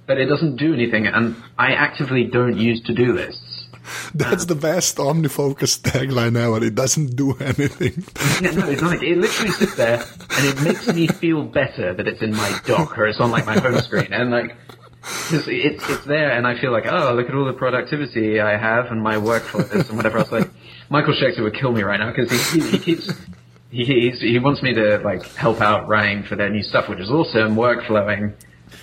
but 0.06 0.20
it 0.20 0.26
doesn't 0.26 0.58
do 0.58 0.74
anything, 0.74 1.08
and 1.08 1.36
I 1.58 1.74
actively 1.74 2.26
don't 2.26 2.58
use 2.58 2.82
to-do 2.82 3.14
lists. 3.14 3.68
That's 4.14 4.46
the 4.46 4.56
best 4.56 4.98
OmniFocus 4.98 5.82
tagline 5.82 6.38
ever. 6.38 6.64
It 6.64 6.76
doesn't 6.76 7.16
do 7.16 7.34
anything. 7.40 8.04
Yeah, 8.42 8.52
no, 8.52 8.70
it's 8.70 8.82
not. 8.82 9.04
It 9.04 9.18
literally 9.18 9.52
sits 9.52 9.76
there, 9.76 10.04
and 10.38 10.46
it 10.46 10.62
makes 10.62 10.88
me 10.88 11.08
feel 11.08 11.44
better 11.44 11.94
that 11.94 12.08
it's 12.08 12.22
in 12.22 12.36
my 12.36 12.60
dock 12.66 12.98
or 12.98 13.08
it's 13.08 13.20
on 13.20 13.32
like 13.32 13.46
my 13.48 13.58
home 13.58 13.80
screen, 13.82 14.14
and 14.14 14.30
like. 14.30 14.56
It's 15.04 15.88
it's 15.90 16.06
there, 16.06 16.32
and 16.32 16.46
I 16.46 16.60
feel 16.60 16.72
like, 16.72 16.86
oh, 16.88 17.14
look 17.14 17.30
at 17.30 17.36
all 17.36 17.46
the 17.46 17.54
productivity 17.54 18.40
I 18.40 18.58
have 18.58 18.88
and 18.88 19.02
my 19.02 19.16
workflows 19.16 19.88
and 19.88 19.98
whatever 19.98 20.18
else. 20.18 20.32
Like 20.32 20.50
Michael 20.90 21.14
Schechter 21.14 21.44
would 21.44 21.56
kill 21.56 21.72
me 21.72 21.84
right 21.84 22.00
now 22.00 22.12
because 22.12 22.30
he, 22.32 22.60
he 22.60 22.72
he 22.72 22.80
keeps 22.80 23.12
he 23.72 24.12
he 24.12 24.40
wants 24.40 24.62
me 24.62 24.74
to 24.74 24.98
like 25.00 25.24
help 25.36 25.62
out 25.62 25.88
writing 25.88 26.24
for 26.24 26.36
their 26.36 26.50
new 26.50 26.64
stuff, 26.64 26.90
which 26.90 27.00
is 27.00 27.10
awesome, 27.10 27.56
workflowing. 27.56 28.34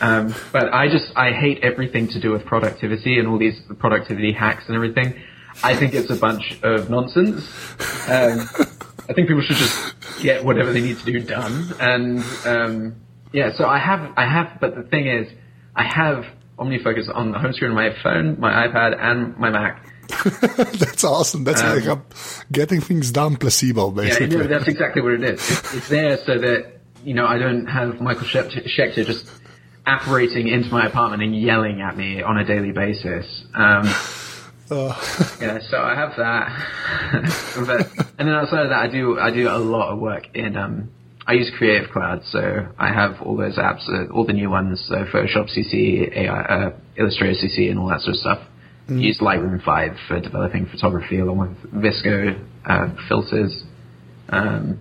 Um, 0.00 0.34
but 0.52 0.72
I 0.72 0.88
just 0.88 1.12
I 1.16 1.32
hate 1.32 1.62
everything 1.62 2.08
to 2.08 2.20
do 2.20 2.32
with 2.32 2.44
productivity 2.44 3.18
and 3.18 3.28
all 3.28 3.38
these 3.38 3.60
productivity 3.78 4.32
hacks 4.32 4.64
and 4.68 4.76
everything. 4.76 5.22
I 5.62 5.74
think 5.74 5.94
it's 5.94 6.10
a 6.10 6.16
bunch 6.16 6.58
of 6.62 6.90
nonsense. 6.90 7.48
Um, 8.08 8.48
I 9.08 9.12
think 9.12 9.28
people 9.28 9.42
should 9.42 9.56
just 9.56 9.94
get 10.20 10.44
whatever 10.44 10.72
they 10.72 10.80
need 10.80 10.98
to 10.98 11.04
do 11.04 11.20
done. 11.20 11.72
And 11.80 12.24
um, 12.44 12.96
yeah, 13.32 13.52
so 13.56 13.66
I 13.66 13.78
have 13.78 14.12
I 14.16 14.26
have, 14.26 14.58
but 14.60 14.74
the 14.74 14.82
thing 14.82 15.06
is, 15.06 15.28
I 15.76 15.84
have 15.84 16.24
OmniFocus 16.58 17.14
on 17.14 17.32
the 17.32 17.38
home 17.38 17.52
screen 17.52 17.70
of 17.70 17.76
my 17.76 17.90
phone, 18.02 18.40
my 18.40 18.66
iPad, 18.66 18.96
and 18.98 19.36
my 19.36 19.50
Mac. 19.50 19.84
That's 20.78 21.04
awesome. 21.04 21.44
That's 21.44 21.60
Um, 21.62 21.76
like 21.76 21.84
a 21.84 22.02
getting 22.50 22.80
things 22.80 23.10
done 23.12 23.36
placebo, 23.36 23.88
Yeah, 23.90 24.02
basically. 24.08 24.36
no, 24.38 24.46
that's 24.46 24.68
exactly 24.68 25.02
what 25.02 25.12
it 25.14 25.22
is. 25.24 25.40
It's, 25.50 25.74
it's 25.74 25.88
there 25.88 26.16
so 26.24 26.38
that 26.38 26.80
you 27.04 27.12
know 27.14 27.26
I 27.26 27.38
don't 27.38 27.66
have 27.66 28.00
Michael 28.00 28.26
Schechter, 28.26 29.04
just 29.04 29.28
apparating 29.86 30.48
into 30.48 30.70
my 30.70 30.86
apartment 30.86 31.22
and 31.22 31.36
yelling 31.40 31.80
at 31.82 31.96
me 31.96 32.22
on 32.22 32.38
a 32.38 32.44
daily 32.44 32.72
basis. 32.72 33.26
Um, 33.54 33.84
yeah, 34.70 35.58
so 35.70 35.80
I 35.80 35.94
have 35.94 36.16
that. 36.16 36.48
but 37.66 37.86
and 38.18 38.26
then 38.28 38.34
outside 38.34 38.64
of 38.64 38.70
that, 38.70 38.78
I 38.80 38.88
do 38.88 39.18
I 39.18 39.30
do 39.30 39.48
a 39.48 39.58
lot 39.58 39.92
of 39.92 39.98
work 39.98 40.28
in. 40.34 40.56
Um, 40.56 40.90
I 41.28 41.32
use 41.32 41.50
Creative 41.58 41.90
Cloud, 41.90 42.22
so 42.30 42.68
I 42.78 42.92
have 42.92 43.20
all 43.20 43.36
those 43.36 43.58
apps, 43.58 43.88
uh, 43.88 44.12
all 44.12 44.24
the 44.24 44.32
new 44.32 44.48
ones, 44.48 44.84
so 44.88 44.94
Photoshop 45.12 45.50
CC, 45.50 46.16
AI, 46.16 46.42
uh, 46.42 46.70
Illustrator 46.96 47.34
CC, 47.34 47.68
and 47.68 47.80
all 47.80 47.88
that 47.88 48.00
sort 48.00 48.14
of 48.14 48.20
stuff. 48.20 48.38
Use 48.88 49.18
Lightroom 49.20 49.60
5 49.64 49.96
for 50.06 50.20
developing 50.20 50.66
photography 50.66 51.18
along 51.18 51.38
with 51.38 51.82
VSCO 51.82 52.40
uh, 52.64 52.88
filters. 53.08 53.64
Um, 54.28 54.78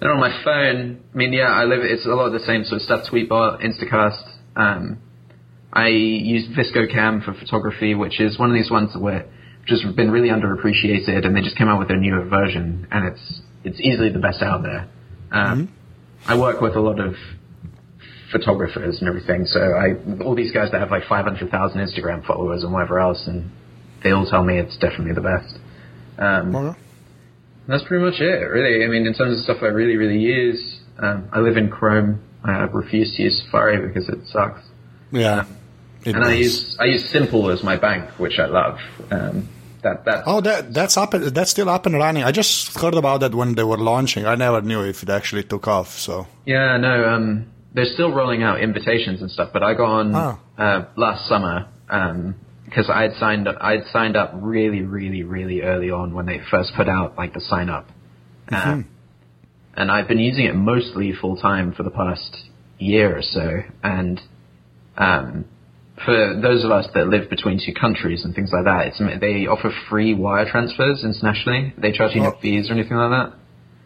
then 0.00 0.08
on 0.08 0.18
my 0.18 0.42
phone, 0.42 1.00
I 1.12 1.16
mean, 1.16 1.34
yeah, 1.34 1.48
I 1.48 1.64
live. 1.64 1.80
It's 1.82 2.06
a 2.06 2.08
lot 2.08 2.26
of 2.26 2.32
the 2.32 2.46
same 2.46 2.64
sort 2.64 2.80
of 2.80 2.82
stuff. 2.82 3.04
Tweetbot, 3.12 3.62
Instacast. 3.62 4.22
Um, 4.56 4.98
I 5.74 5.88
use 5.88 6.48
VSCO 6.56 6.90
Cam 6.90 7.20
for 7.20 7.34
photography, 7.34 7.94
which 7.94 8.20
is 8.20 8.38
one 8.38 8.48
of 8.48 8.54
these 8.54 8.70
ones 8.70 8.96
where 8.98 9.26
which 9.60 9.70
has 9.70 9.94
been 9.94 10.10
really 10.10 10.28
underappreciated, 10.28 11.26
and 11.26 11.34
they 11.34 11.40
just 11.40 11.56
came 11.56 11.68
out 11.68 11.78
with 11.78 11.88
their 11.88 11.96
newer 11.98 12.24
version, 12.24 12.86
and 12.90 13.08
it's 13.08 13.40
it's 13.64 13.80
easily 13.80 14.10
the 14.10 14.18
best 14.18 14.42
out 14.42 14.62
there. 14.62 14.88
Um, 15.34 15.68
I 16.26 16.38
work 16.38 16.60
with 16.60 16.74
a 16.76 16.80
lot 16.80 17.00
of 17.00 17.14
photographers 18.32 19.00
and 19.00 19.08
everything, 19.08 19.44
so 19.46 19.60
I 19.60 19.94
all 20.22 20.34
these 20.34 20.52
guys 20.52 20.70
that 20.72 20.80
have 20.80 20.90
like 20.90 21.04
500,000 21.08 21.78
Instagram 21.80 22.24
followers 22.26 22.62
and 22.64 22.72
whatever 22.72 22.98
else, 22.98 23.26
and 23.26 23.50
they 24.02 24.10
all 24.12 24.26
tell 24.26 24.42
me 24.44 24.58
it's 24.58 24.76
definitely 24.78 25.12
the 25.14 25.20
best. 25.20 25.58
Um, 26.18 26.54
Okay. 26.54 26.78
that's 27.68 27.84
pretty 27.84 28.04
much 28.04 28.20
it, 28.20 28.44
really. 28.48 28.84
I 28.84 28.88
mean, 28.88 29.06
in 29.06 29.14
terms 29.14 29.38
of 29.38 29.44
stuff 29.44 29.58
I 29.62 29.66
really, 29.66 29.96
really 29.96 30.18
use, 30.18 30.80
um, 30.98 31.28
I 31.32 31.40
live 31.40 31.56
in 31.56 31.68
Chrome. 31.68 32.20
I 32.44 32.62
refuse 32.64 33.16
to 33.16 33.22
use 33.22 33.42
Safari 33.44 33.86
because 33.86 34.08
it 34.08 34.18
sucks. 34.26 34.60
Yeah. 35.10 35.44
It 36.04 36.14
And 36.14 36.24
I 36.24 36.34
use 36.34 36.76
I 36.78 36.84
use 36.84 37.08
Simple 37.10 37.50
as 37.50 37.62
my 37.64 37.76
bank, 37.76 38.10
which 38.18 38.38
I 38.38 38.46
love. 38.46 38.78
Um, 39.10 39.48
that 39.84 40.04
that 40.06 40.24
Oh, 40.26 40.40
that 40.40 40.74
that's 40.74 40.96
up. 40.96 41.12
That's 41.12 41.50
still 41.52 41.68
up 41.68 41.86
and 41.86 41.94
running. 41.94 42.24
I 42.24 42.32
just 42.32 42.76
heard 42.80 42.94
about 42.94 43.20
that 43.20 43.34
when 43.34 43.54
they 43.54 43.62
were 43.64 43.78
launching. 43.78 44.26
I 44.26 44.34
never 44.34 44.60
knew 44.60 44.82
if 44.82 45.02
it 45.04 45.08
actually 45.10 45.44
took 45.44 45.68
off. 45.68 45.90
So 45.98 46.26
yeah, 46.44 46.76
no, 46.76 47.04
um, 47.08 47.46
they're 47.74 47.92
still 47.94 48.12
rolling 48.12 48.42
out 48.42 48.60
invitations 48.60 49.20
and 49.22 49.30
stuff. 49.30 49.50
But 49.52 49.62
I 49.62 49.74
got 49.74 49.88
on 50.00 50.14
Oh. 50.14 50.38
uh, 50.58 50.84
last 50.96 51.28
summer 51.28 51.68
because 52.64 52.90
I 52.90 53.02
had 53.02 53.12
signed 53.20 53.46
up. 53.46 53.56
I 53.60 53.72
had 53.76 53.86
signed 53.92 54.16
up 54.16 54.32
really, 54.34 54.82
really, 54.82 55.22
really 55.22 55.60
early 55.62 55.90
on 55.90 56.14
when 56.14 56.26
they 56.26 56.40
first 56.50 56.72
put 56.76 56.88
out 56.88 57.16
like 57.16 57.32
the 57.34 57.40
sign 57.40 57.68
up, 57.70 57.86
uh, 58.50 58.82
and 59.76 59.90
I've 59.90 60.08
been 60.08 60.18
using 60.18 60.46
it 60.46 60.54
mostly 60.54 61.12
full 61.12 61.36
time 61.36 61.72
for 61.72 61.82
the 61.82 61.90
past 61.90 62.36
year 62.78 63.16
or 63.16 63.22
so. 63.22 63.62
And 63.82 64.20
um, 64.96 65.44
for 66.04 66.38
those 66.40 66.64
of 66.64 66.70
us 66.70 66.86
that 66.94 67.08
live 67.08 67.30
between 67.30 67.60
two 67.64 67.72
countries 67.72 68.24
and 68.24 68.34
things 68.34 68.50
like 68.52 68.64
that, 68.64 68.86
it's, 68.88 69.20
they 69.20 69.46
offer 69.46 69.70
free 69.88 70.14
wire 70.14 70.48
transfers 70.50 71.04
internationally. 71.04 71.74
They 71.78 71.92
charge 71.92 72.14
you 72.14 72.22
no 72.22 72.32
Oh. 72.32 72.38
fees 72.40 72.70
or 72.70 72.74
anything 72.74 72.96
like 72.96 73.10
that 73.10 73.38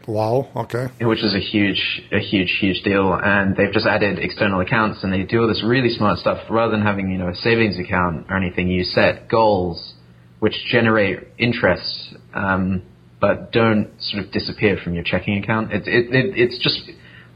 wow. 0.09 0.49
Okay. 0.57 0.89
which 1.05 1.23
is 1.23 1.35
a 1.35 1.39
huge, 1.39 2.03
a 2.11 2.19
huge, 2.19 2.57
huge 2.61 2.83
deal. 2.83 3.13
And 3.13 3.55
they've 3.55 3.73
just 3.73 3.87
added 3.87 4.19
external 4.19 4.61
accounts, 4.61 5.05
and 5.05 5.13
they 5.13 5.23
do 5.23 5.43
all 5.43 5.49
this 5.49 5.63
really 5.65 5.91
smart 5.91 6.19
stuff. 6.19 6.39
Rather 6.51 6.73
than 6.73 6.83
having 6.83 7.11
you 7.11 7.19
know 7.19 7.29
a 7.29 7.35
savings 7.35 7.79
account 7.79 8.27
or 8.31 8.37
anything, 8.37 8.69
you 8.69 8.83
set 8.85 9.29
goals 9.29 9.95
which 10.41 10.55
generate 10.71 11.19
interest, 11.37 12.15
um, 12.33 12.83
but 13.21 13.51
don't 13.53 13.91
sort 14.01 14.25
of 14.25 14.31
disappear 14.33 14.79
from 14.83 14.95
your 14.95 15.03
checking 15.03 15.43
account. 15.43 15.73
It, 15.73 15.83
it, 15.89 16.15
it, 16.15 16.39
it's 16.39 16.59
just 16.63 16.81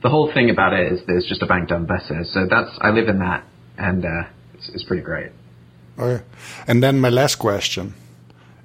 the 0.05 0.09
whole 0.09 0.33
thing 0.33 0.51
about 0.51 0.73
it 0.73 0.93
is 0.93 1.01
there's 1.07 1.27
just 1.27 1.43
a 1.43 1.47
bank 1.47 1.69
done 1.69 1.85
better. 1.85 2.23
So 2.25 2.47
that's 2.49 2.71
I 2.81 2.91
live 2.91 3.09
in 3.09 3.19
that, 3.19 3.45
and 3.77 4.05
uh, 4.05 4.09
it's 4.75 4.85
pretty 4.85 5.03
great. 5.03 5.31
Okay. 5.99 6.23
And 6.67 6.83
then 6.83 7.01
my 7.01 7.11
last 7.11 7.37
question 7.37 7.95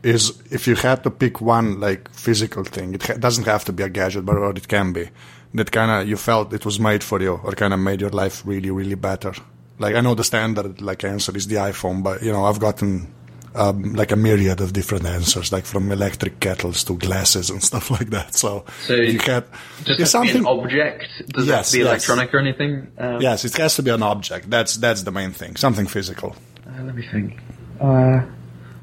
is: 0.03 0.41
if 0.51 0.68
you 0.68 0.76
had 0.76 1.03
to 1.03 1.12
pick 1.12 1.41
one 1.41 1.80
like 1.80 2.10
physical 2.14 2.64
thing, 2.64 2.93
it 2.93 3.03
ha- 3.03 3.18
doesn't 3.18 3.45
have 3.45 3.66
to 3.66 3.74
be 3.74 3.84
a 3.84 3.89
gadget, 3.89 4.26
but 4.26 4.39
what 4.39 4.58
it 4.58 4.68
can 4.68 4.93
be, 4.93 5.10
that 5.53 5.72
kind 5.72 5.91
of 5.91 6.08
you 6.08 6.18
felt 6.18 6.53
it 6.53 6.66
was 6.66 6.80
made 6.80 7.03
for 7.03 7.22
you, 7.22 7.39
or 7.43 7.51
kind 7.53 7.74
of 7.74 7.80
made 7.80 8.01
your 8.01 8.12
life 8.12 8.43
really, 8.45 8.72
really 8.72 8.95
better. 8.95 9.34
Like 9.80 9.95
I 9.95 10.01
know 10.01 10.16
the 10.16 10.24
standard 10.24 10.82
like 10.82 11.03
answer 11.03 11.36
is 11.36 11.47
the 11.47 11.55
iPhone, 11.55 12.03
but 12.03 12.22
you 12.22 12.32
know 12.32 12.45
I've 12.45 12.60
gotten 12.60 13.14
um, 13.58 13.93
like 13.93 14.12
a 14.12 14.16
myriad 14.16 14.62
of 14.62 14.74
different 14.74 15.05
answers, 15.05 15.51
like 15.51 15.66
from 15.66 15.91
electric 15.91 16.39
kettles 16.39 16.84
to 16.86 16.95
glasses 16.97 17.49
and 17.49 17.64
stuff 17.72 17.89
like 17.91 18.10
that. 18.12 18.36
So, 18.36 18.66
So 18.86 18.93
you 18.93 19.20
can't. 19.20 19.45
Does 19.84 19.99
it 19.99 20.05
something... 20.05 20.34
be 20.34 20.39
an 20.39 20.45
object? 20.45 21.08
Does 21.30 21.47
Yes, 21.47 21.49
it 21.49 21.55
have 21.55 21.66
to 21.66 21.72
be 21.72 21.80
yes. 21.80 21.88
electronic 21.88 22.34
or 22.34 22.39
anything? 22.39 22.91
Um, 22.97 23.22
Yes, 23.22 23.45
it 23.45 23.55
has 23.58 23.76
to 23.76 23.84
be 23.84 23.91
an 23.91 24.03
object. 24.03 24.49
That's 24.49 24.78
that's 24.78 25.03
the 25.03 25.12
main 25.12 25.32
thing. 25.32 25.55
Something 25.55 25.88
physical. 25.88 26.36
Uh, 26.66 26.84
let 26.84 26.95
me 26.95 27.03
think. 27.12 27.39
Uh, 27.82 28.26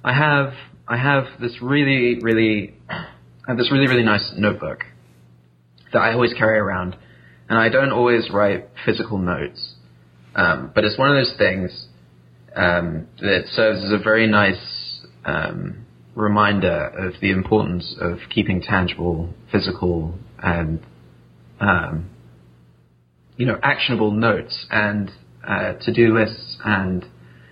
I 0.04 0.12
have 0.12 0.54
I 0.86 0.96
have 0.96 1.24
this 1.40 1.62
really 1.62 2.20
really 2.20 2.74
I 2.88 3.06
have 3.48 3.56
this 3.56 3.70
really 3.70 3.86
really 3.86 4.02
nice 4.04 4.32
notebook 4.36 4.84
that 5.92 6.00
I 6.00 6.12
always 6.12 6.34
carry 6.34 6.58
around, 6.58 6.96
and 7.48 7.58
I 7.58 7.68
don't 7.68 7.92
always 7.92 8.28
write 8.30 8.68
physical 8.84 9.18
notes, 9.18 9.74
um, 10.34 10.72
but 10.74 10.84
it's 10.84 10.98
one 10.98 11.08
of 11.10 11.16
those 11.16 11.36
things 11.38 11.86
um, 12.56 13.06
that 13.20 13.44
serves 13.52 13.82
as 13.84 13.92
a 13.92 14.02
very 14.02 14.26
nice 14.26 15.00
um, 15.24 15.84
reminder 16.14 16.88
of 16.88 17.14
the 17.20 17.30
importance 17.30 17.96
of 18.00 18.18
keeping 18.30 18.62
tangible, 18.62 19.32
physical, 19.50 20.14
and 20.42 20.80
um, 21.60 22.10
you 23.36 23.46
know 23.46 23.58
actionable 23.62 24.10
notes 24.10 24.66
and 24.70 25.10
uh, 25.46 25.74
to-do 25.80 26.16
lists 26.16 26.58
and 26.64 27.04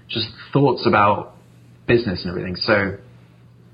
just 0.09 0.28
thoughts 0.53 0.86
about 0.86 1.34
business 1.86 2.20
and 2.22 2.30
everything. 2.30 2.57
So, 2.57 2.98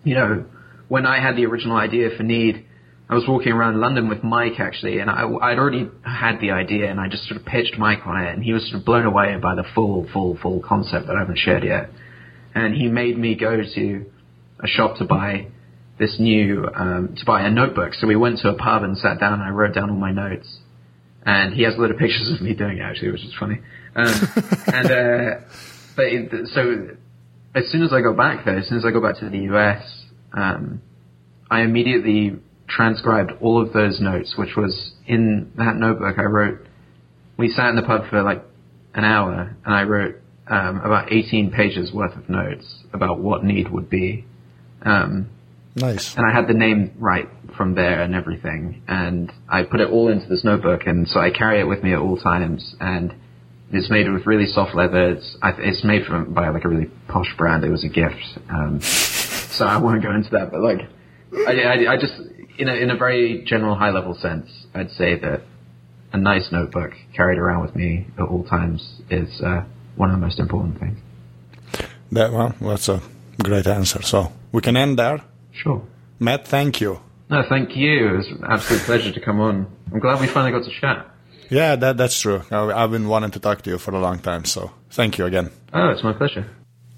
you 0.05 0.15
know, 0.15 0.45
when 0.89 1.07
I 1.07 1.21
had 1.21 1.37
the 1.37 1.47
original 1.47 1.77
idea 1.77 2.09
for 2.17 2.23
Need, 2.23 2.65
I 3.11 3.15
was 3.15 3.25
walking 3.27 3.53
around 3.53 3.81
London 3.81 4.09
with 4.09 4.23
Mike 4.23 4.61
actually, 4.61 4.99
and 4.99 5.09
I, 5.09 5.23
I'd 5.23 5.59
already 5.59 5.89
had 6.03 6.41
the 6.41 6.51
idea, 6.51 6.91
and 6.91 7.01
I 7.01 7.09
just 7.09 7.27
sort 7.27 7.41
of 7.41 7.47
pitched 7.47 7.79
Mike 7.79 8.07
on 8.07 8.23
it, 8.23 8.35
and 8.35 8.45
he 8.45 8.53
was 8.53 8.69
sort 8.69 8.81
of 8.81 8.85
blown 8.85 9.07
away 9.07 9.35
by 9.41 9.55
the 9.55 9.65
full, 9.75 10.07
full, 10.13 10.37
full 10.43 10.61
concept 10.61 11.07
that 11.07 11.17
I 11.17 11.21
haven't 11.21 11.39
shared 11.39 11.65
yet. 11.65 11.89
And 12.55 12.75
he 12.75 12.89
made 12.89 13.17
me 13.17 13.35
go 13.35 13.63
to 13.63 14.07
a 14.63 14.67
shop 14.67 14.97
to 14.99 15.05
buy 15.07 15.49
this 15.99 16.17
new, 16.21 16.69
um, 16.75 17.15
to 17.17 17.25
buy 17.25 17.43
a 17.43 17.51
notebook. 17.51 17.95
So 17.95 18.07
we 18.07 18.17
went 18.17 18.41
to 18.41 18.51
a 18.51 18.55
pub 18.55 18.83
and 18.83 18.97
sat 18.99 19.19
down, 19.19 19.35
and 19.35 19.43
I 19.43 19.51
wrote 19.51 19.75
down 19.75 19.89
all 19.89 19.97
my 19.97 20.13
notes. 20.13 20.59
And 21.25 21.55
he 21.55 21.63
has 21.63 21.77
a 21.77 21.79
lot 21.81 21.91
of 21.91 21.97
pictures 21.99 22.31
of 22.35 22.43
me 22.43 22.55
doing 22.55 22.79
it 22.79 22.83
actually, 22.83 23.13
which 23.13 23.25
is 23.25 23.35
funny. 23.39 23.61
Um, 23.97 24.07
and 24.67 24.87
uh, 24.87 25.41
but 25.97 26.07
it, 26.07 26.49
so 26.49 26.89
as 27.55 27.71
soon 27.71 27.83
as 27.83 27.93
I 27.93 28.01
got 28.01 28.17
back 28.17 28.45
though, 28.45 28.57
as 28.57 28.69
soon 28.69 28.79
as 28.79 28.85
I 28.85 28.91
got 28.93 29.03
back 29.03 29.19
to 29.21 29.29
the 29.29 29.55
US, 29.55 30.05
um, 30.33 30.81
I 31.51 31.63
immediately 31.63 32.39
transcribed 32.69 33.33
all 33.41 33.61
of 33.63 33.73
those 33.73 34.01
notes, 34.01 34.37
which 34.37 34.57
was 34.57 34.93
in 35.07 35.51
that 35.57 35.77
notebook 35.77 36.19
I 36.19 36.25
wrote. 36.25 36.67
We 37.37 37.49
sat 37.49 37.71
in 37.71 37.77
the 37.77 37.83
pub 37.83 38.09
for 38.11 38.23
like 38.23 38.43
an 38.95 39.05
hour, 39.05 39.57
and 39.65 39.75
I 39.75 39.83
wrote 39.85 40.17
um, 40.49 40.81
about 40.81 41.13
18 41.13 41.51
pages 41.51 41.93
worth 41.93 42.17
of 42.17 42.29
notes 42.29 42.85
about 42.93 43.21
what 43.21 43.45
need 43.45 43.71
would 43.71 43.89
be. 43.91 44.25
Um, 44.83 45.29
Nice. 45.77 46.17
and 46.17 46.27
I 46.27 46.33
had 46.33 46.49
the 46.49 46.55
name 46.55 46.93
right 46.99 47.29
from 47.57 47.75
there 47.75 48.03
and 48.03 48.15
everything, 48.15 48.83
and 48.89 49.33
I 49.49 49.63
put 49.63 49.81
it 49.81 49.91
all 49.91 50.09
into 50.09 50.27
this 50.27 50.43
notebook, 50.45 50.87
and 50.87 51.07
so 51.09 51.21
I 51.21 51.31
carry 51.31 51.61
it 51.61 51.65
with 51.65 51.83
me 51.83 51.93
at 51.93 51.99
all 52.01 52.17
times, 52.17 52.75
and 52.81 53.15
it's 53.71 53.91
made 53.91 54.11
with 54.11 54.27
really 54.27 54.47
soft 54.47 54.75
leather. 54.75 55.11
It's, 55.13 55.37
it's 55.43 55.85
made 55.85 56.07
from 56.07 56.33
by 56.35 56.49
like 56.49 56.65
a 56.65 56.69
really 56.69 56.91
posh 57.07 57.33
brand. 57.37 57.65
It 57.65 57.71
was 57.71 57.85
a 57.85 57.89
gift, 57.89 58.39
um, 58.51 58.81
so 58.81 59.67
I 59.67 59.77
won't 59.77 60.03
go 60.03 60.13
into 60.13 60.31
that. 60.31 60.51
But 60.51 60.61
like, 60.61 60.89
I, 61.33 61.53
I, 61.53 61.93
I 61.93 61.97
just 61.97 62.15
in 62.59 62.69
a 62.69 62.75
in 62.75 62.91
a 62.91 62.97
very 62.97 63.45
general, 63.47 63.75
high 63.75 63.91
level 63.91 64.15
sense, 64.15 64.49
I'd 64.75 64.91
say 64.91 65.19
that 65.19 65.43
a 66.13 66.19
nice 66.19 66.51
notebook 66.51 66.93
carried 67.15 67.39
around 67.39 67.63
with 67.63 67.77
me 67.77 68.07
at 68.19 68.25
all 68.25 68.45
times 68.45 69.01
is 69.11 69.41
uh, 69.43 69.65
one 69.97 70.11
of 70.11 70.17
the 70.19 70.25
most 70.25 70.39
important 70.39 70.79
things. 70.79 70.99
That 72.13 72.33
well, 72.33 72.55
that's 72.61 72.89
a 72.89 73.03
great 73.43 73.67
answer. 73.67 74.03
So 74.03 74.33
we 74.53 74.61
can 74.61 74.77
end 74.77 74.99
there. 74.99 75.23
Sure. 75.53 75.83
Matt, 76.19 76.47
thank 76.49 76.81
you. 76.81 77.01
No, 77.31 77.43
thank 77.49 77.77
you. 77.77 78.09
It 78.09 78.17
was 78.17 78.27
an 78.29 78.45
absolute 78.49 78.83
pleasure 78.83 79.13
to 79.13 79.21
come 79.21 79.41
on. 79.41 79.67
I'm 79.93 80.01
glad 80.01 80.21
we 80.21 80.27
finally 80.27 80.53
got 80.53 80.65
to 80.65 80.81
chat. 80.81 81.07
Yeah, 81.51 81.77
that 81.77 81.97
that's 81.97 82.21
true. 82.21 82.43
I, 82.51 82.85
I've 82.85 82.91
been 82.91 83.09
wanting 83.09 83.31
to 83.33 83.41
talk 83.41 83.63
to 83.63 83.71
you 83.71 83.79
for 83.79 83.95
a 83.95 84.01
long 84.01 84.19
time, 84.19 84.45
so 84.45 84.71
thank 84.91 85.19
you 85.19 85.27
again. 85.27 85.51
Oh, 85.73 85.91
it's 85.91 86.03
my 86.03 86.13
pleasure. 86.13 86.49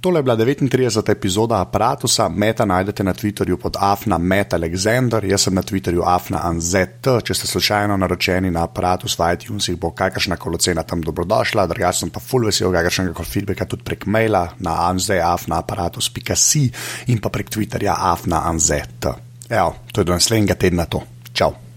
Tole 0.01 0.19
je 0.19 0.23
bila 0.23 0.37
39. 0.37 1.11
epizoda 1.11 1.61
aparata. 1.61 2.29
Meta 2.29 2.65
najdete 2.65 3.05
na 3.05 3.13
Twitterju 3.13 3.57
pod 3.57 3.77
afna 3.81 4.19
Met 4.19 4.55
Alexander, 4.55 5.25
jaz 5.25 5.43
sem 5.43 5.55
na 5.55 5.63
Twitterju 5.63 6.03
afna 6.07 6.41
Anzet. 6.45 7.05
Če 7.25 7.35
ste 7.35 7.47
slučajno 7.47 7.97
naročeni 7.97 8.51
na 8.51 8.65
aparatus 8.65 9.19
v 9.19 9.29
iTunesih, 9.35 9.77
bo 9.77 9.91
kakršna 9.91 10.37
koli 10.41 10.59
cena 10.59 10.83
tam 10.83 11.05
dobrodošla, 11.05 11.67
drugače 11.67 11.99
sem 11.99 12.11
pa 12.11 12.21
full 12.21 12.49
vesel 12.49 12.73
kakršnega 12.73 13.13
koli 13.13 13.29
feedbacka 13.29 13.69
tudi 13.69 13.85
prek 13.85 14.07
maila 14.07 14.47
na 14.59 14.79
anzeafnaaparatus.si 14.89 16.71
in 17.13 17.21
pa 17.21 17.29
prek 17.29 17.53
Twitterja 17.53 17.97
afna 18.13 18.47
Anzet. 18.49 19.05
Evo, 19.51 19.75
to 19.93 20.01
je 20.01 20.05
do 20.05 20.17
naslednjega 20.17 20.55
tedna 20.55 20.89
to. 20.89 21.05
Čau! 21.33 21.70